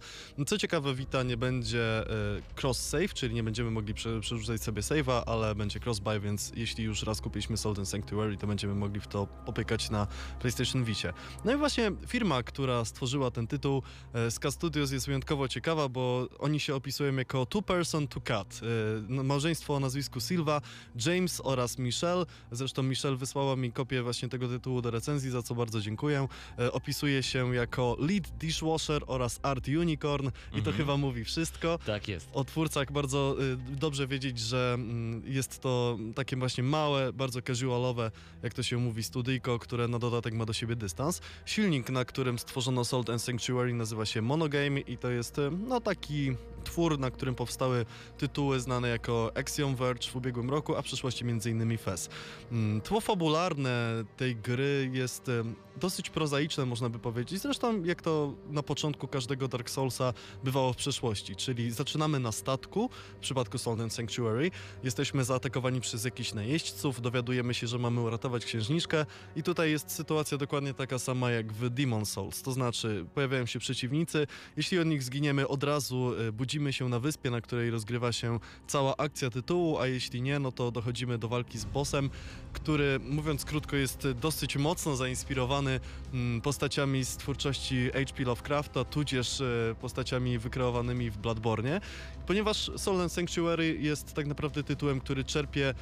Co 0.47 0.57
ciekawe, 0.57 0.95
Vita 0.95 1.23
nie 1.23 1.37
będzie 1.37 2.09
e, 2.09 2.41
cross-save, 2.61 3.13
czyli 3.13 3.35
nie 3.35 3.43
będziemy 3.43 3.71
mogli 3.71 3.93
prze, 3.93 4.19
przerzucać 4.19 4.63
sobie 4.63 4.81
save'a, 4.81 5.23
ale 5.25 5.55
będzie 5.55 5.79
cross-buy, 5.79 6.19
więc 6.19 6.51
jeśli 6.63 6.83
już 6.83 7.03
raz 7.03 7.21
kupiliśmy 7.21 7.55
and 7.77 7.89
Sanctuary, 7.89 8.37
to 8.37 8.47
będziemy 8.47 8.75
mogli 8.75 8.99
w 8.99 9.07
to 9.07 9.27
popykać 9.45 9.89
na 9.89 10.07
PlayStation 10.39 10.83
Vicie. 10.83 11.13
No 11.45 11.53
i 11.53 11.57
właśnie 11.57 11.91
firma, 12.07 12.43
która 12.43 12.85
stworzyła 12.85 13.31
ten 13.31 13.47
tytuł, 13.47 13.81
e, 14.13 14.31
Ska 14.31 14.51
Studios 14.51 14.91
jest 14.91 15.05
wyjątkowo 15.05 15.47
ciekawa, 15.47 15.89
bo 15.89 16.27
oni 16.39 16.59
się 16.59 16.75
opisują 16.75 17.15
jako 17.15 17.45
two 17.45 17.61
person 17.61 18.07
to 18.07 18.21
cat. 18.21 18.61
E, 18.63 18.65
no, 19.09 19.23
Małżeństwo 19.23 19.75
o 19.75 19.79
nazwisku 19.79 20.19
Silva, 20.19 20.61
James 21.05 21.41
oraz 21.43 21.77
Michelle. 21.77 22.25
Zresztą 22.51 22.83
Michelle 22.83 23.15
wysłała 23.17 23.55
mi 23.55 23.71
kopię 23.71 24.03
właśnie 24.03 24.29
tego 24.29 24.47
tytułu 24.47 24.81
do 24.81 24.91
recenzji, 24.91 25.29
za 25.31 25.41
co 25.43 25.55
bardzo 25.55 25.81
dziękuję. 25.81 26.27
E, 26.59 26.71
Opisuje 26.71 27.23
się 27.23 27.55
jako 27.55 27.97
lead 27.99 28.29
dishwasher 28.37 29.03
oraz 29.07 29.39
art 29.43 29.67
unicorn 29.67 30.27
i 30.27 30.51
to 30.51 30.57
Mhm. 30.57 30.77
chyba 30.77 30.97
mówi 30.97 31.23
wszystko. 31.25 31.79
Tak 31.85 32.07
jest. 32.07 32.29
O 32.33 32.43
twórcach 32.43 32.91
bardzo 32.91 33.35
y, 33.41 33.57
dobrze 33.75 34.07
wiedzieć, 34.07 34.39
że 34.39 34.71
mm, 34.73 35.23
jest 35.25 35.59
to 35.59 35.97
takie 36.15 36.35
właśnie 36.37 36.52
małe, 36.61 37.13
bardzo 37.13 37.41
casualowe, 37.41 38.11
jak 38.43 38.53
to 38.53 38.63
się 38.63 38.77
mówi, 38.77 39.03
studyjko, 39.03 39.59
które 39.59 39.87
na 39.87 39.99
dodatek 39.99 40.33
ma 40.33 40.45
do 40.45 40.53
siebie 40.53 40.75
dystans. 40.75 41.21
Silnik, 41.45 41.89
na 41.89 42.05
którym 42.05 42.39
stworzono 42.39 42.85
Salt 42.85 43.09
and 43.09 43.21
Sanctuary 43.21 43.73
nazywa 43.73 44.05
się 44.05 44.21
Monogame 44.21 44.79
i 44.79 44.97
to 44.97 45.09
jest 45.09 45.39
y, 45.39 45.51
no 45.67 45.81
taki 45.81 46.35
twór, 46.63 46.99
na 46.99 47.11
którym 47.11 47.35
powstały 47.35 47.85
tytuły 48.17 48.59
znane 48.59 48.89
jako 48.89 49.31
Axiom 49.35 49.75
Verge 49.75 50.07
w 50.07 50.15
ubiegłym 50.15 50.49
roku, 50.49 50.75
a 50.75 50.81
w 50.81 50.85
przyszłości 50.85 51.25
m.in. 51.25 51.77
FES. 51.77 52.09
Mm, 52.51 52.81
Tło 52.81 53.01
fabularne 53.01 54.03
tej 54.17 54.35
gry 54.35 54.89
jest 54.93 55.29
y, 55.29 55.43
dosyć 55.77 56.09
prozaiczne, 56.09 56.65
można 56.65 56.89
by 56.89 56.99
powiedzieć. 56.99 57.41
Zresztą 57.41 57.83
jak 57.83 58.01
to 58.01 58.33
na 58.49 58.63
początku 58.63 59.07
każdego 59.07 59.47
Dark 59.47 59.69
Soulsa 59.69 60.13
bywało 60.43 60.73
w 60.73 60.75
przeszłości, 60.75 61.35
czyli 61.35 61.71
zaczynamy 61.71 62.19
na 62.19 62.31
statku, 62.31 62.89
w 63.17 63.19
przypadku 63.19 63.57
Salt 63.57 63.79
and 63.79 63.93
Sanctuary, 63.93 64.51
jesteśmy 64.83 65.23
zaatakowani 65.23 65.81
przez 65.81 66.05
jakichś 66.05 66.33
najeźdźców, 66.43 67.01
dowiadujemy 67.01 67.53
się, 67.53 67.67
że 67.67 67.77
mamy 67.77 68.01
uratować 68.01 68.45
księżniczkę. 68.45 69.05
I 69.35 69.43
tutaj 69.43 69.71
jest 69.71 69.91
sytuacja 69.91 70.37
dokładnie 70.37 70.73
taka 70.73 70.99
sama 70.99 71.31
jak 71.31 71.53
w 71.53 71.69
Demon 71.69 72.05
Souls, 72.05 72.41
to 72.41 72.51
znaczy 72.51 73.05
pojawiają 73.13 73.45
się 73.45 73.59
przeciwnicy, 73.59 74.27
jeśli 74.57 74.79
od 74.79 74.87
nich 74.87 75.03
zginiemy 75.03 75.47
od 75.47 75.63
razu 75.63 76.13
e, 76.27 76.31
budzimy 76.31 76.73
się 76.73 76.89
na 76.89 76.99
wyspie, 76.99 77.29
na 77.29 77.41
której 77.41 77.69
rozgrywa 77.69 78.11
się 78.11 78.39
cała 78.67 78.97
akcja 78.97 79.29
tytułu, 79.29 79.79
a 79.79 79.87
jeśli 79.87 80.21
nie, 80.21 80.39
no 80.39 80.51
to 80.51 80.71
dochodzimy 80.71 81.17
do 81.17 81.27
walki 81.27 81.57
z 81.57 81.65
bossem, 81.65 82.09
który 82.53 82.99
mówiąc 82.99 83.45
krótko 83.45 83.75
jest 83.75 84.07
dosyć 84.21 84.57
mocno 84.57 84.95
zainspirowany 84.95 85.79
mm, 86.13 86.41
postaciami 86.41 87.05
z 87.05 87.17
twórczości 87.17 87.89
H.P. 87.93 88.23
Lovecrafta, 88.23 88.85
tudzież 88.85 89.41
e, 89.41 89.75
postaciami 89.81 90.37
wykreowanymi 90.37 91.09
w 91.09 91.17
Bloodborne, 91.17 91.81
ponieważ 92.27 92.71
Soul 92.77 93.01
and 93.01 93.11
Sanctuary 93.11 93.77
jest 93.79 94.13
tak 94.13 94.27
naprawdę 94.27 94.63
tytułem, 94.63 94.99
który 94.99 95.23
czerpie 95.23 95.73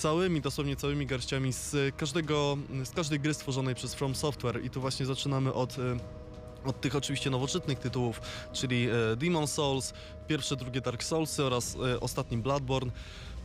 całymi, 0.00 0.40
dosłownie 0.40 0.76
całymi 0.76 1.06
garściami 1.06 1.52
z 1.52 1.96
każdego, 1.96 2.58
z 2.84 2.90
każdej 2.90 3.20
gry 3.20 3.34
stworzonej 3.34 3.74
przez 3.74 3.94
From 3.94 4.14
Software 4.14 4.64
i 4.64 4.70
tu 4.70 4.80
właśnie 4.80 5.06
zaczynamy 5.06 5.52
od 5.52 5.78
e, 5.78 5.96
od 6.64 6.80
tych 6.80 6.96
oczywiście 6.96 7.30
nowoczesnych 7.30 7.78
tytułów, 7.78 8.20
czyli 8.52 8.88
e, 8.88 9.16
Demon 9.16 9.46
Souls, 9.46 9.92
pierwsze, 10.28 10.56
drugie 10.56 10.80
Dark 10.80 11.02
Soulsy 11.02 11.44
oraz 11.44 11.76
e, 11.76 12.00
ostatni 12.00 12.36
Bloodborne. 12.36 12.92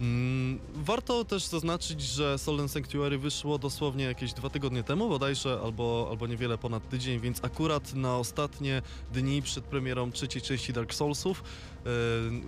Mm, 0.02 0.60
warto 0.74 1.26
też 1.26 1.46
zaznaczyć, 1.46 2.02
że 2.02 2.38
Soul 2.38 2.62
and 2.62 2.72
Sanctuary 2.72 3.18
wyszło 3.18 3.58
dosłownie 3.58 4.06
jakieś 4.06 4.34
dwa 4.34 4.50
tygodnie 4.50 4.84
temu 4.84 5.10
bodajże, 5.10 5.60
albo, 5.64 6.08
albo 6.10 6.28
niewiele 6.28 6.58
ponad 6.58 6.90
tydzień, 6.90 7.20
więc 7.20 7.44
akurat 7.44 7.94
na 7.94 8.18
ostatnie 8.18 8.82
dni 9.14 9.42
przed 9.42 9.66
premierą 9.66 10.12
trzeciej 10.12 10.42
części 10.42 10.74
Dark 10.74 10.94
Soulsów, 10.94 11.44
e, 11.44 11.90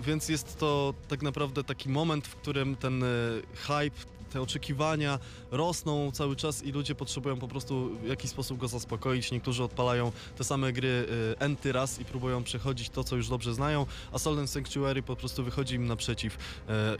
więc 0.01 0.29
jest 0.29 0.57
to 0.59 0.93
tak 1.07 1.21
naprawdę 1.21 1.63
taki 1.63 1.89
moment, 1.89 2.27
w 2.27 2.35
którym 2.35 2.75
ten 2.75 3.03
e, 3.03 3.07
hype, 3.55 4.16
te 4.30 4.41
oczekiwania 4.41 5.19
rosną 5.51 6.11
cały 6.11 6.36
czas 6.36 6.63
i 6.63 6.71
ludzie 6.71 6.95
potrzebują 6.95 7.39
po 7.39 7.47
prostu 7.47 7.89
w 8.03 8.07
jakiś 8.07 8.32
sposób 8.32 8.57
go 8.57 8.67
zaspokoić. 8.67 9.32
Niektórzy 9.32 9.63
odpalają 9.63 10.11
te 10.38 10.43
same 10.43 10.73
gry 10.73 11.07
enty 11.39 11.71
raz 11.71 11.99
i 11.99 12.05
próbują 12.05 12.43
przechodzić 12.43 12.89
to, 12.89 13.03
co 13.03 13.15
już 13.15 13.30
dobrze 13.30 13.53
znają, 13.53 13.86
a 14.11 14.30
and 14.30 14.49
Sanctuary 14.49 15.03
po 15.03 15.15
prostu 15.15 15.43
wychodzi 15.43 15.75
im 15.75 15.88
naprzeciw 15.88 16.36
y, 16.36 16.38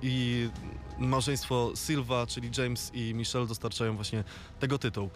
i 0.01 0.49
małżeństwo 0.99 1.71
Silva, 1.75 2.28
czyli 2.28 2.49
James 2.57 2.91
i 2.93 3.13
Michelle 3.13 3.47
dostarczają 3.47 3.95
właśnie 3.95 4.23
tego 4.59 4.78
tytułu, 4.78 5.09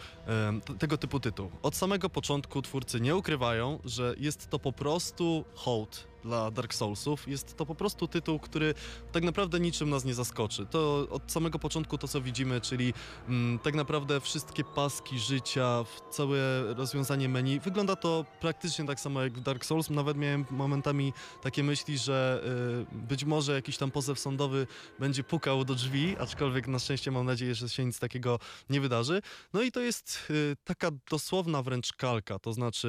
y, 0.70 0.78
tego 0.78 0.98
typu 0.98 1.20
tytuł. 1.20 1.52
Od 1.64 1.76
samego 1.76 2.10
początku 2.10 2.62
twórcy 2.62 3.02
nie 3.02 3.16
ukrywają, 3.16 3.80
że 3.86 4.16
jest 4.18 4.50
to 4.50 4.60
po 4.60 4.72
prostu 4.72 5.46
hołd 5.56 6.11
dla 6.24 6.52
Dark 6.52 6.74
Soulsów. 6.74 7.28
Jest 7.28 7.58
to 7.58 7.66
po 7.66 7.76
prostu 7.76 8.08
tytuł, 8.08 8.40
który 8.40 8.74
tak 9.12 9.24
naprawdę 9.24 9.60
niczym 9.60 9.90
nas 9.90 10.06
nie 10.06 10.14
zaskoczy. 10.14 10.66
To 10.66 11.08
od 11.10 11.32
samego 11.32 11.60
początku 11.60 11.98
to, 11.98 12.08
co 12.08 12.22
widzimy, 12.22 12.62
czyli 12.62 12.94
mm, 13.28 13.60
tak 13.60 13.76
naprawdę 13.76 14.22
wszystkie 14.22 14.64
paski 14.64 15.20
życia, 15.20 15.86
całe 16.12 16.40
rozwiązanie 16.74 17.30
menu, 17.30 17.60
wygląda 17.60 17.96
to 17.96 18.26
praktycznie 18.40 18.86
tak 18.86 19.00
samo 19.00 19.22
jak 19.22 19.34
w 19.34 19.42
Dark 19.42 19.66
Souls. 19.66 19.90
Nawet 19.90 20.18
miałem 20.18 20.46
momentami 20.52 21.14
takie 21.42 21.64
myśli, 21.64 21.98
że 21.98 22.44
y, 22.92 22.96
być 22.96 23.26
może 23.26 23.54
jakiś 23.54 23.78
tam 23.78 23.92
pozew 23.92 24.20
sądowy 24.20 24.68
będzie 25.00 25.24
pukał 25.24 25.66
do 25.66 25.76
drzwi, 25.76 26.16
aczkolwiek 26.20 26.68
na 26.68 26.80
szczęście 26.80 27.12
mam 27.12 27.26
nadzieję, 27.26 27.56
że 27.56 27.70
się 27.70 27.86
nic 27.86 28.00
takiego 28.00 28.40
nie 28.70 28.82
wydarzy. 28.82 29.22
No 29.54 29.62
i 29.62 29.72
to 29.72 29.80
jest 29.80 30.28
y, 30.30 30.56
taka 30.64 30.90
dosłowna 31.10 31.64
wręcz 31.64 31.94
kalka, 31.94 32.40
to 32.40 32.54
znaczy 32.54 32.88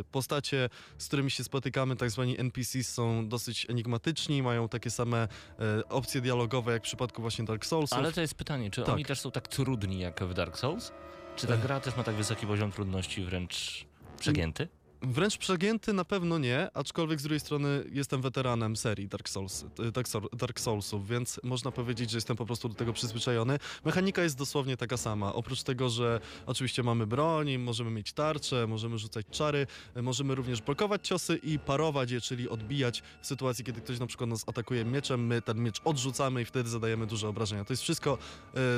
y, 0.00 0.04
postacie, 0.10 0.68
z 0.98 1.06
którymi 1.06 1.30
się 1.30 1.44
spotykamy, 1.44 1.96
tak 1.96 2.10
zwani 2.10 2.40
NPC 2.40 2.67
są 2.82 3.28
dosyć 3.28 3.66
enigmatyczni, 3.70 4.42
mają 4.42 4.68
takie 4.68 4.90
same 4.90 5.28
e, 5.58 5.88
opcje 5.88 6.20
dialogowe 6.20 6.72
jak 6.72 6.82
w 6.82 6.84
przypadku 6.84 7.22
właśnie 7.22 7.44
Dark 7.44 7.66
Soulsów. 7.66 7.98
Ale 7.98 8.12
to 8.12 8.20
jest 8.20 8.34
pytanie, 8.34 8.70
czy 8.70 8.82
Tak. 8.82 8.94
oni 8.94 9.04
też 9.04 9.20
są 9.20 9.30
tak 9.30 9.48
trudni 9.48 9.98
jak 9.98 10.24
w 10.24 10.34
Dark 10.34 10.58
Souls? 10.58 10.92
Czy 11.36 11.46
ta 11.46 11.56
gra 11.56 11.80
też 11.80 11.96
ma 11.96 12.04
tak 12.04 12.14
wysoki 12.14 12.46
poziom 12.46 12.72
trudności, 12.72 13.22
wręcz 13.24 13.86
przegięty? 14.18 14.68
Wręcz 15.02 15.36
przegięty 15.38 15.92
na 15.92 16.04
pewno 16.04 16.38
nie, 16.38 16.68
aczkolwiek 16.74 17.20
z 17.20 17.22
drugiej 17.22 17.40
strony 17.40 17.84
jestem 17.92 18.22
weteranem 18.22 18.76
serii 18.76 19.08
Dark, 19.08 19.28
Souls, 19.28 19.64
y, 19.88 19.92
Dark, 19.92 20.08
Soul- 20.08 20.36
Dark 20.36 20.60
Soulsów, 20.60 21.08
więc 21.08 21.40
można 21.42 21.70
powiedzieć, 21.72 22.10
że 22.10 22.16
jestem 22.16 22.36
po 22.36 22.46
prostu 22.46 22.68
do 22.68 22.74
tego 22.74 22.92
przyzwyczajony. 22.92 23.58
Mechanika 23.84 24.22
jest 24.22 24.36
dosłownie 24.38 24.76
taka 24.76 24.96
sama. 24.96 25.34
Oprócz 25.34 25.62
tego, 25.62 25.88
że 25.90 26.20
oczywiście 26.46 26.82
mamy 26.82 27.06
broń, 27.06 27.58
możemy 27.58 27.90
mieć 27.90 28.12
tarcze, 28.12 28.66
możemy 28.66 28.98
rzucać 28.98 29.26
czary, 29.30 29.66
y, 29.96 30.02
możemy 30.02 30.34
również 30.34 30.62
blokować 30.62 31.08
ciosy 31.08 31.36
i 31.42 31.58
parować 31.58 32.10
je, 32.10 32.20
czyli 32.20 32.48
odbijać 32.48 33.02
w 33.20 33.26
sytuacji, 33.26 33.64
kiedy 33.64 33.80
ktoś 33.80 33.98
na 33.98 34.06
przykład 34.06 34.30
nas 34.30 34.44
atakuje 34.48 34.84
mieczem, 34.84 35.26
my 35.26 35.42
ten 35.42 35.62
miecz 35.62 35.80
odrzucamy 35.84 36.42
i 36.42 36.44
wtedy 36.44 36.68
zadajemy 36.68 37.06
duże 37.06 37.28
obrażenia. 37.28 37.64
To 37.64 37.72
jest 37.72 37.82
wszystko 37.82 38.18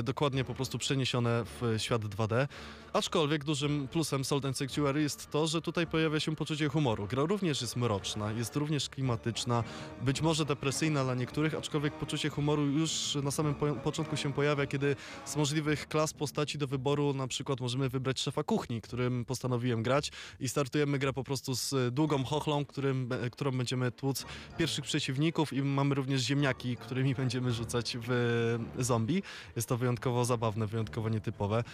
y, 0.00 0.02
dokładnie 0.02 0.44
po 0.44 0.54
prostu 0.54 0.78
przeniesione 0.78 1.44
w 1.60 1.74
świat 1.78 2.02
2D. 2.02 2.48
Aczkolwiek 2.92 3.44
dużym 3.44 3.88
plusem 3.88 4.24
Salt 4.24 4.44
and 4.44 4.56
Sanctuary 4.56 5.02
jest 5.02 5.30
to, 5.30 5.46
że 5.46 5.62
tutaj 5.62 5.86
pojawia 5.86 6.09
się 6.18 6.36
poczucie 6.36 6.68
humoru. 6.68 7.06
Gra 7.06 7.22
również 7.22 7.60
jest 7.60 7.76
mroczna, 7.76 8.32
jest 8.32 8.56
również 8.56 8.88
klimatyczna, 8.88 9.64
być 10.02 10.22
może 10.22 10.44
depresyjna 10.44 11.04
dla 11.04 11.14
niektórych, 11.14 11.54
aczkolwiek 11.54 11.94
poczucie 11.94 12.28
humoru 12.28 12.66
już 12.66 13.18
na 13.22 13.30
samym 13.30 13.54
po 13.54 13.66
początku 13.74 14.16
się 14.16 14.32
pojawia, 14.32 14.66
kiedy 14.66 14.96
z 15.24 15.36
możliwych 15.36 15.88
klas 15.88 16.12
postaci 16.12 16.58
do 16.58 16.66
wyboru 16.66 17.14
na 17.14 17.26
przykład 17.26 17.60
możemy 17.60 17.88
wybrać 17.88 18.20
szefa 18.20 18.42
kuchni, 18.42 18.80
którym 18.80 19.24
postanowiłem 19.24 19.82
grać 19.82 20.12
i 20.40 20.48
startujemy 20.48 20.98
grę 20.98 21.12
po 21.12 21.24
prostu 21.24 21.54
z 21.54 21.94
długą 21.94 22.24
chochlą, 22.24 22.64
którym, 22.64 23.08
którą 23.32 23.50
będziemy 23.50 23.92
tłuc 23.92 24.24
pierwszych 24.58 24.84
przeciwników 24.84 25.52
i 25.52 25.62
mamy 25.62 25.94
również 25.94 26.20
ziemniaki, 26.20 26.76
którymi 26.76 27.14
będziemy 27.14 27.52
rzucać 27.52 27.96
w 28.08 28.56
zombie. 28.78 29.22
Jest 29.56 29.68
to 29.68 29.76
wyjątkowo 29.76 30.24
zabawne, 30.24 30.66
wyjątkowo 30.66 31.08
nietypowe. 31.08 31.64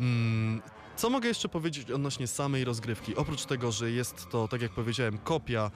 Mm, 0.00 0.62
Co 1.00 1.10
mogę 1.10 1.28
jeszcze 1.28 1.48
powiedzieć 1.48 1.90
odnośnie 1.90 2.26
samej 2.26 2.64
rozgrywki? 2.64 3.16
Oprócz 3.16 3.44
tego, 3.44 3.72
że 3.72 3.90
jest 3.90 4.26
to, 4.30 4.48
tak 4.48 4.62
jak 4.62 4.70
powiedziałem, 4.70 5.18
kopia 5.18 5.64
e, 5.66 5.70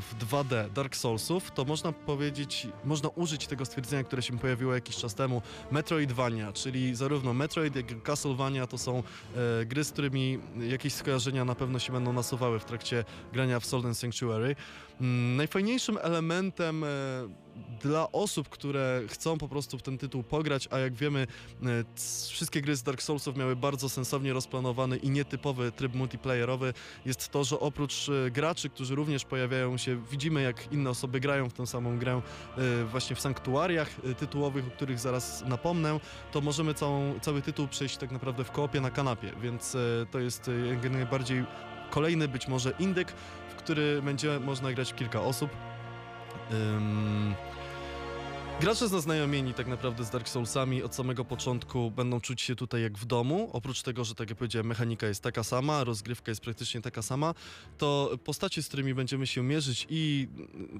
w 0.00 0.14
2D 0.18 0.70
Dark 0.70 0.96
Soulsów, 0.96 1.50
to 1.50 1.64
można 1.64 1.92
powiedzieć, 1.92 2.66
można 2.84 3.08
użyć 3.08 3.46
tego 3.46 3.64
stwierdzenia, 3.64 4.04
które 4.04 4.22
się 4.22 4.38
pojawiło 4.38 4.74
jakiś 4.74 4.96
czas 4.96 5.14
temu, 5.14 5.42
Metroidvania, 5.70 6.52
czyli 6.52 6.94
zarówno 6.94 7.34
Metroid, 7.34 7.76
jak 7.76 7.90
i 7.90 8.00
Castlevania 8.00 8.66
to 8.66 8.78
są 8.78 9.02
e, 9.36 9.66
gry, 9.66 9.84
z 9.84 9.92
którymi 9.92 10.38
jakieś 10.68 10.92
skojarzenia 10.92 11.44
na 11.44 11.54
pewno 11.54 11.78
się 11.78 11.92
będą 11.92 12.12
nasuwały 12.12 12.58
w 12.58 12.64
trakcie 12.64 13.04
grania 13.32 13.60
w 13.60 13.74
and 13.74 13.98
Sanctuary. 13.98 14.56
Mm, 15.00 15.36
najfajniejszym 15.36 15.98
elementem 16.02 16.84
e, 16.84 16.88
dla 17.82 18.12
osób, 18.12 18.48
które 18.48 19.02
chcą 19.08 19.38
po 19.38 19.48
prostu 19.48 19.78
w 19.78 19.82
ten 19.82 19.98
tytuł 19.98 20.22
pograć, 20.22 20.68
a 20.70 20.78
jak 20.78 20.94
wiemy, 20.94 21.26
e, 21.62 21.66
wszystkie 22.30 22.60
gry 22.60 22.76
z 22.76 22.82
Dark 22.82 23.02
Soulsów 23.02 23.36
miały 23.36 23.56
bardzo 23.56 23.88
sensownie 23.88 24.32
rozplanowany 24.32 24.96
i 24.96 25.10
nietypowy 25.10 25.72
tryb 25.72 25.94
multiplayerowy, 25.94 26.74
jest 27.04 27.28
to, 27.28 27.44
że 27.44 27.60
oprócz 27.60 28.08
e, 28.08 28.30
graczy, 28.30 28.68
którzy 28.70 28.94
również 28.94 29.24
pojawiają 29.24 29.76
się, 29.76 30.02
widzimy 30.10 30.42
jak 30.42 30.72
inne 30.72 30.90
osoby 30.90 31.20
grają 31.20 31.48
w 31.48 31.52
tę 31.52 31.66
samą 31.66 31.98
grę 31.98 32.22
e, 32.58 32.84
właśnie 32.84 33.16
w 33.16 33.20
sanktuariach 33.20 33.90
tytułowych, 34.18 34.66
o 34.66 34.70
których 34.70 34.98
zaraz 34.98 35.44
napomnę, 35.46 36.00
to 36.32 36.40
możemy 36.40 36.74
całą, 36.74 37.20
cały 37.20 37.42
tytuł 37.42 37.68
przejść 37.68 37.96
tak 37.96 38.10
naprawdę 38.10 38.44
w 38.44 38.50
koopie 38.50 38.80
na 38.80 38.90
kanapie, 38.90 39.32
więc 39.42 39.76
to 40.10 40.18
jest 40.18 40.50
jak 40.70 40.92
najbardziej 40.92 41.44
kolejny 41.90 42.28
być 42.28 42.48
może 42.48 42.72
indyk, 42.78 43.12
w 43.50 43.54
który 43.54 44.02
będzie 44.02 44.40
można 44.40 44.72
grać 44.72 44.94
kilka 44.94 45.20
osób. 45.20 45.75
Ym... 46.52 47.34
Gracze 48.60 48.88
zaznajomieni 48.88 49.54
tak 49.54 49.66
naprawdę 49.66 50.04
z 50.04 50.10
Dark 50.10 50.28
Soulsami 50.28 50.82
od 50.82 50.94
samego 50.94 51.24
początku 51.24 51.90
będą 51.90 52.20
czuć 52.20 52.42
się 52.42 52.56
tutaj 52.56 52.82
jak 52.82 52.98
w 52.98 53.04
domu. 53.04 53.50
Oprócz 53.52 53.82
tego, 53.82 54.04
że 54.04 54.14
tak 54.14 54.28
jak 54.28 54.38
powiedziałem, 54.38 54.66
mechanika 54.66 55.06
jest 55.06 55.22
taka 55.22 55.44
sama, 55.44 55.84
rozgrywka 55.84 56.30
jest 56.30 56.40
praktycznie 56.40 56.80
taka 56.80 57.02
sama, 57.02 57.34
to 57.78 58.10
postacie, 58.24 58.62
z 58.62 58.68
którymi 58.68 58.94
będziemy 58.94 59.26
się 59.26 59.42
mierzyć 59.42 59.86
i 59.90 60.28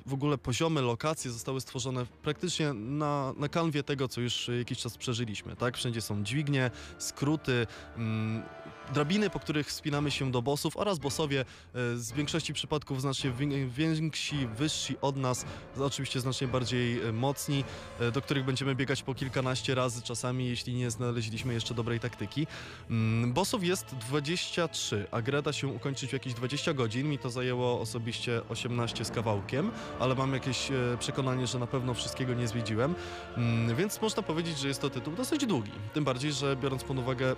w 0.07 0.15
ogóle 0.15 0.39
poziomy, 0.39 0.81
lokacje 0.81 1.31
zostały 1.31 1.61
stworzone 1.61 2.07
praktycznie 2.23 2.73
na, 2.73 3.35
na 3.37 3.49
kanwie 3.49 3.83
tego, 3.83 4.09
co 4.09 4.21
już 4.21 4.51
jakiś 4.59 4.79
czas 4.79 4.97
przeżyliśmy. 4.97 5.57
Tak? 5.57 5.77
Wszędzie 5.77 6.01
są 6.01 6.25
dźwignie, 6.25 6.71
skróty, 6.99 7.67
mm, 7.97 8.43
drabiny, 8.95 9.31
po 9.31 9.41
których 9.41 9.67
wspinamy 9.69 10.11
się 10.11 10.31
do 10.31 10.43
bossów 10.43 10.77
oraz 10.77 10.99
bossowie 10.99 11.41
e, 11.41 11.45
z 11.97 12.13
większości 12.13 12.53
przypadków 12.55 13.01
znacznie 13.01 13.31
wi- 13.31 13.69
więksi, 13.71 14.47
wyżsi 14.47 14.97
od 15.01 15.17
nas, 15.17 15.45
oczywiście 15.81 16.21
znacznie 16.21 16.49
bardziej 16.49 17.03
e, 17.03 17.13
mocni, 17.13 17.65
e, 18.01 18.11
do 18.13 18.23
których 18.23 18.45
będziemy 18.45 18.75
biegać 18.75 19.03
po 19.03 19.15
kilkanaście 19.15 19.75
razy 19.75 20.03
czasami, 20.03 20.47
jeśli 20.49 20.75
nie 20.75 20.91
znaleźliśmy 20.91 21.55
jeszcze 21.55 21.75
dobrej 21.75 22.01
taktyki. 22.01 22.47
Mm, 22.91 23.33
Bossów 23.33 23.65
jest 23.65 23.87
23, 23.97 25.07
a 25.11 25.23
gra 25.23 25.43
da 25.43 25.53
się 25.53 25.69
ukończyć 25.69 26.11
w 26.11 26.13
jakieś 26.13 26.35
20 26.35 26.75
godzin. 26.75 27.09
Mi 27.09 27.19
to 27.19 27.31
zajęło 27.31 27.81
osobiście 27.81 28.41
18 28.49 29.05
z 29.05 29.11
kawałkiem, 29.11 29.71
ale 30.01 30.15
mam 30.15 30.33
jakieś 30.33 30.69
przekonanie, 30.99 31.47
że 31.47 31.59
na 31.59 31.67
pewno 31.67 31.95
wszystkiego 31.95 32.35
nie 32.35 32.49
zwiedziłem. 32.49 32.95
Mm, 33.37 33.77
Więc 33.77 34.01
można 34.03 34.23
powiedzieć, 34.23 34.59
że 34.59 34.69
jest 34.69 34.81
to 34.81 34.91
tytuł 34.91 35.15
dosyć 35.17 35.47
długi. 35.47 35.71
Tym 35.95 36.05
bardziej, 36.05 36.33
że 36.33 36.57
biorąc 36.57 36.85
pod 36.85 36.99
uwagę 36.99 37.37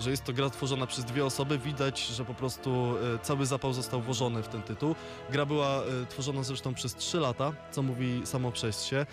że 0.00 0.10
jest 0.10 0.24
to 0.24 0.32
gra 0.32 0.50
tworzona 0.50 0.86
przez 0.86 1.04
dwie 1.04 1.24
osoby, 1.24 1.58
widać, 1.58 2.06
że 2.06 2.24
po 2.24 2.34
prostu 2.34 2.94
e, 3.14 3.18
cały 3.18 3.46
zapał 3.46 3.72
został 3.72 4.00
włożony 4.00 4.42
w 4.42 4.48
ten 4.48 4.62
tytuł. 4.62 4.94
Gra 5.30 5.46
była 5.46 5.66
e, 5.66 6.06
tworzona 6.08 6.42
zresztą 6.42 6.74
przez 6.74 6.94
3 6.94 7.18
lata, 7.20 7.52
co 7.70 7.82
mówi 7.82 8.22
samo 8.24 8.52
przez 8.52 8.84
się. 8.84 9.06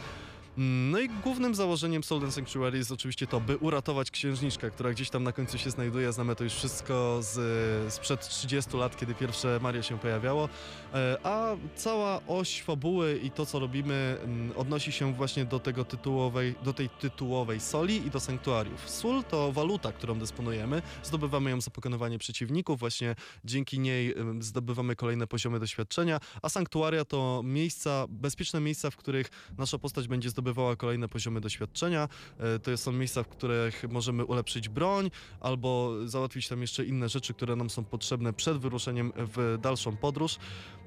No 0.57 0.99
i 0.99 1.09
głównym 1.09 1.55
założeniem 1.55 2.03
Soul 2.03 2.31
Sanctuary 2.31 2.77
jest 2.77 2.91
oczywiście 2.91 3.27
to, 3.27 3.41
by 3.41 3.57
uratować 3.57 4.11
księżniczkę, 4.11 4.71
która 4.71 4.91
gdzieś 4.91 5.09
tam 5.09 5.23
na 5.23 5.31
końcu 5.31 5.57
się 5.57 5.69
znajduje. 5.69 6.13
Znamy 6.13 6.35
to 6.35 6.43
już 6.43 6.53
wszystko 6.53 7.19
z, 7.21 7.93
sprzed 7.93 8.27
30 8.27 8.77
lat, 8.77 8.97
kiedy 8.97 9.15
pierwsze 9.15 9.59
Mario 9.61 9.81
się 9.81 9.99
pojawiało. 9.99 10.49
E, 10.93 11.17
A 11.23 11.55
cała 11.75 12.21
oś 12.27 12.61
fabuły 12.61 13.19
i 13.23 13.31
to, 13.31 13.45
co 13.45 13.59
robimy, 13.59 14.17
mm, 14.23 14.57
odnosi 14.57 14.91
się 14.91 15.13
właśnie 15.13 15.45
do 15.45 15.59
tego 15.59 15.85
tytułowej, 15.85 16.55
do 16.63 16.73
tej 16.73 16.89
tytułowej 16.89 17.59
soli 17.59 18.07
i 18.07 18.09
do 18.09 18.19
sanktuariów. 18.19 18.89
Sól 18.89 19.23
to 19.23 19.51
waluta, 19.51 19.91
którą 19.91 20.19
dysponujemy. 20.19 20.81
Zdobywamy 21.03 21.49
ją 21.49 21.61
za 21.61 21.71
pokonywanie 21.71 22.19
przeciwników, 22.19 22.79
właśnie 22.79 23.15
dzięki 23.45 23.79
niej 23.79 24.15
zdobywamy 24.39 24.95
kolejne 24.95 25.27
poziomy 25.27 25.59
doświadczenia, 25.59 26.19
a 26.41 26.49
sanktuaria 26.49 27.05
to 27.05 27.41
miejsca, 27.43 28.05
bezpieczne 28.09 28.59
miejsca, 28.59 28.91
w 28.91 28.95
których 28.95 29.29
nasza 29.57 29.77
postać 29.77 30.07
będzie 30.07 30.29
zdobywała 30.29 30.40
kolejne 30.77 31.07
poziomy 31.07 31.41
doświadczenia. 31.41 32.09
E, 32.39 32.59
To 32.59 32.77
są 32.77 32.91
miejsca, 32.91 33.23
w 33.23 33.27
których 33.27 33.83
możemy 33.89 34.25
ulepszyć 34.25 34.69
broń 34.69 35.11
albo 35.39 35.93
załatwić 36.05 36.47
tam 36.47 36.61
jeszcze 36.61 36.85
inne 36.85 37.09
rzeczy, 37.09 37.33
które 37.33 37.55
nam 37.55 37.69
są 37.69 37.83
potrzebne 37.83 38.33
przed 38.33 38.57
wyruszeniem 38.57 39.13
w 39.15 39.57
dalszą 39.61 39.97
podróż. 39.97 40.37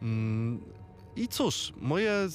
Mm, 0.02 0.60
I 1.16 1.28
cóż, 1.28 1.72
moje 1.80 2.28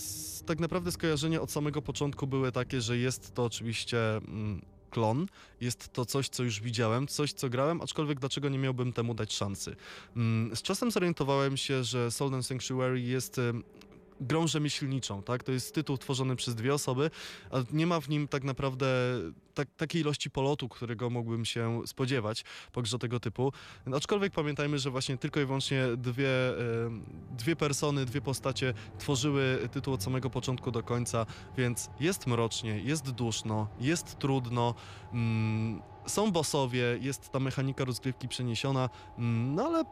tak 0.45 0.59
naprawdę 0.59 0.91
skojarzenia 0.91 1.41
od 1.41 1.51
samego 1.51 1.81
początku 1.81 2.27
były 2.27 2.51
takie, 2.51 2.81
że 2.81 2.97
jest 2.97 3.33
to 3.35 3.43
oczywiście 3.45 4.17
mm, 4.17 4.61
klon, 4.89 5.27
jest 5.61 5.93
to 5.93 6.05
coś, 6.05 6.29
co 6.29 6.43
już 6.43 6.61
widziałem, 6.61 7.07
coś, 7.07 7.33
co 7.33 7.49
grałem, 7.49 7.81
aczkolwiek 7.81 8.19
dlaczego 8.19 8.49
nie 8.49 8.57
miałbym 8.59 8.93
temu 8.93 9.13
dać 9.13 9.33
szansy. 9.33 9.75
Mm, 10.15 10.55
Z 10.55 10.61
czasem 10.61 10.91
zorientowałem 10.91 11.57
się, 11.57 11.83
że 11.83 12.09
and 12.21 12.45
Sanctuary 12.45 13.01
jest 13.01 13.39
em, 13.39 13.63
grą 14.19 14.47
rzemieślniczą, 14.47 15.23
tak? 15.23 15.43
To 15.43 15.51
jest 15.51 15.75
tytuł 15.75 15.97
tworzony 15.97 16.35
przez 16.35 16.55
dwie 16.55 16.73
osoby, 16.73 17.11
a 17.51 17.57
nie 17.71 17.87
ma 17.87 17.99
w 17.99 18.09
nim 18.09 18.27
tak 18.27 18.43
naprawdę 18.43 18.87
tak, 19.53 19.67
takiej 19.77 20.01
ilości 20.01 20.29
polotu, 20.29 20.69
którego 20.69 21.09
mógłbym 21.09 21.45
się 21.45 21.81
spodziewać 21.85 22.43
po 22.71 22.81
grze 22.81 22.99
tego 22.99 23.19
typu. 23.19 23.53
Aczkolwiek 23.95 24.33
pamiętajmy, 24.33 24.79
że 24.79 24.91
właśnie 24.91 25.17
tylko 25.17 25.39
i 25.39 25.45
wyłącznie 25.45 25.83
dwie, 25.97 26.49
em, 26.85 27.05
dwie 27.37 27.55
persony, 27.55 28.05
dwie 28.05 28.21
postacie 28.21 28.73
tworzyły 28.97 29.69
tytuł 29.71 29.93
od 29.93 30.03
samego 30.03 30.29
początku 30.29 30.71
do 30.71 30.83
końca, 30.83 31.25
więc 31.57 31.89
jest 31.99 32.27
mrocznie, 32.27 32.79
jest 32.79 33.09
duszno, 33.11 33.67
jest 33.79 34.19
trudno, 34.19 34.75
mm, 35.13 35.81
są 36.05 36.31
bossowie, 36.31 36.97
jest 37.01 37.29
ta 37.29 37.39
mechanika 37.39 37.85
rozgrywki 37.85 38.27
przeniesiona, 38.27 38.89
mm, 39.17 39.55
no 39.55 39.63
ale 39.63 39.83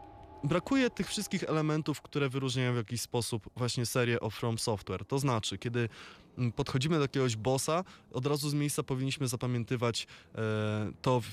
brakuje 0.43 0.89
tych 0.89 1.07
wszystkich 1.07 1.43
elementów, 1.43 2.01
które 2.01 2.29
wyróżniają 2.29 2.73
w 2.73 2.77
jakiś 2.77 3.01
sposób 3.01 3.49
właśnie 3.55 3.85
serię 3.85 4.19
of 4.19 4.33
From 4.33 4.57
Software. 4.57 5.05
To 5.05 5.19
znaczy, 5.19 5.57
kiedy 5.57 5.89
mm, 6.37 6.51
podchodzimy 6.51 6.95
do 6.95 7.01
jakiegoś 7.01 7.35
bossa, 7.35 7.83
od 8.13 8.25
razu 8.25 8.49
z 8.49 8.53
miejsca 8.53 8.83
powinniśmy 8.83 9.27
zapamiętywać 9.27 10.07
e, 10.35 10.91
to, 11.01 11.21
w, 11.21 11.27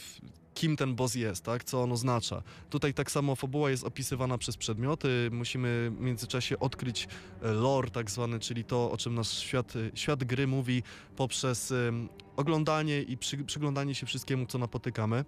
kim 0.55 0.77
ten 0.77 0.95
boss 0.95 1.15
jest, 1.15 1.45
tak? 1.45 1.65
co 1.65 1.83
on 1.83 1.93
oznacza. 1.93 2.43
Tutaj 2.71 2.95
tak 2.95 3.11
samo 3.11 3.37
fabuła 3.37 3.71
jest 3.71 3.85
opisywana 3.85 4.39
przez 4.39 4.57
przedmioty, 4.57 5.29
musimy 5.33 5.91
w 5.97 6.01
międzyczasie 6.01 6.59
odkryć 6.59 7.09
e, 7.43 7.53
lore 7.53 7.91
tak 7.91 8.11
zwany, 8.11 8.41
czyli 8.41 8.65
to, 8.65 8.91
o 8.91 8.97
czym 8.97 9.15
nasz 9.15 9.39
świat, 9.39 9.77
e, 9.77 9.97
świat 9.97 10.25
gry 10.25 10.47
mówi 10.47 10.83
poprzez 11.17 11.73
em, 11.73 12.09
oglądanie 12.37 13.03
i 13.03 13.17
przy, 13.17 13.45
przyglądanie 13.45 13.95
się 13.95 14.07
wszystkiemu, 14.07 14.47
co 14.47 14.59
napotykamy. 14.59 15.25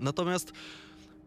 Natomiast 0.00 0.52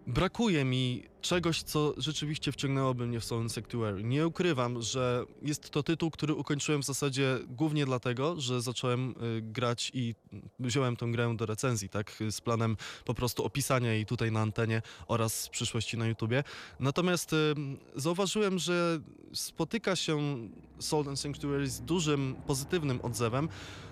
brakuje 0.08 0.66
mi 0.66 1.11
czegoś, 1.22 1.62
co 1.62 1.94
rzeczywiście 1.98 2.52
wciągnęłoby 2.52 3.08
mnie 3.08 3.20
w 3.20 3.26
Soul 3.26 3.50
Sanctuary. 3.50 4.04
Nie 4.04 4.28
ukrywam, 4.28 4.82
że 4.82 5.26
jest 5.42 5.70
to 5.70 5.84
tytuł, 5.84 6.12
który 6.12 6.34
ukończyłem 6.34 6.82
w 6.82 6.86
zasadzie 6.86 7.40
głównie 7.48 7.86
dlatego, 7.86 8.42
że 8.42 8.62
zacząłem 8.62 9.10
y, 9.10 9.42
grać 9.42 9.92
i 9.94 10.16
wziąłem 10.60 10.96
tę 10.96 11.08
grę 11.08 11.36
do 11.38 11.46
recenzji, 11.46 11.90
tak, 11.90 12.14
z 12.30 12.42
planem 12.42 12.78
po 13.06 13.14
prostu 13.14 13.46
opisania 13.46 13.94
jej 13.94 14.06
tutaj 14.06 14.32
na 14.32 14.42
antenie 14.42 14.82
oraz 15.08 15.48
w 15.48 15.50
przyszłości 15.50 15.98
na 15.98 16.08
YouTubie. 16.08 16.44
Natomiast 16.80 17.34
y, 17.34 17.56
zauważyłem, 17.96 18.60
że 18.60 19.00
spotyka 19.34 19.96
się 19.96 20.20
Soul 20.80 21.18
Sanctuary 21.18 21.70
z 21.70 21.82
dużym, 21.82 22.36
pozytywnym 22.48 23.00
odzewem. 23.02 23.50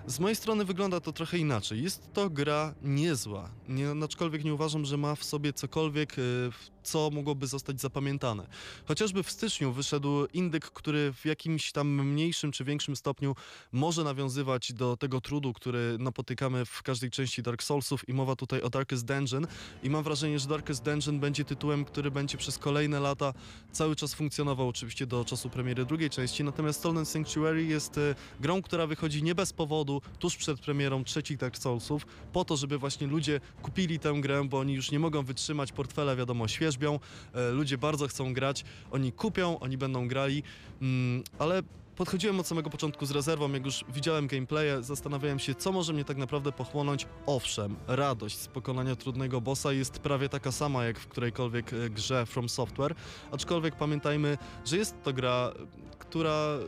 Z 0.08 0.20
mojej 0.20 0.36
strony 0.36 0.66
wygląda 0.66 1.00
to 1.00 1.14
trochę 1.14 1.38
inaczej. 1.38 1.84
Jest 1.84 2.14
to 2.14 2.30
gra 2.30 2.76
niezła, 2.82 3.50
nie, 3.68 3.92
aczkolwiek 4.04 4.44
nie 4.44 4.54
uważam, 4.54 4.86
że 4.86 4.98
ma 4.98 5.16
w 5.16 5.24
sobie 5.24 5.54
cokolwiek, 5.54 6.12
y, 6.12 6.52
w 6.52 6.79
co 6.84 7.10
mogłoby 7.10 7.48
zostać 7.48 7.82
zapamiętane. 7.82 8.48
Chociażby 8.86 9.24
w 9.24 9.32
styczniu 9.32 9.72
wyszedł 9.72 10.26
indyk, 10.26 10.66
który 10.66 11.14
w 11.14 11.26
jakimś 11.26 11.72
tam 11.72 11.88
mniejszym 11.88 12.52
czy 12.52 12.64
większym 12.64 12.96
stopniu 12.96 13.36
może 13.72 14.04
nawiązywać 14.04 14.74
do 14.74 14.98
tego 14.98 15.22
trudu, 15.22 15.54
który 15.54 15.98
napotykamy 16.00 16.66
w 16.66 16.84
każdej 16.84 17.12
części 17.12 17.44
Dark 17.44 17.64
Soulsów 17.64 18.10
i 18.10 18.14
mowa 18.14 18.36
tutaj 18.36 18.62
o 18.62 18.70
Darkest 18.70 19.06
Dungeon. 19.06 19.48
I 19.84 19.90
mam 19.90 20.04
wrażenie, 20.04 20.40
że 20.40 20.48
Darkest 20.48 20.84
Dungeon 20.84 21.20
będzie 21.20 21.46
tytułem, 21.46 21.86
który 21.86 22.12
będzie 22.12 22.38
przez 22.38 22.58
kolejne 22.58 23.00
lata 23.00 23.34
cały 23.72 23.96
czas 23.96 24.14
funkcjonował 24.14 24.68
oczywiście 24.68 25.08
do 25.08 25.26
czasu 25.26 25.50
premiery 25.50 25.86
drugiej 25.86 26.10
części, 26.10 26.44
natomiast 26.44 26.80
Stolen 26.80 27.06
Sanctuary 27.06 27.64
jest 27.64 27.98
e, 27.98 28.16
grą, 28.40 28.62
która 28.62 28.88
wychodzi 28.88 29.24
nie 29.24 29.36
bez 29.36 29.54
powodu, 29.54 30.02
tuż 30.20 30.38
przed 30.38 30.60
premierą 30.60 31.04
trzecich 31.04 31.38
Dark 31.38 31.58
Soulsów, 31.58 32.06
po 32.34 32.46
to, 32.46 32.58
żeby 32.58 32.78
właśnie 32.78 33.08
ludzie 33.08 33.42
kupili 33.62 34.00
tę 34.00 34.14
grę, 34.22 34.44
bo 34.50 34.60
oni 34.60 34.74
już 34.74 34.92
nie 34.92 35.00
mogą 35.00 35.24
wytrzymać, 35.24 35.72
portfele 35.72 36.16
wiadomo 36.16 36.48
świeżbią, 36.48 36.79
e, 36.88 37.52
ludzie 37.52 37.78
bardzo 37.78 38.08
chcą 38.08 38.34
grać, 38.34 38.66
oni 38.92 39.12
kupią, 39.12 39.60
oni 39.60 39.78
będą 39.78 40.08
grali, 40.08 40.44
mm, 40.82 41.24
ale 41.40 41.64
podchodziłem 42.00 42.40
od 42.40 42.48
samego 42.48 42.70
początku 42.70 43.06
z 43.06 43.12
rezerwą, 43.12 43.52
jak 43.52 43.66
już 43.66 43.86
widziałem 43.90 44.28
gameplaye, 44.28 44.84
zastanawiałem 44.84 45.40
się, 45.40 45.56
co 45.56 45.72
może 45.72 45.94
mnie 45.94 46.06
tak 46.06 46.18
naprawdę 46.18 46.52
pochłonąć. 46.52 47.08
Owszem, 47.26 47.76
radość 47.88 48.38
z 48.38 48.48
pokonania 48.48 48.96
trudnego 48.96 49.42
bossa 49.42 49.74
jest 49.74 50.00
prawie 50.00 50.30
taka 50.30 50.52
sama, 50.52 50.86
jak 50.86 51.00
w 51.00 51.08
którejkolwiek 51.08 51.74
e, 51.74 51.90
grze 51.90 52.26
From 52.26 52.50
Software, 52.50 52.96
aczkolwiek 53.32 53.76
pamiętajmy, 53.76 54.38
że 54.66 54.78
jest 54.78 55.04
to 55.04 55.14
gra, 55.14 55.52
która 56.00 56.60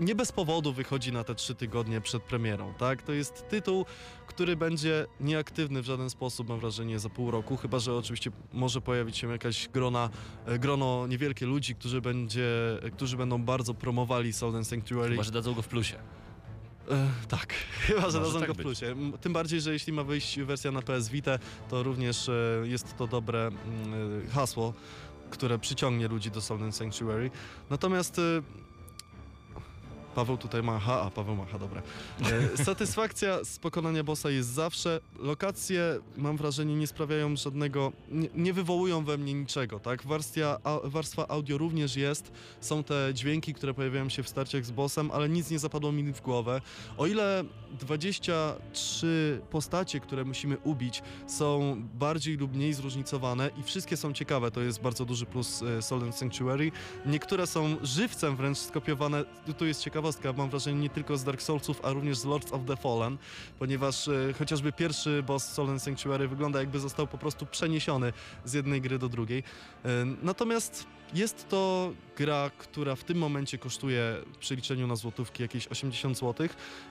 nie 0.00 0.14
bez 0.14 0.32
powodu 0.32 0.72
wychodzi 0.72 1.12
na 1.12 1.24
te 1.24 1.34
trzy 1.34 1.54
tygodnie 1.54 2.00
przed 2.00 2.22
premierą, 2.22 2.74
tak? 2.78 3.02
To 3.02 3.12
jest 3.12 3.48
tytuł, 3.48 3.84
który 4.34 4.56
będzie 4.56 5.06
nieaktywny 5.20 5.82
w 5.82 5.84
żaden 5.84 6.10
sposób, 6.10 6.48
mam 6.48 6.60
wrażenie, 6.60 6.98
za 6.98 7.08
pół 7.08 7.30
roku, 7.30 7.56
chyba 7.56 7.78
że 7.78 7.94
oczywiście 7.94 8.30
może 8.52 8.80
pojawić 8.80 9.16
się 9.16 9.32
jakaś 9.32 9.68
grona, 9.68 10.10
e, 10.46 10.58
grono 10.58 11.06
niewielkie 11.06 11.46
ludzi, 11.46 11.74
którzy, 11.74 12.00
będzie, 12.00 12.78
e, 12.82 12.90
którzy 12.90 13.16
będą 13.16 13.42
bardzo 13.42 13.74
promowali 13.74 14.32
Southern 14.32 14.64
Sanctuary. 14.64 15.10
Chyba, 15.10 15.22
że 15.22 15.30
dadzą 15.30 15.54
go 15.54 15.62
w 15.62 15.68
plusie. 15.68 15.96
E, 16.90 17.10
tak, 17.28 17.54
chyba 17.86 18.10
że 18.10 18.20
dadzą 18.20 18.38
tak 18.38 18.48
go 18.48 18.54
w 18.54 18.56
plusie. 18.56 18.94
Tym 19.20 19.32
bardziej, 19.32 19.60
że 19.60 19.72
jeśli 19.72 19.92
ma 19.92 20.04
wyjść 20.04 20.40
wersja 20.40 20.70
na 20.72 20.82
PS 20.82 21.08
Vita, 21.08 21.38
to 21.70 21.82
również 21.82 22.30
jest 22.62 22.96
to 22.96 23.06
dobre 23.06 23.46
mm, 23.46 24.28
hasło, 24.30 24.74
które 25.30 25.58
przyciągnie 25.58 26.08
ludzi 26.08 26.30
do 26.30 26.40
Southern 26.40 26.72
Sanctuary. 26.72 27.30
Natomiast 27.70 28.20
Paweł 30.14 30.36
tutaj 30.36 30.62
macha, 30.62 31.02
a 31.02 31.10
Paweł 31.10 31.36
macha, 31.36 31.58
dobra. 31.58 31.82
E, 32.56 32.64
satysfakcja 32.64 33.44
z 33.44 33.58
pokonania 33.58 34.04
bossa 34.04 34.30
jest 34.30 34.48
zawsze. 34.48 35.00
Lokacje, 35.18 35.98
mam 36.16 36.36
wrażenie, 36.36 36.76
nie 36.76 36.86
sprawiają 36.86 37.36
żadnego, 37.36 37.92
nie, 38.10 38.28
nie 38.34 38.52
wywołują 38.52 39.04
we 39.04 39.18
mnie 39.18 39.34
niczego, 39.34 39.80
tak? 39.80 40.06
Warstwa, 40.06 40.58
a, 40.64 40.78
warstwa 40.84 41.28
audio 41.28 41.58
również 41.58 41.96
jest. 41.96 42.32
Są 42.60 42.84
te 42.84 43.10
dźwięki, 43.14 43.54
które 43.54 43.74
pojawiają 43.74 44.08
się 44.08 44.22
w 44.22 44.28
starciach 44.28 44.64
z 44.64 44.70
bossem, 44.70 45.10
ale 45.10 45.28
nic 45.28 45.50
nie 45.50 45.58
zapadło 45.58 45.92
mi 45.92 46.12
w 46.12 46.20
głowę. 46.20 46.60
O 46.96 47.06
ile 47.06 47.44
23 47.80 49.40
postacie, 49.50 50.00
które 50.00 50.24
musimy 50.24 50.58
ubić, 50.58 51.02
są 51.26 51.76
bardziej 51.94 52.36
lub 52.36 52.54
mniej 52.54 52.72
zróżnicowane 52.72 53.50
i 53.60 53.62
wszystkie 53.62 53.96
są 53.96 54.12
ciekawe, 54.12 54.50
to 54.50 54.60
jest 54.60 54.80
bardzo 54.80 55.04
duży 55.04 55.26
plus 55.26 55.62
e, 55.62 55.82
Solemn 55.82 56.12
Sanctuary. 56.12 56.72
Niektóre 57.06 57.46
są 57.46 57.76
żywcem 57.82 58.36
wręcz 58.36 58.58
skopiowane. 58.58 59.24
Tu- 59.58 59.66
jest 59.66 59.80
ciekawostka, 60.02 60.32
mam 60.32 60.50
wrażenie, 60.50 60.80
nie 60.80 60.90
tylko 60.90 61.16
z 61.16 61.24
Dark 61.24 61.42
Soulsów, 61.42 61.80
a 61.84 61.92
również 61.92 62.18
z 62.18 62.24
Lords 62.24 62.52
of 62.52 62.60
the 62.66 62.76
Fallen, 62.76 63.18
ponieważ 63.58 64.08
e, 64.08 64.32
chociażby 64.38 64.72
pierwszy 64.72 65.22
boss 65.22 65.52
Solemn 65.52 65.80
Sanctuary 65.80 66.28
wygląda 66.28 66.60
jakby 66.60 66.78
został 66.78 67.06
po 67.06 67.18
prostu 67.18 67.46
przeniesiony 67.46 68.12
z 68.44 68.52
jednej 68.52 68.80
gry 68.80 68.98
do 68.98 69.08
drugiej. 69.08 69.42
E, 69.84 69.88
Natomiast 70.22 70.86
jest 71.14 71.48
to 71.48 71.92
gra, 72.16 72.50
która 72.58 72.94
w 72.94 73.04
tym 73.04 73.18
momencie 73.18 73.58
kosztuje 73.58 74.16
w 74.32 74.38
przeliczeniu 74.38 74.86
na 74.86 74.96
złotówki 74.96 75.42
jakieś 75.42 75.68
80 75.68 76.18
zł 76.18 76.48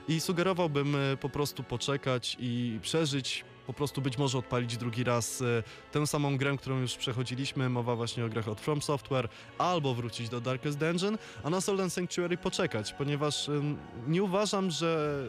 i 0.08 0.20
sugerowałbym 0.20 0.96
e, 0.96 1.16
po 1.16 1.28
prostu 1.28 1.62
poczekać 1.62 2.36
i 2.40 2.78
przeżyć, 2.82 3.44
po 3.66 3.72
prostu 3.72 4.02
być 4.02 4.18
może 4.18 4.38
odpalić 4.38 4.76
drugi 4.76 5.04
raz 5.04 5.42
e, 5.42 5.62
tę 5.92 6.06
samą 6.06 6.36
grę, 6.36 6.56
którą 6.58 6.80
już 6.80 6.96
przechodziliśmy, 6.96 7.68
mowa 7.68 7.96
właśnie 7.96 8.24
o 8.24 8.28
grach 8.28 8.48
od 8.48 8.60
From 8.60 8.82
Software, 8.82 9.28
albo 9.58 9.94
wrócić 9.94 10.28
do 10.28 10.40
Darkest 10.40 10.78
Dungeon, 10.78 11.18
a 11.42 11.50
na 11.50 11.58
and 11.82 11.92
Sanctuary 11.92 12.36
poczekać, 12.36 12.92
ponieważ 12.92 13.48
em, 13.48 13.76
nie 14.06 14.22
uważam, 14.22 14.70
że 14.70 15.22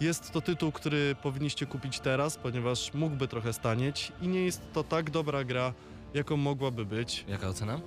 jest 0.00 0.32
to 0.32 0.40
tytuł, 0.40 0.72
który 0.72 1.16
powinniście 1.22 1.66
kupić 1.66 2.00
teraz, 2.00 2.36
ponieważ 2.36 2.94
mógłby 2.94 3.28
trochę 3.28 3.52
stanieć 3.52 4.12
i 4.22 4.28
nie 4.28 4.44
jest 4.44 4.60
to 4.72 4.84
tak 4.84 5.10
dobra 5.10 5.44
gra, 5.44 5.72
jaką 6.14 6.36
mogłaby 6.36 6.84
być. 6.84 7.24
Jaka 7.28 7.48
ocena? 7.48 7.80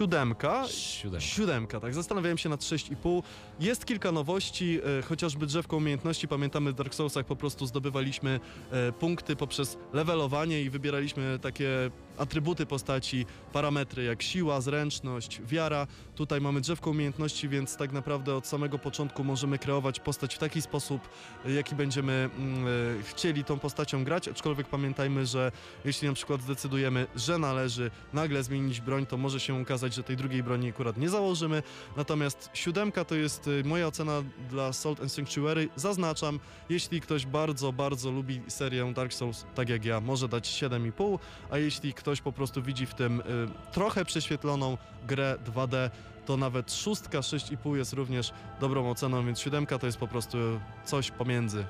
Siódemka. 0.00 0.68
Siódemka. 0.68 1.26
Siódemka, 1.26 1.80
tak. 1.80 1.94
Zastanawiałem 1.94 2.38
się 2.38 2.48
nad 2.48 2.60
6,5. 2.60 3.22
Jest 3.60 3.84
kilka 3.84 4.12
nowości, 4.12 4.78
e, 4.98 5.02
chociażby 5.02 5.46
drzewko 5.46 5.76
umiejętności. 5.76 6.28
Pamiętamy 6.28 6.72
w 6.72 6.74
Dark 6.74 6.94
Soulsach 6.94 7.26
po 7.26 7.36
prostu 7.36 7.66
zdobywaliśmy 7.66 8.40
e, 8.70 8.92
punkty 8.92 9.36
poprzez 9.36 9.78
levelowanie 9.92 10.62
i 10.62 10.70
wybieraliśmy 10.70 11.38
takie 11.42 11.90
atrybuty 12.18 12.66
postaci, 12.66 13.26
parametry 13.52 14.04
jak 14.04 14.22
siła, 14.22 14.60
zręczność, 14.60 15.40
wiara. 15.44 15.86
Tutaj 16.20 16.40
mamy 16.40 16.60
drzewko 16.60 16.90
umiejętności, 16.90 17.48
więc 17.48 17.76
tak 17.76 17.92
naprawdę 17.92 18.34
od 18.34 18.46
samego 18.46 18.78
początku 18.78 19.24
możemy 19.24 19.58
kreować 19.58 20.00
postać 20.00 20.34
w 20.34 20.38
taki 20.38 20.62
sposób, 20.62 21.08
jaki 21.44 21.74
będziemy 21.74 22.30
mm, 22.38 22.66
e, 22.66 23.02
chcieli 23.02 23.44
tą 23.44 23.58
postacią 23.58 24.04
grać, 24.04 24.28
aczkolwiek 24.28 24.66
pamiętajmy, 24.68 25.26
że 25.26 25.52
jeśli 25.84 26.08
na 26.08 26.14
przykład 26.14 26.42
zdecydujemy, 26.42 27.06
że 27.16 27.38
należy 27.38 27.90
nagle 28.12 28.42
zmienić 28.42 28.80
broń, 28.80 29.06
to 29.06 29.16
może 29.16 29.40
się 29.40 29.62
okazać, 29.62 29.94
że 29.94 30.02
tej 30.02 30.16
drugiej 30.16 30.42
broni 30.42 30.68
akurat 30.68 30.96
nie 30.96 31.08
założymy. 31.08 31.62
Natomiast 31.96 32.50
siódemka 32.54 33.04
to 33.04 33.14
jest 33.14 33.46
y, 33.46 33.64
moja 33.64 33.86
ocena 33.86 34.22
dla 34.50 34.72
Salt 34.72 35.00
and 35.00 35.12
Sanctuary. 35.12 35.68
Zaznaczam, 35.76 36.40
jeśli 36.68 37.00
ktoś 37.00 37.26
bardzo, 37.26 37.72
bardzo 37.72 38.10
lubi 38.10 38.40
serię 38.48 38.92
Dark 38.92 39.12
Souls, 39.12 39.44
tak 39.54 39.68
jak 39.68 39.84
ja, 39.84 40.00
może 40.00 40.28
dać 40.28 40.48
7,5, 40.48 41.18
a 41.50 41.58
jeśli 41.58 41.94
ktoś 41.94 42.20
po 42.20 42.32
prostu 42.32 42.62
widzi 42.62 42.86
w 42.86 42.94
tym 42.94 43.20
y, 43.20 43.24
trochę 43.72 44.04
prześwietloną 44.04 44.78
grę 45.06 45.36
2D, 45.44 45.90
to 46.30 46.36
nawet 46.36 46.72
szóstka 46.72 47.20
6,5 47.20 47.76
jest 47.76 47.92
również 47.92 48.32
dobrą 48.60 48.90
oceną, 48.90 49.26
więc 49.26 49.40
siódemka 49.40 49.78
to 49.78 49.86
jest 49.86 49.98
po 49.98 50.08
prostu 50.08 50.38
coś 50.84 51.10
pomiędzy 51.10 51.64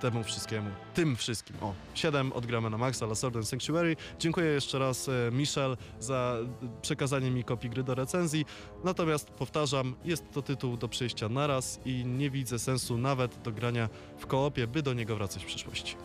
temu 0.00 0.24
wszystkiemu, 0.24 0.70
tym 0.94 1.16
wszystkim. 1.16 1.56
O, 1.60 1.74
7 1.94 2.32
odgramy 2.32 2.70
na 2.70 2.78
maksa 2.78 3.06
dla 3.06 3.14
Sword 3.14 3.36
and 3.36 3.48
Sanctuary. 3.48 3.96
Dziękuję 4.18 4.46
jeszcze 4.46 4.78
raz 4.78 5.08
e, 5.08 5.12
Michel 5.32 5.76
za 6.00 6.36
przekazanie 6.82 7.30
mi 7.30 7.44
kopii 7.44 7.70
gry 7.70 7.82
do 7.82 7.94
recenzji. 7.94 8.46
Natomiast 8.84 9.30
powtarzam, 9.30 9.96
jest 10.04 10.32
to 10.32 10.42
tytuł 10.42 10.76
do 10.76 10.88
przejścia 10.88 11.28
naraz 11.28 11.80
i 11.84 12.04
nie 12.04 12.30
widzę 12.30 12.58
sensu 12.58 12.98
nawet 12.98 13.42
do 13.42 13.52
grania 13.52 13.88
w 14.18 14.26
koopie, 14.26 14.66
by 14.66 14.82
do 14.82 14.94
niego 14.94 15.16
wracać 15.16 15.42
w 15.42 15.46
przyszłości. 15.46 15.96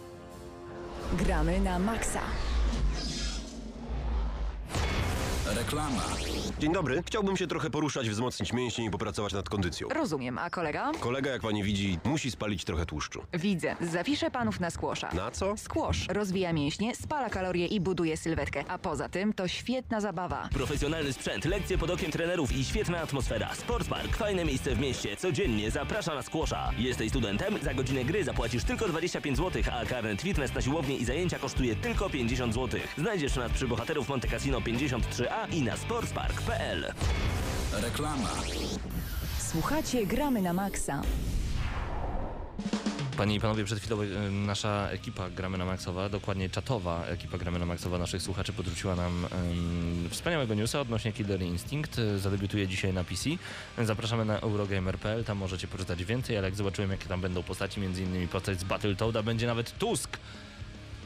Gramy 1.14 1.60
na 1.60 1.80
maksa. 1.80 2.22
Reklama. 5.56 6.02
Dzień 6.60 6.74
dobry. 6.74 7.04
Chciałbym 7.08 7.38
się 7.38 7.48
trochę 7.48 7.70
poruszać, 7.70 8.10
wzmocnić 8.10 8.54
mięśnie 8.54 8.86
i 8.86 8.90
popracować 8.90 9.34
nad 9.34 9.50
kondycją. 9.50 9.88
Rozumiem, 9.90 10.38
a 10.38 10.50
kolega? 10.50 10.92
Kolega, 11.00 11.32
jak 11.32 11.42
pani 11.42 11.64
widzi, 11.64 12.00
musi 12.04 12.32
spalić 12.32 12.66
trochę 12.66 12.86
tłuszczu. 12.86 13.24
Widzę. 13.34 13.76
Zapiszę 13.82 14.32
panów 14.32 14.60
na 14.60 14.70
skłosza. 14.70 15.10
Na 15.14 15.32
co? 15.32 15.58
Skłosz 15.58 16.08
rozwija 16.10 16.54
mięśnie, 16.54 16.96
spala 16.96 17.30
kalorie 17.30 17.68
i 17.68 17.80
buduje 17.80 18.18
sylwetkę, 18.18 18.64
a 18.68 18.78
poza 18.78 19.10
tym 19.10 19.34
to 19.34 19.48
świetna 19.48 20.02
zabawa. 20.02 20.50
Profesjonalny 20.54 21.14
sprzęt, 21.14 21.46
lekcje 21.46 21.78
pod 21.78 21.90
okiem 21.90 22.12
trenerów 22.12 22.52
i 22.52 22.66
świetna 22.66 23.00
atmosfera. 23.00 23.56
Sportspark, 23.56 24.16
fajne 24.18 24.46
miejsce 24.46 24.76
w 24.76 24.80
mieście. 24.80 25.18
Codziennie 25.18 25.72
zaprasza 25.72 26.16
na 26.16 26.22
skłosza. 26.22 26.72
Jesteś 26.78 27.10
studentem? 27.10 27.56
Za 27.64 27.74
godzinę 27.74 28.06
gry 28.06 28.24
zapłacisz 28.24 28.64
tylko 28.64 28.88
25 28.88 29.38
zł, 29.38 29.62
a 29.82 29.86
karnet 29.86 30.22
fitness 30.22 30.54
na 30.54 30.62
siłownię 30.62 30.96
i 30.98 31.06
zajęcia 31.06 31.40
kosztuje 31.40 31.76
tylko 31.76 32.10
50 32.10 32.54
zł. 32.54 32.80
Znajdziesz 32.98 33.36
nas 33.36 33.52
przy 33.52 33.68
bohaterów 33.68 34.10
Monte 34.10 34.28
Cassino 34.28 34.60
53A 34.60 35.45
i 35.52 35.62
na 35.62 35.78
sportspark.pl. 35.78 36.94
Reklama. 37.74 38.30
Słuchacie 39.38 40.06
Gramy 40.06 40.42
na 40.42 40.54
maksa. 40.54 41.02
Panie 43.18 43.36
i 43.36 43.40
panowie, 43.40 43.64
przed 43.64 43.80
chwilą 43.80 43.98
nasza 44.32 44.90
ekipa 44.92 45.30
Gramy 45.30 45.58
na 45.58 45.66
Maxowa, 45.66 46.10
dokładnie 46.10 46.50
czatowa 46.50 47.06
ekipa 47.06 47.38
Gramy 47.38 47.60
na 47.60 47.66
Maxowa 47.66 47.98
naszych 47.98 48.22
słuchaczy 48.22 48.54
podrzuciła 48.54 48.96
nam 48.96 49.26
em, 49.26 50.10
wspaniałego 50.10 50.54
newsa 50.54 50.82
odnośnie 50.82 51.14
Killer 51.14 51.42
Instinct. 51.42 52.02
Zadebiutuje 52.18 52.68
dzisiaj 52.68 52.94
na 52.94 53.04
PC. 53.04 53.30
Zapraszamy 53.84 54.26
na 54.26 54.40
Eurogamer.pl, 54.40 55.24
tam 55.24 55.38
możecie 55.38 55.68
poczytać 55.68 56.06
więcej, 56.06 56.38
ale 56.38 56.48
jak 56.48 56.56
zobaczyłem 56.56 56.92
jakie 56.92 57.08
tam 57.08 57.22
będą 57.22 57.44
postaci, 57.44 57.80
między 57.80 58.04
innymi 58.04 58.28
postać 58.28 58.60
z 58.60 58.64
Battletoada, 58.64 59.24
będzie 59.24 59.48
nawet 59.48 59.78
Tusk. 59.78 60.18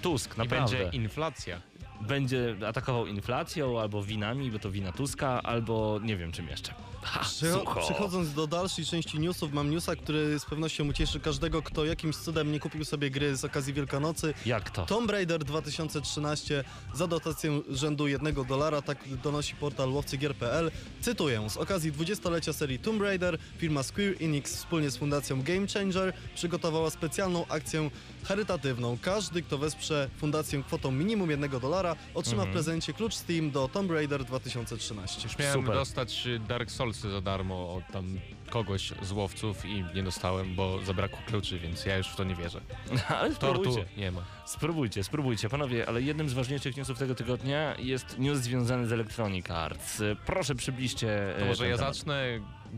Tusk, 0.01 0.35
I 0.35 0.37
naprawdę. 0.37 0.77
będzie 0.77 0.97
inflacja. 0.97 1.61
Będzie 2.01 2.55
atakował 2.67 3.07
inflacją 3.07 3.79
albo 3.79 4.03
winami, 4.03 4.51
bo 4.51 4.59
to 4.59 4.71
wina 4.71 4.91
Tuska, 4.91 5.41
albo 5.43 5.99
nie 6.03 6.17
wiem 6.17 6.31
czym 6.31 6.47
jeszcze. 6.47 6.73
Ha, 7.01 7.19
Przycho-. 7.19 7.79
Przechodząc 7.81 8.33
do 8.33 8.47
dalszej 8.47 8.85
części 8.85 9.19
newsów, 9.19 9.53
mam 9.53 9.69
newsa, 9.71 9.95
który 9.95 10.39
z 10.39 10.45
pewnością 10.45 10.87
ucieszy 10.87 11.19
każdego, 11.19 11.61
kto 11.61 11.85
jakimś 11.85 12.15
cudem 12.15 12.51
nie 12.51 12.59
kupił 12.59 12.85
sobie 12.85 13.09
gry 13.11 13.35
z 13.35 13.45
okazji 13.45 13.73
Wielkanocy. 13.73 14.33
Jak 14.45 14.69
to? 14.69 14.85
Tomb 14.85 15.11
Raider 15.11 15.43
2013 15.43 16.63
za 16.93 17.07
dotację 17.07 17.61
rzędu 17.69 18.07
1 18.07 18.35
dolara, 18.47 18.81
tak 18.81 18.97
donosi 19.23 19.55
portal 19.55 19.89
łowcygier.pl. 19.89 20.71
Cytuję, 21.01 21.49
z 21.49 21.57
okazji 21.57 21.93
20-lecia 21.93 22.53
serii 22.53 22.79
Tomb 22.79 23.01
Raider 23.01 23.37
firma 23.57 23.83
Square 23.83 24.13
Enix 24.21 24.55
wspólnie 24.55 24.89
z 24.91 24.97
fundacją 24.97 25.41
Game 25.41 25.67
Changer 25.67 26.13
przygotowała 26.35 26.89
specjalną 26.89 27.47
akcję 27.47 27.89
charytatywną. 28.29 28.97
Każdy, 29.01 29.41
kto 29.41 29.57
wesprze 29.57 30.09
fundację 30.17 30.63
kwotą 30.63 30.91
minimum 30.91 31.29
1 31.29 31.59
dolara 31.59 31.95
otrzyma 32.13 32.35
Mhm. 32.43 32.49
w 32.49 32.53
prezencie 32.53 32.93
klucz 32.93 33.13
Steam 33.15 33.51
do 33.51 33.67
Tomb 33.67 33.91
Raider 33.91 34.23
2013. 34.25 35.27
Już 35.27 35.37
miałem 35.37 35.61
Super. 35.61 35.75
dostać 35.75 36.27
y, 36.27 36.39
Dark 36.39 36.71
Soulsy 36.71 37.11
za 37.11 37.21
darmo 37.21 37.75
od 37.75 37.93
tam 37.93 38.19
kogoś 38.49 38.93
z 39.01 39.11
łowców 39.11 39.65
i 39.65 39.83
nie 39.95 40.03
dostałem, 40.03 40.55
bo 40.55 40.79
zabrakło 40.85 41.19
kluczy, 41.27 41.59
więc 41.59 41.85
ja 41.85 41.97
już 41.97 42.07
w 42.07 42.15
to 42.15 42.23
nie 42.23 42.35
wierzę. 42.35 42.61
Ale 43.19 43.35
Tortu 43.35 43.75
nie 43.97 44.11
ma. 44.11 44.21
Spróbujcie, 44.45 45.03
spróbujcie, 45.03 45.49
panowie, 45.49 45.87
ale 45.87 46.01
jednym 46.01 46.29
z 46.29 46.33
ważniejszych 46.33 46.77
newsów 46.77 46.99
tego 46.99 47.15
tygodnia 47.15 47.75
jest 47.79 48.19
news 48.19 48.37
związany 48.39 48.87
z 48.87 48.91
Electronic 48.91 49.51
Arts. 49.51 50.01
Proszę 50.25 50.55
przybliżcie. 50.55 51.33
To 51.39 51.45
e, 51.45 51.47
może 51.47 51.63
ten 51.63 51.71
ja 51.71 51.77
temat. 51.77 51.95
zacznę. 51.95 52.23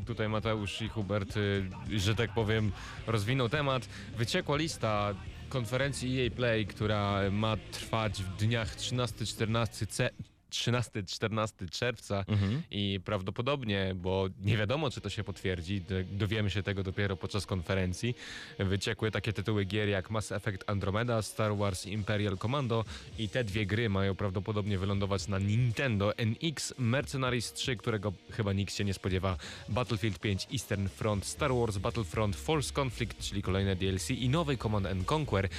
Tutaj 0.06 0.30
Mateusz 0.30 0.82
i 0.82 0.90
Hubert, 0.90 1.38
y, 1.38 1.70
że 2.00 2.16
tak 2.16 2.34
powiem, 2.34 2.72
rozwinął 3.08 3.50
temat. 3.50 3.88
Wyciekła 4.18 4.58
lista 4.58 5.14
konferencji 5.52 6.22
EA 6.22 6.32
Play, 6.32 6.66
która 6.66 7.22
ma 7.32 7.58
trwać 7.72 8.24
w 8.24 8.36
dniach 8.36 8.76
13-14 8.76 9.86
ce- 9.88 10.10
13-14 10.52 11.70
czerwca 11.70 12.24
Mhm. 12.28 12.62
i 12.72 13.00
prawdopodobnie, 13.06 13.96
bo 13.96 14.28
nie 14.44 14.58
wiadomo 14.58 14.90
czy 14.92 15.02
to 15.02 15.10
się 15.10 15.24
potwierdzi, 15.24 15.82
dowiemy 16.12 16.50
się 16.50 16.64
tego 16.64 16.84
dopiero 16.84 17.18
podczas 17.18 17.46
konferencji, 17.46 18.16
wyciekły 18.60 19.12
takie 19.12 19.34
tytuły 19.34 19.66
gier 19.66 19.90
jak 19.90 20.10
Mass 20.10 20.32
Effect 20.32 20.64
Andromeda, 20.70 21.22
Star 21.22 21.56
Wars 21.58 21.86
Imperial 21.86 22.38
Commando 22.38 22.86
i 23.20 23.30
te 23.30 23.44
dwie 23.44 23.66
gry 23.66 23.90
mają 23.90 24.16
prawdopodobnie 24.16 24.78
wylądować 24.78 25.28
na 25.28 25.40
Nintendo 25.40 26.14
NX, 26.18 26.74
Mercenaries 26.78 27.54
3, 27.54 27.76
którego 27.76 28.14
chyba 28.32 28.54
nikt 28.54 28.74
się 28.76 28.84
nie 28.84 28.94
spodziewa, 28.94 29.38
Battlefield 29.70 30.20
5 30.20 30.48
Eastern 30.54 30.88
Front, 30.88 31.26
Star 31.26 31.52
Wars 31.54 31.78
Battlefront 31.78 32.36
Force 32.36 32.74
Conflict, 32.82 33.20
czyli 33.20 33.42
kolejne 33.42 33.76
DLC 33.76 34.10
i 34.10 34.30
nowy 34.30 34.58
Command 34.58 34.86
and 34.88 35.12
Conquer. 35.12 35.46
E, 35.46 35.50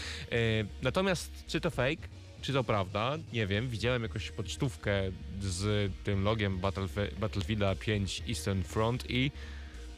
natomiast 0.83 1.31
czy 1.47 1.61
to 1.61 1.71
fake? 1.71 2.09
Czy 2.43 2.53
to 2.53 2.65
prawda? 2.65 3.19
Nie 3.33 3.47
wiem. 3.47 3.69
Widziałem 3.69 4.03
jakąś 4.03 4.31
pocztówkę 4.31 4.93
z 5.41 5.93
tym 6.05 6.23
logiem 6.25 6.61
Battlefi- 6.61 7.15
Battlefielda 7.21 7.75
5 7.75 8.23
Eastern 8.29 8.63
Front 8.63 9.11
i 9.11 9.31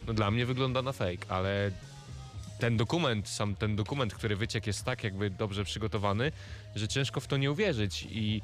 no 0.07 0.15
dla 0.15 0.31
mnie 0.31 0.47
wygląda 0.47 0.83
na 0.83 0.93
fake, 0.93 1.27
ale 1.29 1.71
ten 2.59 2.77
dokument, 2.77 3.29
sam 3.29 3.57
ten 3.57 3.77
dokument, 3.77 4.15
który 4.15 4.37
wyciekł 4.37 4.67
jest 4.67 4.85
tak 4.85 5.05
jakby 5.05 5.31
dobrze 5.31 5.65
przygotowany, 5.65 6.33
że 6.75 6.89
ciężko 6.89 7.21
w 7.21 7.27
to 7.27 7.37
nie 7.37 7.51
uwierzyć 7.53 8.07
i 8.11 8.43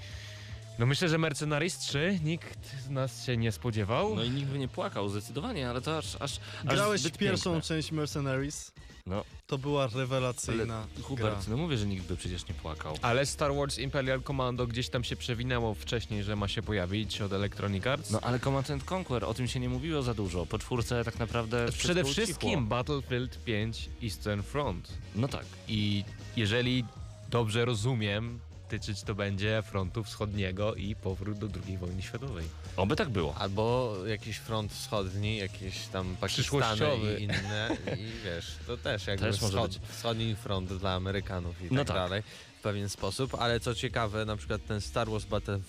no 0.79 0.87
myślę, 0.87 1.09
że 1.09 1.19
Mercenaries 1.19 1.79
3 1.79 2.19
nikt 2.25 2.77
z 2.85 2.91
nas 2.91 3.25
się 3.27 3.37
nie 3.37 3.53
spodziewał. 3.53 4.15
No 4.17 4.25
i 4.25 4.31
nikt 4.31 4.49
by 4.49 4.59
nie 4.59 4.69
płakał, 4.69 5.09
zdecydowanie, 5.09 5.71
ale 5.71 5.81
to 5.81 5.99
aż. 5.99 6.15
aż, 6.21 6.21
aż 6.21 6.39
Grałeś 6.75 7.03
pierwszą 7.19 7.51
piękne. 7.53 7.69
część 7.69 7.93
Mercenaries? 7.93 8.73
No. 9.07 9.25
To 9.47 9.59
była 9.59 9.87
rewelacyjna 9.87 10.87
Ale 10.95 11.03
Hubert, 11.03 11.41
gra. 11.45 11.51
no 11.51 11.57
mówię, 11.57 11.79
że 11.79 11.87
nikt 11.87 12.07
by 12.07 12.17
przecież 12.17 12.49
nie 12.49 12.55
płakał. 12.55 12.97
Ale 13.03 13.27
Star 13.27 13.55
Wars 13.55 13.79
Imperial 13.79 14.23
Commando 14.23 14.67
gdzieś 14.67 14.89
tam 14.89 15.05
się 15.05 15.17
przewinęło 15.17 15.75
wcześniej, 15.75 16.23
że 16.25 16.37
ma 16.37 16.49
się 16.49 16.63
pojawić 16.63 17.21
od 17.21 17.33
Electronic 17.33 17.87
Arts. 17.87 18.11
No 18.11 18.21
ale 18.21 18.41
Command 18.41 18.71
and 18.71 18.93
Conquer, 18.93 19.25
o 19.25 19.35
tym 19.35 19.49
się 19.49 19.61
nie 19.61 19.69
mówiło 19.69 20.03
za 20.03 20.15
dużo. 20.15 20.47
Po 20.47 20.59
czwórce 20.59 21.05
tak 21.05 21.19
naprawdę. 21.19 21.67
Przede 21.73 22.05
wszystkim 22.05 22.51
ucichło. 22.51 22.67
Battlefield 22.69 23.45
5 23.45 23.91
Eastern 24.03 24.43
Front. 24.43 24.89
No 25.17 25.29
tak. 25.29 25.47
I 25.69 26.05
jeżeli 26.37 26.85
dobrze 27.31 27.65
rozumiem, 27.65 28.41
tyczyć 28.71 29.03
to 29.03 29.15
będzie 29.15 29.63
frontu 29.67 30.05
wschodniego 30.05 30.75
i 30.75 30.95
powrót 30.95 31.39
do 31.39 31.47
II 31.67 31.79
wojny 31.79 32.03
światowej. 32.03 32.47
Oby 32.77 32.97
tak 32.97 33.09
było. 33.09 33.35
Albo 33.35 33.95
jakiś 34.07 34.37
front 34.37 34.73
wschodni, 34.73 35.37
jakieś 35.37 35.87
tam 35.87 36.17
Pakistany 36.21 36.87
i 37.19 37.23
inne 37.23 37.77
i 37.99 38.11
wiesz, 38.25 38.57
to 38.67 38.77
też 38.77 39.07
jakby 39.07 39.27
Też 39.27 39.41
może 39.41 39.57
wschod, 39.59 39.71
być. 39.79 39.89
wschodni 39.89 40.37
front 40.37 40.73
dla 40.73 40.93
Amerykanów 40.95 41.63
i 41.63 41.65
No 41.75 41.85
tak, 41.85 41.87
tak. 41.87 41.97
dalej 41.97 42.23
w 42.59 42.63
pewien 42.63 42.89
sposób, 42.89 43.35
ale 43.35 43.61
co 43.61 43.75
ciekawe, 43.75 44.25
na 44.25 44.37
przykład 44.37 44.61
ten 44.69 44.81
Star 44.81 45.09
Wars 45.11 45.25
Battle, 45.25 45.61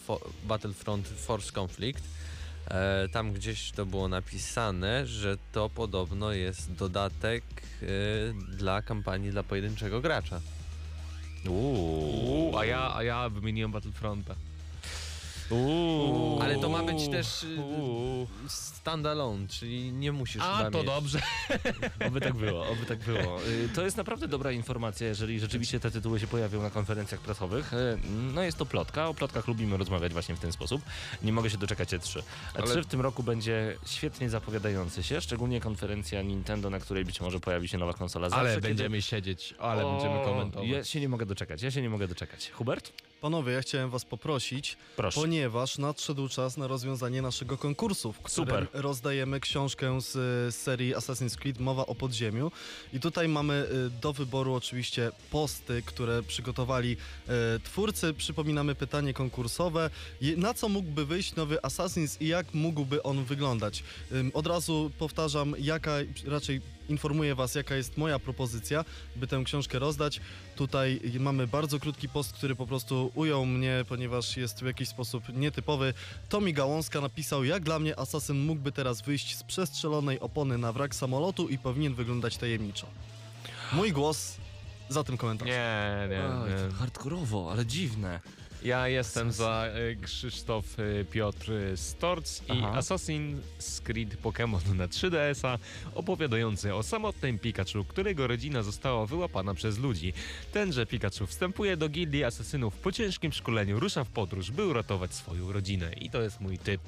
Battlefront 0.44 1.08
Force 1.08 1.52
Conflict, 1.62 2.04
e, 2.68 3.08
tam 3.14 3.34
gdzieś 3.34 3.72
to 3.72 3.86
było 3.86 4.08
napisane, 4.08 5.08
że 5.08 5.38
to 5.52 5.70
podobno 5.70 6.32
jest 6.34 6.72
dodatek 6.74 7.44
e, 7.82 7.86
dla 8.56 8.82
kampanii 8.82 9.32
dla 9.32 9.44
pojedynczego 9.44 10.02
gracza. 10.02 10.42
Uuu. 11.50 12.58
a 12.58 12.66
ja, 12.66 12.96
a 12.96 13.04
ja 13.04 13.30
wymieniłem 13.30 13.72
Battlefronta. 13.72 14.36
Uuu. 15.52 16.42
Ale 16.42 16.60
to 16.60 16.70
ma 16.70 16.84
być 16.84 17.08
też 17.10 17.44
y, 17.44 17.56
Uuu. 17.62 18.28
standalone, 18.48 19.48
czyli 19.48 19.92
nie 19.94 20.12
musisz 20.12 20.42
A, 20.42 20.58
chyba 20.58 20.72
to 20.72 20.78
mieć. 20.78 20.88
dobrze. 20.88 21.22
Oby 22.08 22.22
tak 22.22 22.34
było, 22.34 22.68
oby 22.68 22.86
tak 22.86 23.00
było. 23.00 23.42
Y, 23.48 23.70
To 23.76 23.82
jest 23.82 23.98
naprawdę 23.98 24.28
dobra 24.28 24.52
informacja, 24.52 25.08
jeżeli 25.08 25.40
rzeczywiście 25.40 25.80
te 25.80 25.92
tytuły 25.92 26.20
się 26.20 26.28
pojawią 26.28 26.62
na 26.62 26.70
konferencjach 26.70 27.20
prasowych. 27.22 27.74
Y, 27.74 27.98
No 28.34 28.42
jest 28.44 28.58
to 28.58 28.66
plotka, 28.66 29.08
o 29.08 29.14
plotkach 29.14 29.48
lubimy 29.48 29.78
rozmawiać 29.78 30.14
właśnie 30.14 30.36
w 30.36 30.40
ten 30.40 30.52
sposób. 30.52 30.82
Nie 31.24 31.34
mogę 31.34 31.50
się 31.50 31.58
doczekać 31.58 31.90
E3. 31.90 32.20
E3 32.20 32.24
Ale- 32.74 32.82
w 32.84 32.86
tym 32.88 33.02
roku 33.02 33.24
będzie 33.24 33.78
świetnie 33.86 34.30
zapowiadający 34.30 35.04
się, 35.04 35.22
szczególnie 35.22 35.62
konferencja 35.62 36.22
Nintendo, 36.22 36.70
na 36.70 36.80
której 36.80 37.06
być 37.06 37.22
może 37.22 37.40
pojawi 37.40 37.68
się 37.68 37.78
nowa 37.78 37.94
konsola. 37.94 38.30
Zawsze, 38.30 38.40
Ale 38.42 38.56
kiedy- 38.56 38.68
będziemy 38.68 39.02
siedzieć, 39.02 39.54
ale 39.60 39.86
O, 39.86 39.92
będziemy 39.92 40.26
komentować. 40.26 40.70
Ja 40.70 40.84
się 40.84 41.00
nie 41.02 41.10
mogę 41.10 41.26
doczekać, 41.26 41.62
ja 41.62 41.72
się 41.72 41.82
nie 41.82 41.90
mogę 41.90 42.08
doczekać. 42.08 42.50
Hubert? 42.52 42.94
Panowie, 43.22 43.54
ja 43.54 43.62
chciałem 43.62 43.90
was 43.90 44.06
poprosić, 44.06 44.78
Proszę. 44.96 45.22
ponieważ 45.22 45.78
nadszedł 45.78 46.30
czas 46.30 46.58
na 46.58 46.68
rozwiązanie 46.68 47.22
naszego 47.22 47.58
konkursu, 47.58 48.14
w 48.14 48.20
którym 48.20 48.50
Super. 48.50 48.68
rozdajemy 48.74 49.40
książkę 49.40 50.02
z 50.02 50.16
y, 50.50 50.52
serii 50.52 50.96
Assassin's 50.96 51.36
Creed 51.38 51.60
Mowa 51.60 51.86
o 51.86 51.96
podziemiu. 51.96 52.52
I 52.94 53.00
tutaj 53.00 53.28
mamy 53.28 53.54
y, 53.88 53.90
do 54.02 54.14
wyboru 54.14 54.54
oczywiście 54.54 55.12
posty, 55.32 55.82
które 55.86 56.24
przygotowali 56.24 56.92
y, 57.56 57.60
twórcy. 57.64 58.14
Przypominamy 58.14 58.76
pytanie 58.76 59.14
konkursowe. 59.14 59.90
Je- 60.22 60.38
Na 60.38 60.54
co 60.54 60.70
mógłby 60.70 61.06
wyjść 61.06 61.36
nowy 61.36 61.56
Assassin's 61.58 62.18
i 62.22 62.28
jak 62.28 62.54
mógłby 62.54 63.04
on 63.04 63.24
wyglądać? 63.24 63.84
Od 64.34 64.48
razu 64.48 64.92
powtarzam, 65.00 65.56
jaka, 65.60 65.92
raczej 66.26 66.62
informuję 66.92 67.36
was, 67.36 67.56
jaka 67.56 67.76
jest 67.76 67.98
moja 67.98 68.20
propozycja, 68.20 68.86
by 69.16 69.28
tę 69.28 69.42
książkę 69.46 69.80
rozdać. 69.80 70.22
Tutaj 70.56 71.02
mamy 71.20 71.48
bardzo 71.48 71.80
krótki 71.80 72.10
post, 72.10 72.34
który 72.34 72.56
po 72.56 72.68
prostu 72.68 73.12
ujął 73.16 73.46
mnie, 73.46 73.86
ponieważ 73.90 74.38
jest 74.38 74.60
w 74.62 74.66
jakiś 74.66 74.90
sposób 74.90 75.24
nietypowy. 75.34 75.94
Tomi 76.30 76.54
Gałązka 76.54 77.02
napisał, 77.02 77.44
jak 77.44 77.64
dla 77.64 77.80
mnie 77.80 78.00
asasyn 78.00 78.40
mógłby 78.46 78.72
teraz 78.72 79.02
wyjść 79.02 79.38
z 79.38 79.44
przestrzelonej 79.44 80.20
opony 80.20 80.58
na 80.58 80.74
wrak 80.74 80.96
samolotu 80.96 81.50
i 81.50 81.58
powinien 81.58 81.94
wyglądać 81.96 82.38
tajemniczo. 82.38 82.88
Mój 83.74 83.92
głos 83.92 84.38
za 84.90 85.04
tym 85.04 85.18
komentarzem. 85.18 85.54
Nie, 85.56 86.08
nie, 86.18 86.24
Oj, 86.44 86.50
nie. 86.50 86.70
to 86.70 86.76
hardkorowo, 86.76 87.52
ale 87.52 87.66
dziwne. 87.66 88.20
Ja 88.64 88.88
jestem 88.88 89.32
za 89.32 89.66
y, 89.92 89.98
Krzysztof 90.02 90.80
y, 90.80 91.06
Piotr 91.12 91.52
Storc 91.76 92.42
i 92.42 92.52
Aha. 92.52 92.80
Assassin's 92.80 93.82
Creed 93.84 94.22
Pokémon 94.22 94.76
na 94.76 94.88
3DS-a 94.88 95.58
opowiadający 95.96 96.76
o 96.76 96.84
samotnym 96.84 97.40
Pikachu, 97.40 97.84
którego 97.84 98.28
rodzina 98.28 98.64
została 98.64 99.06
wyłapana 99.06 99.54
przez 99.54 99.78
ludzi. 99.78 100.14
Tenże 100.54 100.86
Pikachu 100.86 101.28
wstępuje 101.28 101.78
do 101.78 101.90
gildii 101.90 102.24
asasynów 102.24 102.78
po 102.78 102.92
ciężkim 102.92 103.34
szkoleniu, 103.34 103.80
rusza 103.80 104.04
w 104.04 104.10
podróż, 104.10 104.52
by 104.52 104.66
uratować 104.66 105.14
swoją 105.14 105.52
rodzinę. 105.52 105.94
I 105.94 106.10
to 106.10 106.22
jest 106.22 106.42
mój 106.42 106.58
typ. 106.58 106.82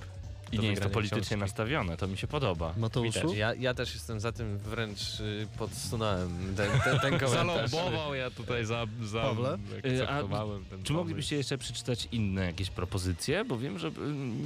I 0.55 0.59
nie 0.59 0.67
jest 0.69 0.81
to 0.83 0.89
politycznie 0.89 1.19
książki. 1.19 1.39
nastawione, 1.39 1.97
to 1.97 2.07
mi 2.07 2.17
się 2.17 2.27
podoba. 2.27 2.73
Mateuszu? 2.77 3.33
Ja, 3.35 3.53
ja 3.53 3.73
też 3.73 3.93
jestem 3.93 4.19
za 4.19 4.31
tym, 4.31 4.57
wręcz 4.57 5.19
y, 5.19 5.47
podsunąłem 5.57 6.55
ten, 6.57 6.71
ten, 6.83 6.99
ten 6.99 7.19
komentarz. 7.19 7.69
Zalobował, 7.71 8.15
ja 8.15 8.29
tutaj 8.31 8.65
za, 8.65 8.85
za 9.03 9.21
Pawle? 9.21 9.57
akceptowałem 9.77 10.59
ten 10.65 10.69
Czy 10.69 10.75
pomysł. 10.75 10.93
moglibyście 10.93 11.35
jeszcze 11.35 11.57
przeczytać 11.57 12.07
inne 12.11 12.45
jakieś 12.45 12.69
propozycje? 12.69 13.45
Bo 13.45 13.57
wiem, 13.57 13.79
że 13.79 13.87
y, 13.87 13.91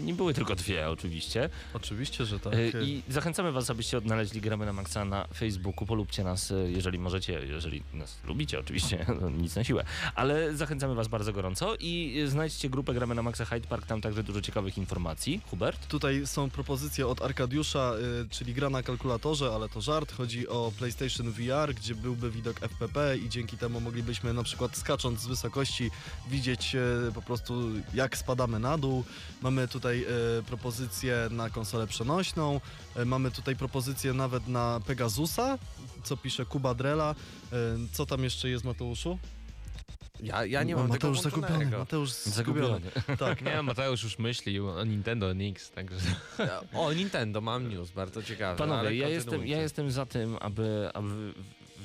nie 0.04 0.14
były 0.14 0.34
tylko 0.34 0.56
dwie 0.56 0.90
oczywiście. 0.90 1.50
Oczywiście, 1.74 2.26
że 2.26 2.40
tak. 2.40 2.54
Y, 2.54 2.72
I 2.84 3.02
zachęcamy 3.10 3.52
was, 3.52 3.70
abyście 3.70 3.98
odnaleźli 3.98 4.42
Gramy 4.42 4.66
na 4.66 4.74
Maxa 4.74 5.06
na 5.06 5.28
Facebooku. 5.34 5.86
Polubcie 5.86 6.24
nas, 6.24 6.52
y, 6.52 6.72
jeżeli 6.76 7.00
możecie, 7.00 7.34
jeżeli 7.34 7.84
nas 7.94 8.18
lubicie 8.28 8.60
oczywiście, 8.64 9.06
no, 9.22 9.30
nic 9.30 9.56
na 9.56 9.64
siłę. 9.64 9.84
Ale 10.16 10.56
zachęcamy 10.56 10.96
was 10.96 11.08
bardzo 11.08 11.34
gorąco 11.34 11.76
i 11.80 12.14
y, 12.20 12.28
znajdźcie 12.30 12.70
grupę 12.70 12.94
Gramy 12.94 13.16
na 13.16 13.24
Maxa 13.24 13.46
Hyde 13.46 13.68
Park, 13.68 13.86
tam 13.86 14.02
także 14.02 14.24
dużo 14.24 14.42
ciekawych 14.42 14.78
informacji. 14.78 15.42
Hubert? 15.50 15.88
Tutaj 15.98 16.28
są 16.28 16.50
propozycje 16.50 17.08
od 17.08 17.22
Arkadiusza, 17.22 17.94
y, 18.26 18.30
czyli 18.30 18.54
gra 18.54 18.70
na 18.70 18.84
kalkulatorze, 18.84 19.52
ale 19.56 19.70
to 19.70 19.82
żart. 19.82 20.12
Chodzi 20.12 20.48
o 20.48 20.72
PlayStation 20.78 21.32
VR, 21.32 21.74
gdzie 21.76 21.96
byłby 21.96 22.32
widok 22.32 22.60
FPP 22.60 23.18
i 23.18 23.30
dzięki 23.30 23.58
temu 23.58 23.80
moglibyśmy 23.82 24.34
na 24.34 24.44
przykład 24.44 24.78
skacząc 24.78 25.20
z 25.20 25.28
wysokości 25.28 25.92
widzieć 26.30 26.76
y, 26.76 27.12
po 27.14 27.22
prostu 27.22 27.54
jak 27.94 28.18
spadamy 28.18 28.60
na 28.60 28.78
dół. 28.78 29.04
Mamy 29.42 29.68
tutaj 29.68 30.06
y, 30.40 30.44
propozycję 30.44 31.28
na 31.32 31.50
konsolę 31.50 31.88
przenośną, 31.88 32.62
y, 33.00 33.06
mamy 33.06 33.32
tutaj 33.32 33.56
propozycję 33.56 34.14
nawet 34.14 34.48
na 34.48 34.80
Pegasusa, 34.88 35.58
co 36.04 36.18
pisze 36.18 36.46
Kuba 36.46 36.74
Drela. 36.74 37.16
Y, 37.16 37.56
co 37.92 38.06
tam 38.06 38.24
jeszcze 38.24 38.50
jest 38.50 38.66
Mateuszu? 38.66 39.18
Ja, 40.24 40.46
ja 40.46 40.64
nie 40.64 40.76
mam 40.76 40.88
Mateusz 40.88 41.22
tego 41.22 41.30
zagubiony. 41.30 41.78
Mateusz 41.78 42.10
zgubiony. 42.12 42.92
Tak. 43.20 43.42
Nie, 43.42 43.62
Mateusz 43.62 44.04
już 44.04 44.20
myśli 44.20 44.60
o 44.60 44.84
Nintendo 44.84 45.34
NX, 45.34 45.72
także... 45.72 45.96
O, 46.74 46.94
Nintendo, 46.94 47.42
mam 47.42 47.70
news, 47.70 47.92
bardzo 47.92 48.24
ciekawy. 48.24 48.58
Panowie, 48.58 48.80
ale 48.80 48.96
ja 48.96 49.10
jestem, 49.10 49.48
ja 49.48 49.62
jestem 49.62 49.92
za 49.92 50.06
tym, 50.06 50.38
aby, 50.42 50.90
aby 50.94 51.34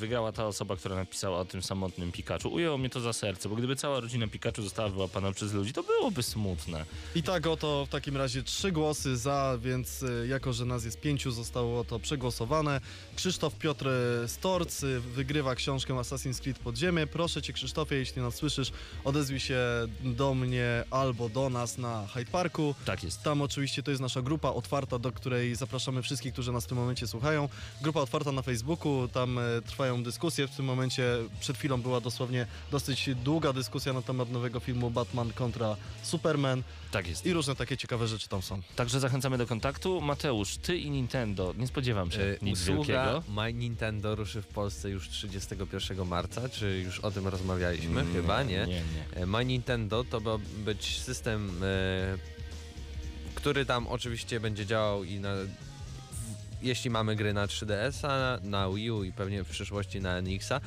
wygrała 0.03 0.33
ta 0.33 0.47
osoba, 0.47 0.77
która 0.77 0.97
napisała 0.97 1.39
o 1.39 1.45
tym 1.45 1.63
samotnym 1.63 2.13
Pikachu. 2.13 2.49
Ujęło 2.49 2.79
mnie 2.79 2.91
to 2.91 3.01
za 3.01 3.13
serce, 3.13 3.49
bo 3.49 3.57
gdyby 3.57 3.77
cała 3.77 4.01
rodzina 4.01 4.27
Pikachu 4.27 4.63
została 4.63 4.89
wyłapana 4.89 5.33
przez 5.33 5.53
ludzi, 5.53 5.73
to 5.73 5.83
byłoby 5.83 6.23
smutne. 6.23 6.85
I 7.15 7.23
tak 7.23 7.47
oto 7.47 7.87
w 7.87 7.89
takim 7.89 8.17
razie 8.17 8.43
trzy 8.43 8.73
głosy 8.73 9.17
za, 9.17 9.59
więc 9.61 10.03
y, 10.03 10.27
jako, 10.29 10.53
że 10.53 10.65
nas 10.65 10.85
jest 10.85 11.01
pięciu, 11.01 11.31
zostało 11.31 11.85
to 11.85 11.99
przegłosowane. 11.99 12.81
Krzysztof 13.17 13.55
Piotr 13.55 13.89
Storc 14.27 14.83
y, 14.83 15.01
wygrywa 15.01 15.55
książkę 15.55 15.95
Assassin's 15.95 16.41
Creed 16.41 16.59
Podziemie. 16.59 17.07
Proszę 17.07 17.43
cię 17.43 17.53
Krzysztofie, 17.53 17.97
jeśli 17.97 18.23
nas 18.23 18.35
słyszysz, 18.35 18.73
odezwij 19.05 19.41
się 19.41 19.59
do 20.01 20.35
mnie 20.35 20.85
albo 20.91 21.29
do 21.29 21.51
nas 21.51 21.79
na 21.79 22.07
Hyde 22.07 22.31
Parku. 22.31 22.75
Tak 22.85 23.05
jest. 23.05 23.23
Tam 23.23 23.43
oczywiście 23.43 23.83
to 23.83 23.91
jest 23.91 24.01
nasza 24.01 24.23
grupa 24.23 24.49
otwarta, 24.51 24.99
do 24.99 25.13
której 25.13 25.55
zapraszamy 25.55 26.03
wszystkich, 26.03 26.33
którzy 26.33 26.53
nas 26.53 26.65
w 26.65 26.69
tym 26.69 26.79
momencie 26.79 27.07
słuchają. 27.07 27.49
Grupa 27.83 28.01
otwarta 28.01 28.33
na 28.33 28.43
Facebooku, 28.43 29.09
tam 29.09 29.39
e, 29.39 29.43
trwają 29.93 30.03
dyskusje. 30.05 30.49
W 30.49 30.57
tym 30.57 30.65
momencie 30.65 31.05
przed 31.41 31.59
chwilą 31.59 31.83
była 31.83 32.01
dosłownie 32.01 32.47
dosyć 32.71 33.11
długa 33.25 33.53
dyskusja 33.53 33.93
na 33.93 34.03
temat 34.03 34.31
nowego 34.31 34.61
filmu 34.61 34.91
Batman 34.91 35.33
kontra 35.33 35.77
Superman 36.03 36.63
Tak 36.91 37.09
jest. 37.09 37.27
i 37.27 37.33
różne 37.33 37.57
takie 37.57 37.77
ciekawe 37.77 38.07
rzeczy 38.09 38.29
tam 38.29 38.43
są. 38.43 38.61
Także 38.77 39.01
zachęcamy 39.01 39.39
do 39.39 39.47
kontaktu. 39.47 40.01
Mateusz, 40.01 40.57
ty 40.57 40.77
i 40.77 40.91
Nintendo, 40.91 41.55
nie 41.59 41.67
spodziewam 41.67 42.11
się 42.11 42.23
E, 42.23 42.37
nic 42.43 42.61
Usługa 42.61 43.05
wielkiego. 43.05 43.23
My 43.43 43.53
Nintendo 43.53 44.15
ruszy 44.15 44.43
w 44.43 44.47
Polsce 44.47 44.91
już 44.91 45.09
31 45.09 46.07
marca, 46.09 46.49
czy 46.49 46.83
już 46.85 47.01
o 47.01 47.11
tym 47.11 47.29
rozmawialiśmy? 47.29 48.05
Chyba 48.13 48.43
nie. 48.43 48.67
Nie, 48.67 48.67
nie. 48.67 49.23
E, 49.23 49.27
My 49.27 49.45
Nintendo 49.45 50.05
to 50.05 50.21
ma 50.21 50.39
być 50.65 51.01
system, 51.01 51.51
e, 51.63 52.19
który 53.35 53.67
tam 53.67 53.87
oczywiście 53.87 54.41
będzie 54.41 54.67
działał 54.67 55.05
i 55.05 55.21
na, 55.21 55.35
jeśli 56.63 56.91
mamy 56.91 57.17
gry 57.17 57.33
na 57.33 57.47
3DS-a, 57.47 58.39
na 58.43 58.71
Wii 58.71 58.91
U 58.91 59.05
i 59.05 59.13
pewnie 59.13 59.45
w 59.45 59.49
przyszłości 59.49 60.01
na 60.01 60.19
NX-a 60.23 60.61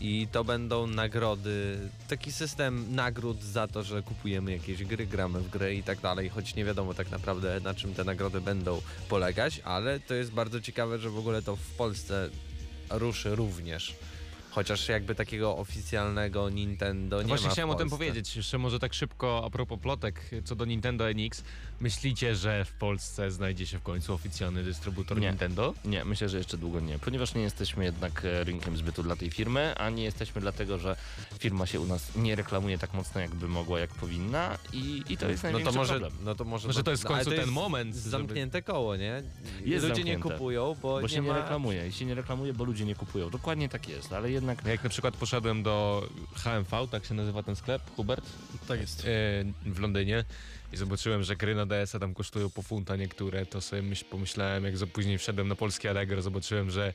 i 0.00 0.28
to 0.32 0.44
będą 0.44 0.86
nagrody, 0.86 1.78
taki 2.08 2.32
system 2.32 2.94
nagród 2.94 3.42
za 3.42 3.68
to, 3.68 3.82
że 3.82 4.02
kupujemy 4.02 4.52
jakieś 4.52 4.84
gry, 4.84 5.06
gramy 5.06 5.40
w 5.40 5.50
gry 5.50 5.74
i 5.74 5.82
tak 5.82 6.00
dalej, 6.00 6.28
choć 6.28 6.54
nie 6.54 6.64
wiadomo 6.64 6.94
tak 6.94 7.10
naprawdę 7.10 7.60
na 7.60 7.74
czym 7.74 7.94
te 7.94 8.04
nagrody 8.04 8.40
będą 8.40 8.82
polegać, 9.08 9.60
ale 9.64 10.00
to 10.00 10.14
jest 10.14 10.30
bardzo 10.32 10.60
ciekawe, 10.60 10.98
że 10.98 11.10
w 11.10 11.18
ogóle 11.18 11.42
to 11.42 11.56
w 11.56 11.70
Polsce 11.70 12.30
ruszy 12.90 13.36
również. 13.36 13.94
Chociaż 14.50 14.88
jakby 14.88 15.14
takiego 15.14 15.56
oficjalnego 15.56 16.50
Nintendo 16.50 17.22
nie 17.22 17.28
Właśnie 17.28 17.46
ma 17.46 17.50
w 17.50 17.52
chciałem 17.52 17.70
o 17.70 17.74
tym 17.74 17.90
powiedzieć. 17.90 18.36
Jeszcze 18.36 18.58
może 18.58 18.78
tak 18.78 18.94
szybko 18.94 19.42
a 19.44 19.50
propos 19.50 19.80
plotek 19.80 20.30
co 20.44 20.56
do 20.56 20.64
Nintendo 20.64 21.04
NX. 21.10 21.44
Myślicie, 21.86 22.36
że 22.36 22.64
w 22.64 22.72
Polsce 22.72 23.30
znajdzie 23.30 23.66
się 23.66 23.78
w 23.78 23.82
końcu 23.82 24.14
oficjalny 24.14 24.64
dystrybutor 24.64 25.20
Nie. 25.20 25.28
Nintendo? 25.28 25.74
Nie, 25.84 26.04
myślę, 26.04 26.28
że 26.28 26.38
jeszcze 26.38 26.58
długo 26.58 26.80
nie, 26.80 26.98
ponieważ 26.98 27.34
nie 27.34 27.42
jesteśmy 27.42 27.84
jednak 27.84 28.24
e, 28.24 28.44
rynkiem 28.44 28.76
zbytu 28.76 29.02
dla 29.02 29.16
tej 29.16 29.30
firmy, 29.30 29.74
a 29.78 29.90
nie 29.90 30.04
jesteśmy 30.04 30.40
dlatego, 30.40 30.78
że 30.78 30.96
firma 31.38 31.66
się 31.66 31.80
u 31.80 31.86
nas 31.86 32.16
nie 32.16 32.34
reklamuje 32.36 32.78
tak 32.78 32.94
mocno, 32.94 33.20
jakby 33.20 33.48
mogła, 33.48 33.80
jak 33.80 33.90
powinna 33.90 34.58
i, 34.72 35.02
i 35.08 35.16
to 35.16 35.28
jest 35.28 35.42
No 35.42 35.50
największy 35.50 35.72
to 35.74 35.78
może, 35.80 36.00
problem. 36.00 36.12
no 36.24 36.34
to 36.34 36.44
może, 36.44 36.66
Może 36.68 36.82
to 36.82 36.90
jest 36.90 37.02
w 37.02 37.06
końcu 37.06 37.30
to 37.30 37.36
ten 37.36 37.50
moment, 37.50 37.94
żeby- 37.96 38.10
Zamknięte 38.10 38.62
koło, 38.62 38.96
nie? 38.96 39.22
Jest 39.64 39.64
ludzie 39.64 40.04
nie 40.04 40.12
zamknięte. 40.12 40.30
kupują, 40.30 40.76
bo, 40.82 40.88
Bo 40.94 41.00
nie 41.00 41.08
się 41.08 41.20
nie 41.20 41.28
ma... 41.28 41.38
reklamuje. 41.38 41.88
I 41.88 41.92
się 41.92 42.04
nie 42.04 42.14
reklamuje, 42.14 42.52
bo 42.52 42.64
ludzie 42.64 42.84
nie 42.84 42.94
kupują. 42.94 43.30
Dokładnie 43.30 43.68
tak 43.68 43.88
jest, 43.88 44.12
ale 44.12 44.30
jednak 44.30 44.64
Jak 44.66 44.84
na 44.84 44.90
przykład 44.90 45.16
poszedłem 45.16 45.62
do 45.62 46.08
HMV, 46.34 46.88
tak 46.90 47.04
się 47.04 47.14
nazywa 47.14 47.42
ten 47.42 47.56
sklep, 47.56 47.82
Hubert, 47.96 48.24
Tak 48.68 48.80
jest. 48.80 49.00
e, 49.00 49.04
w 49.70 49.78
Londynie 49.80 50.24
i 50.72 50.76
zobaczyłem, 50.76 51.22
że 51.22 51.36
gry 51.36 51.54
na 51.54 51.66
DS-a 51.66 51.98
tam 51.98 52.14
kosztują 52.14 52.50
po 52.50 52.62
funta 52.62 52.96
niektóre, 52.96 53.46
to 53.46 53.60
sobie 53.60 53.82
myśl, 53.82 54.04
pomyślałem, 54.10 54.64
jak 54.64 54.74
później 54.92 55.18
wszedłem 55.18 55.48
na 55.48 55.54
polskie 55.54 55.90
Allegro, 55.90 56.22
zobaczyłem, 56.22 56.70
że 56.70 56.94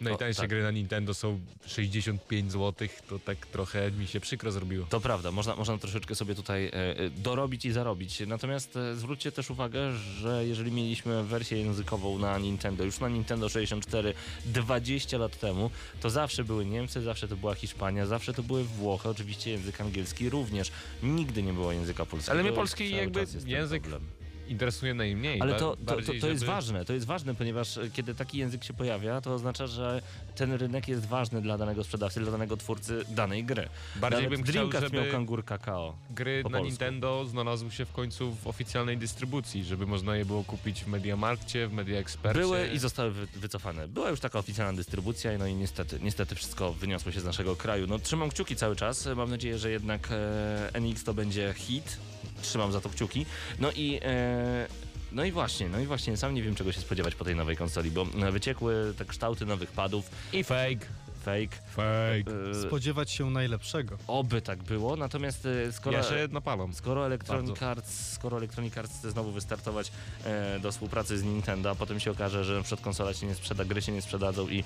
najtańsze 0.00 0.40
tak. 0.40 0.50
gry 0.50 0.62
na 0.62 0.70
Nintendo 0.70 1.14
są 1.14 1.40
65 1.66 2.52
zł, 2.52 2.88
to 3.08 3.18
tak 3.18 3.46
trochę 3.46 3.90
mi 3.90 4.06
się 4.06 4.20
przykro 4.20 4.52
zrobiło. 4.52 4.86
To 4.90 5.00
prawda, 5.00 5.30
można, 5.30 5.56
można 5.56 5.78
troszeczkę 5.78 6.14
sobie 6.14 6.34
tutaj 6.34 6.66
e, 6.66 6.72
e, 6.72 7.10
dorobić 7.10 7.64
i 7.64 7.72
zarobić. 7.72 8.22
Natomiast 8.26 8.76
e, 8.76 8.96
zwróćcie 8.96 9.32
też 9.32 9.50
uwagę, 9.50 9.92
że 9.92 10.46
jeżeli 10.46 10.72
mieliśmy 10.72 11.24
wersję 11.24 11.58
językową 11.58 12.18
na 12.18 12.38
Nintendo, 12.38 12.84
już 12.84 13.00
na 13.00 13.08
Nintendo 13.08 13.48
64 13.48 14.14
20 14.46 15.18
lat 15.18 15.40
temu, 15.40 15.70
to 16.00 16.10
zawsze 16.10 16.44
były 16.44 16.66
Niemcy, 16.66 17.02
zawsze 17.02 17.28
to 17.28 17.36
była 17.36 17.54
Hiszpania, 17.54 18.06
zawsze 18.06 18.34
to 18.34 18.42
były 18.42 18.64
Włochy, 18.64 19.08
oczywiście 19.08 19.50
język 19.50 19.80
angielski 19.80 20.30
również. 20.30 20.72
Nigdy 21.02 21.42
nie 21.42 21.52
było 21.52 21.72
języka 21.72 22.06
polskiego. 22.06 22.32
Ale 22.32 22.42
mnie 22.42 22.52
polski 22.52 22.90
jakby 22.90 23.26
język 23.46 23.82
problem. 23.82 24.23
Interesuje 24.48 24.94
najmniej. 24.94 25.40
Ale 25.40 25.54
to, 25.54 25.76
to, 25.76 25.96
to, 25.96 26.02
to 26.02 26.12
jest 26.12 26.22
żeby- 26.22 26.46
ważne, 26.46 26.84
to 26.84 26.92
jest 26.92 27.06
ważne, 27.06 27.34
ponieważ 27.34 27.78
e, 27.78 27.90
kiedy 27.90 28.14
taki 28.14 28.38
język 28.38 28.64
się 28.64 28.74
pojawia, 28.74 29.20
to 29.20 29.34
oznacza, 29.34 29.66
że 29.66 30.02
ten 30.34 30.52
rynek 30.52 30.88
jest 30.88 31.06
ważny 31.06 31.42
dla 31.42 31.58
danego 31.58 31.84
sprzedawcy, 31.84 32.20
dla 32.20 32.32
danego 32.32 32.56
twórcy 32.56 33.04
danej 33.08 33.44
gry. 33.44 33.68
Bardziej 33.96 34.22
Nawet 34.22 34.38
bym 34.38 34.46
chciał, 34.46 34.52
Dreamcast 34.52 34.84
żeby 34.84 35.02
miał 35.02 35.12
kangur 35.12 35.44
kakao. 35.44 35.94
gry 36.10 36.36
na 36.42 36.50
polsku. 36.50 36.66
Nintendo 36.66 37.26
znalazły 37.26 37.70
się 37.70 37.84
w 37.84 37.92
końcu 37.92 38.32
w 38.32 38.46
oficjalnej 38.46 38.98
dystrybucji, 38.98 39.64
żeby 39.64 39.86
można 39.86 40.16
je 40.16 40.24
było 40.24 40.44
kupić 40.44 40.84
w 40.84 40.86
Mediamarkcie, 40.86 41.68
w 41.68 41.72
Media 41.72 41.98
Expercie. 41.98 42.40
Były 42.40 42.68
i 42.68 42.78
zostały 42.78 43.10
wy, 43.10 43.26
wycofane. 43.36 43.88
Była 43.88 44.10
już 44.10 44.20
taka 44.20 44.38
oficjalna 44.38 44.76
dystrybucja, 44.76 45.38
no 45.38 45.46
i 45.46 45.54
niestety, 45.54 45.98
niestety 46.02 46.34
wszystko 46.34 46.72
wyniosło 46.72 47.12
się 47.12 47.20
z 47.20 47.24
naszego 47.24 47.56
kraju. 47.56 47.86
No 47.86 47.98
trzymam 47.98 48.30
kciuki 48.30 48.56
cały 48.56 48.76
czas. 48.76 49.08
Mam 49.16 49.30
nadzieję, 49.30 49.58
że 49.58 49.70
jednak 49.70 50.08
e, 50.10 50.80
NX 50.80 51.04
to 51.04 51.14
będzie 51.14 51.54
hit. 51.56 51.96
Trzymam 52.42 52.72
za 52.72 52.80
to 52.80 52.88
kciuki. 52.88 53.26
No 53.58 53.72
i 53.72 54.00
e, 54.02 54.66
no 55.14 55.24
i 55.24 55.32
właśnie, 55.32 55.68
no 55.68 55.80
i 55.80 55.86
właśnie, 55.86 56.16
sam 56.16 56.34
nie 56.34 56.42
wiem 56.42 56.54
czego 56.54 56.72
się 56.72 56.80
spodziewać 56.80 57.14
po 57.14 57.24
tej 57.24 57.36
nowej 57.36 57.56
konsoli, 57.56 57.90
bo 57.90 58.06
e, 58.22 58.32
wyciekły 58.32 58.94
te 58.98 59.04
kształty 59.04 59.46
nowych 59.46 59.72
padów, 59.72 60.10
I 60.32 60.44
fake. 60.44 60.86
fake. 61.24 61.56
Fake. 61.76 62.32
E, 62.50 62.54
Spodziewać 62.66 63.10
się 63.10 63.30
najlepszego. 63.30 63.98
oby 64.06 64.42
tak 64.42 64.62
było, 64.62 64.96
natomiast 64.96 65.46
e, 65.46 65.72
skoro... 65.72 65.96
Ja 65.96 66.02
się 66.02 66.28
napalam. 66.30 66.74
Skoro 66.74 67.06
Electronic. 67.06 67.62
Arts, 67.62 68.12
skoro 68.12 68.36
Electronic 68.36 68.78
Arts 68.78 68.98
chce 68.98 69.10
znowu 69.10 69.30
wystartować 69.32 69.92
e, 70.24 70.60
do 70.60 70.72
współpracy 70.72 71.18
z 71.18 71.22
Nintendo, 71.24 71.70
a 71.70 71.74
potem 71.74 72.00
się 72.00 72.10
okaże, 72.10 72.44
że 72.44 72.62
przykład 72.62 72.80
konsola 72.80 73.14
się 73.14 73.26
nie 73.26 73.34
sprzeda, 73.34 73.64
gry 73.64 73.82
się 73.82 73.92
nie 73.92 74.02
sprzedadzą 74.02 74.48
i 74.48 74.64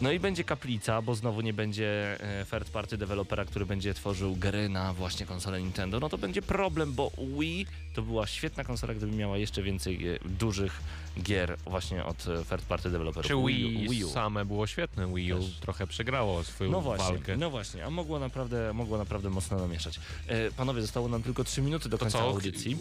no 0.00 0.12
i 0.12 0.20
będzie 0.20 0.44
kaplica, 0.44 1.02
bo 1.02 1.14
znowu 1.14 1.40
nie 1.40 1.52
będzie 1.52 2.16
e, 2.20 2.44
third 2.50 2.70
party 2.70 2.96
dewelopera, 2.98 3.44
który 3.44 3.66
będzie 3.66 3.94
tworzył 3.94 4.36
gry 4.36 4.68
na 4.68 4.92
właśnie 4.92 5.26
konsolę 5.26 5.60
Nintendo, 5.62 6.00
no 6.00 6.08
to 6.08 6.18
będzie 6.18 6.42
problem, 6.42 6.92
bo 6.92 7.10
Wii 7.38 7.66
to 7.94 8.02
była 8.02 8.26
świetna 8.26 8.64
konsola, 8.64 8.94
gdyby 8.94 9.16
miała 9.16 9.36
jeszcze 9.38 9.62
więcej 9.62 10.08
e, 10.08 10.18
dużych 10.28 10.80
gier 11.22 11.56
właśnie 11.66 12.04
od 12.04 12.26
e, 12.28 12.44
third 12.44 12.62
party 12.64 12.90
deweloperów. 12.90 13.26
Czy 13.28 13.34
Wii, 13.46 13.88
Wii 13.88 14.04
same 14.10 14.44
było 14.44 14.66
świetne, 14.66 15.14
Wii 15.14 15.32
U 15.32 15.38
Też. 15.40 15.50
trochę 15.60 15.86
przegrało 15.86 16.44
swoją 16.44 16.70
No 16.70 16.80
właśnie, 16.80 17.04
walkę. 17.04 17.36
no 17.36 17.50
właśnie, 17.50 17.84
a 17.84 17.90
mogło 17.90 18.18
naprawdę, 18.18 18.72
mogło 18.72 18.98
naprawdę 18.98 19.30
mocno 19.30 19.58
namieszać. 19.58 20.00
E, 20.26 20.50
panowie, 20.50 20.82
zostało 20.82 21.08
nam 21.08 21.22
tylko 21.22 21.44
3 21.44 21.62
minuty 21.62 21.88
do 21.88 21.98
To 21.98 22.04
końca 22.04 22.18
co? 22.18 22.24
audycji. 22.24 22.76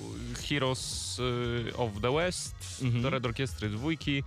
Heroes 0.49 1.19
of 1.77 1.91
the 2.01 2.11
West 2.15 2.55
Mhm. 2.81 3.01
do 3.03 3.09
Red 3.09 3.25
Orkiestry 3.25 3.69
dwójki. 3.69 4.23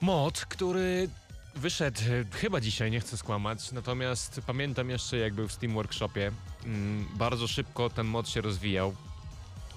Mod, 0.00 0.40
który 0.40 1.08
wyszedł 1.56 2.00
y, 2.00 2.26
chyba 2.36 2.60
dzisiaj, 2.60 2.90
nie 2.90 3.00
chcę 3.00 3.16
skłamać, 3.16 3.72
natomiast 3.72 4.40
pamiętam 4.46 4.90
jeszcze 4.90 5.16
jak 5.16 5.34
był 5.34 5.48
w 5.48 5.52
Steam 5.52 5.74
Workshopie. 5.74 6.32
Mm, 6.64 7.06
bardzo 7.14 7.48
szybko 7.48 7.90
ten 7.90 8.06
mod 8.06 8.28
się 8.28 8.40
rozwijał. 8.40 8.94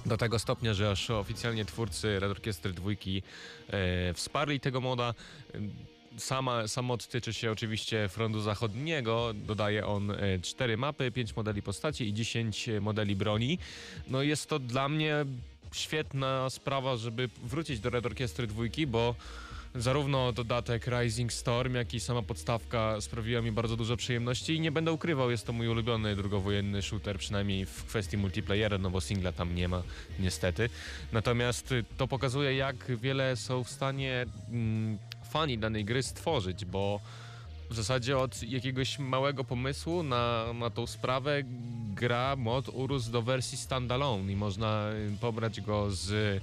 Do 0.05 0.17
tego 0.17 0.39
stopnia, 0.39 0.73
że 0.73 0.91
aż 0.91 1.09
oficjalnie 1.09 1.65
twórcy 1.65 2.19
Red 2.19 2.31
Orkiestry 2.31 2.73
dwójki 2.73 3.23
e, 3.69 4.13
wsparli 4.13 4.59
tego 4.59 4.81
moda. 4.81 5.13
Sama, 6.17 6.67
sam 6.67 6.85
mod 6.85 7.07
tyczy 7.07 7.33
się 7.33 7.51
oczywiście 7.51 8.09
frontu 8.09 8.41
zachodniego. 8.41 9.33
Dodaje 9.33 9.85
on 9.85 10.11
e, 10.11 10.39
cztery 10.39 10.77
mapy, 10.77 11.11
pięć 11.11 11.35
modeli 11.35 11.61
postaci 11.61 12.07
i 12.07 12.13
10 12.13 12.69
modeli 12.81 13.15
broni. 13.15 13.59
No 14.07 14.21
jest 14.21 14.49
to 14.49 14.59
dla 14.59 14.89
mnie 14.89 15.25
świetna 15.71 16.49
sprawa, 16.49 16.97
żeby 16.97 17.29
wrócić 17.43 17.79
do 17.79 17.89
Red 17.89 18.05
Orkiestry 18.05 18.47
dwójki, 18.47 18.87
bo 18.87 19.15
zarówno 19.77 20.31
dodatek 20.31 20.87
Rising 20.87 21.33
Storm, 21.33 21.75
jak 21.75 21.93
i 21.93 21.99
sama 21.99 22.21
podstawka 22.21 23.01
sprawiła 23.01 23.41
mi 23.41 23.51
bardzo 23.51 23.77
dużo 23.77 23.97
przyjemności 23.97 24.55
i 24.55 24.59
nie 24.59 24.71
będę 24.71 24.91
ukrywał, 24.91 25.31
jest 25.31 25.47
to 25.47 25.53
mój 25.53 25.67
ulubiony 25.67 26.15
drugowojenny 26.15 26.81
shooter, 26.81 27.17
przynajmniej 27.17 27.65
w 27.65 27.85
kwestii 27.85 28.17
multiplayera, 28.17 28.77
no 28.77 28.89
bo 28.89 29.01
singla 29.01 29.31
tam 29.31 29.55
nie 29.55 29.67
ma 29.67 29.83
niestety. 30.19 30.69
Natomiast 31.11 31.71
y, 31.71 31.85
to 31.97 32.07
pokazuje, 32.07 32.55
jak 32.55 32.75
wiele 32.97 33.35
są 33.35 33.63
w 33.63 33.69
stanie 33.69 34.25
mm, 34.49 34.97
fani 35.29 35.57
danej 35.57 35.85
gry 35.85 36.03
stworzyć, 36.03 36.65
bo 36.65 36.99
w 37.69 37.75
zasadzie 37.75 38.17
od 38.17 38.43
jakiegoś 38.43 38.99
małego 38.99 39.43
pomysłu 39.43 40.03
na, 40.03 40.53
na 40.53 40.69
tą 40.69 40.87
sprawę 40.87 41.43
gra 41.95 42.35
mod 42.35 42.69
urósł 42.69 43.11
do 43.11 43.21
wersji 43.21 43.57
standalone 43.57 44.31
i 44.31 44.35
można 44.35 44.91
y, 44.91 45.17
pobrać 45.21 45.61
go 45.61 45.91
z 45.91 46.41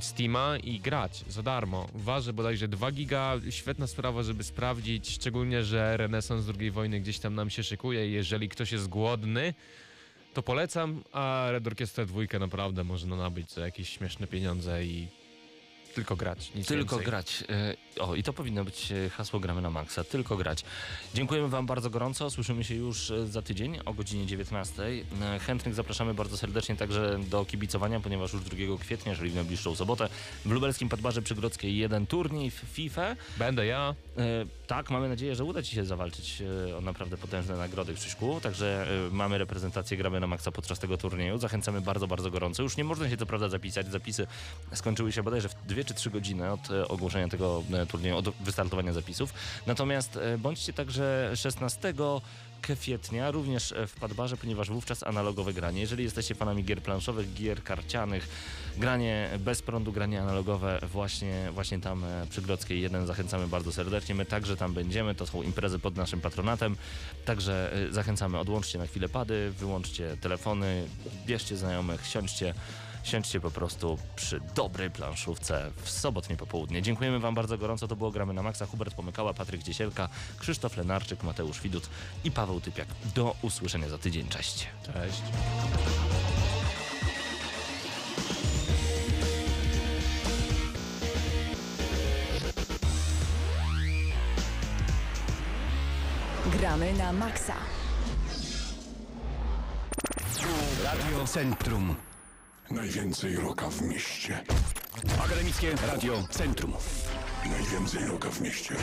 Steama 0.00 0.56
i 0.58 0.80
grać 0.80 1.24
za 1.28 1.42
darmo. 1.42 1.88
Waży 1.94 2.32
bodajże 2.32 2.68
2 2.68 2.92
giga, 2.92 3.34
świetna 3.50 3.86
sprawa, 3.86 4.22
żeby 4.22 4.44
sprawdzić, 4.44 5.10
szczególnie, 5.10 5.64
że 5.64 5.96
renesans 5.96 6.44
II 6.60 6.70
wojny 6.70 7.00
gdzieś 7.00 7.18
tam 7.18 7.34
nam 7.34 7.50
się 7.50 7.62
szykuje 7.62 8.10
jeżeli 8.10 8.48
ktoś 8.48 8.72
jest 8.72 8.88
głodny, 8.88 9.54
to 10.34 10.42
polecam, 10.42 11.04
a 11.12 11.46
Red 11.50 11.66
Orchestra 11.66 12.06
2 12.06 12.20
naprawdę 12.40 12.84
można 12.84 13.16
nabyć 13.16 13.50
za 13.52 13.60
jakieś 13.64 13.88
śmieszne 13.88 14.26
pieniądze 14.26 14.84
i 14.84 15.08
tylko 15.94 16.16
grać, 16.16 16.54
nic 16.54 16.66
Tylko 16.66 16.96
więcej. 16.96 17.10
grać. 17.10 17.44
E, 17.48 17.74
O, 17.98 18.14
i 18.14 18.22
to 18.22 18.32
powinno 18.32 18.64
być 18.64 18.92
e, 18.92 19.10
hasło 19.10 19.40
Gramy 19.40 19.62
na 19.62 19.70
Maxa, 19.70 20.04
tylko 20.04 20.36
grać. 20.36 20.64
Dziękujemy 21.14 21.48
Wam 21.48 21.66
bardzo 21.66 21.90
gorąco, 21.90 22.30
słyszymy 22.30 22.64
się 22.64 22.74
już 22.74 23.10
e, 23.10 23.26
za 23.26 23.42
tydzień 23.42 23.78
o 23.84 23.94
godzinie 23.94 24.26
19. 24.26 24.82
E, 24.82 25.38
Chętnych 25.38 25.74
zapraszamy 25.74 26.14
bardzo 26.14 26.36
serdecznie 26.36 26.76
także 26.76 27.18
do 27.30 27.44
kibicowania, 27.44 28.00
ponieważ 28.00 28.32
już 28.32 28.42
2 28.42 28.56
kwietnia, 28.80 29.14
czyli 29.14 29.30
w 29.30 29.34
najbliższą 29.34 29.74
sobotę, 29.74 30.08
w 30.44 30.50
lubelskim 30.50 30.88
Padbarze 30.88 31.22
Przygrodzkiej 31.22 31.76
jeden 31.76 32.06
turniej 32.06 32.50
w 32.50 32.54
FIFA. 32.54 33.16
Będę 33.38 33.66
ja. 33.66 33.94
Tak, 34.66 34.90
mamy 34.90 35.08
nadzieję, 35.08 35.34
że 35.34 35.44
uda 35.44 35.62
Ci 35.62 35.74
się 35.74 35.84
zawalczyć 35.84 36.42
o 36.78 36.80
naprawdę 36.80 37.16
potężne 37.16 37.56
nagrody, 37.56 37.94
Krzyśku. 37.94 38.40
Także 38.42 38.86
mamy 39.12 39.38
reprezentację 39.38 39.96
Gramy 39.96 40.20
na 40.20 40.26
Maxa 40.26 40.50
podczas 40.52 40.78
tego 40.78 40.96
turnieju. 40.96 41.38
Zachęcamy 41.38 41.80
bardzo, 41.80 42.06
bardzo 42.06 42.30
gorąco. 42.30 42.62
Już 42.62 42.76
nie 42.76 42.84
można 42.84 43.10
się 43.10 43.16
co 43.16 43.26
prawda 43.26 43.48
zapisać. 43.48 43.90
Zapisy 43.90 44.26
skończyły 44.74 45.12
się 45.12 45.22
bodajże 45.22 45.48
w 45.48 45.54
dwie 45.66 45.84
czy 45.84 45.94
trzy 45.94 46.10
godziny 46.10 46.52
od 46.52 46.60
ogłoszenia 46.88 47.28
tego 47.28 47.62
turnieju, 47.88 48.16
od 48.16 48.28
wystartowania 48.28 48.92
zapisów. 48.92 49.34
Natomiast 49.66 50.16
e, 50.16 50.38
bądźcie 50.38 50.72
także 50.72 51.32
16 51.34 51.94
kwietnia 52.62 53.30
również 53.30 53.72
e, 53.72 53.86
w 53.86 53.94
Padbarze, 53.94 54.36
ponieważ 54.36 54.70
wówczas 54.70 55.02
analogowe 55.02 55.52
granie. 55.52 55.80
Jeżeli 55.80 56.04
jesteście 56.04 56.34
fanami 56.34 56.64
gier 56.64 56.82
planszowych, 56.82 57.34
gier 57.34 57.62
karcianych, 57.62 58.28
granie 58.76 59.30
bez 59.38 59.62
prądu, 59.62 59.92
granie 59.92 60.22
analogowe 60.22 60.78
właśnie, 60.92 61.50
właśnie 61.52 61.80
tam 61.80 62.04
e, 62.04 62.26
przy 62.30 62.42
Grodzkiej 62.42 62.80
1 62.80 63.06
zachęcamy 63.06 63.48
bardzo 63.48 63.72
serdecznie. 63.72 64.14
My 64.14 64.26
także 64.26 64.56
tam 64.56 64.74
będziemy, 64.74 65.14
to 65.14 65.26
są 65.26 65.42
imprezy 65.42 65.78
pod 65.78 65.96
naszym 65.96 66.20
patronatem, 66.20 66.76
także 67.24 67.72
zachęcamy, 67.90 68.38
odłączcie 68.38 68.78
na 68.78 68.86
chwilę 68.86 69.08
pady, 69.08 69.52
wyłączcie 69.58 70.16
telefony, 70.20 70.88
bierzcie 71.26 71.56
znajomych, 71.56 72.06
siądźcie 72.06 72.54
Siądźcie 73.08 73.40
po 73.40 73.50
prostu 73.50 73.98
przy 74.16 74.40
dobrej 74.54 74.90
planszówce 74.90 75.70
w 75.82 75.90
sobotnie 75.90 76.36
popołudnie. 76.36 76.82
Dziękujemy 76.82 77.20
Wam 77.20 77.34
bardzo 77.34 77.58
gorąco. 77.58 77.88
To 77.88 77.96
było 77.96 78.10
Gramy 78.10 78.32
na 78.32 78.42
Maxa. 78.42 78.66
Hubert 78.66 78.94
Pomykała, 78.94 79.34
Patryk 79.34 79.62
Dziesielka, 79.62 80.08
Krzysztof 80.38 80.76
Lenarczyk, 80.76 81.22
Mateusz 81.22 81.60
Widut 81.60 81.88
i 82.24 82.30
Paweł 82.30 82.60
Typiak. 82.60 82.88
Do 83.14 83.36
usłyszenia 83.42 83.88
za 83.88 83.98
tydzień. 83.98 84.28
Cześć. 84.28 84.66
Cześć. 84.82 85.22
Gramy 96.58 96.92
na 96.92 97.12
Maxa. 97.12 97.54
Radio 100.84 101.26
Centrum. 101.26 102.07
Najwięcej 102.70 103.36
roka 103.36 103.70
w 103.70 103.82
mieście. 103.82 104.44
Akademickie 105.24 105.74
Radio 105.86 106.14
Centrum. 106.30 106.72
Najwięcej 107.50 108.04
roka 108.04 108.30
w 108.30 108.40
mieście. 108.40 108.74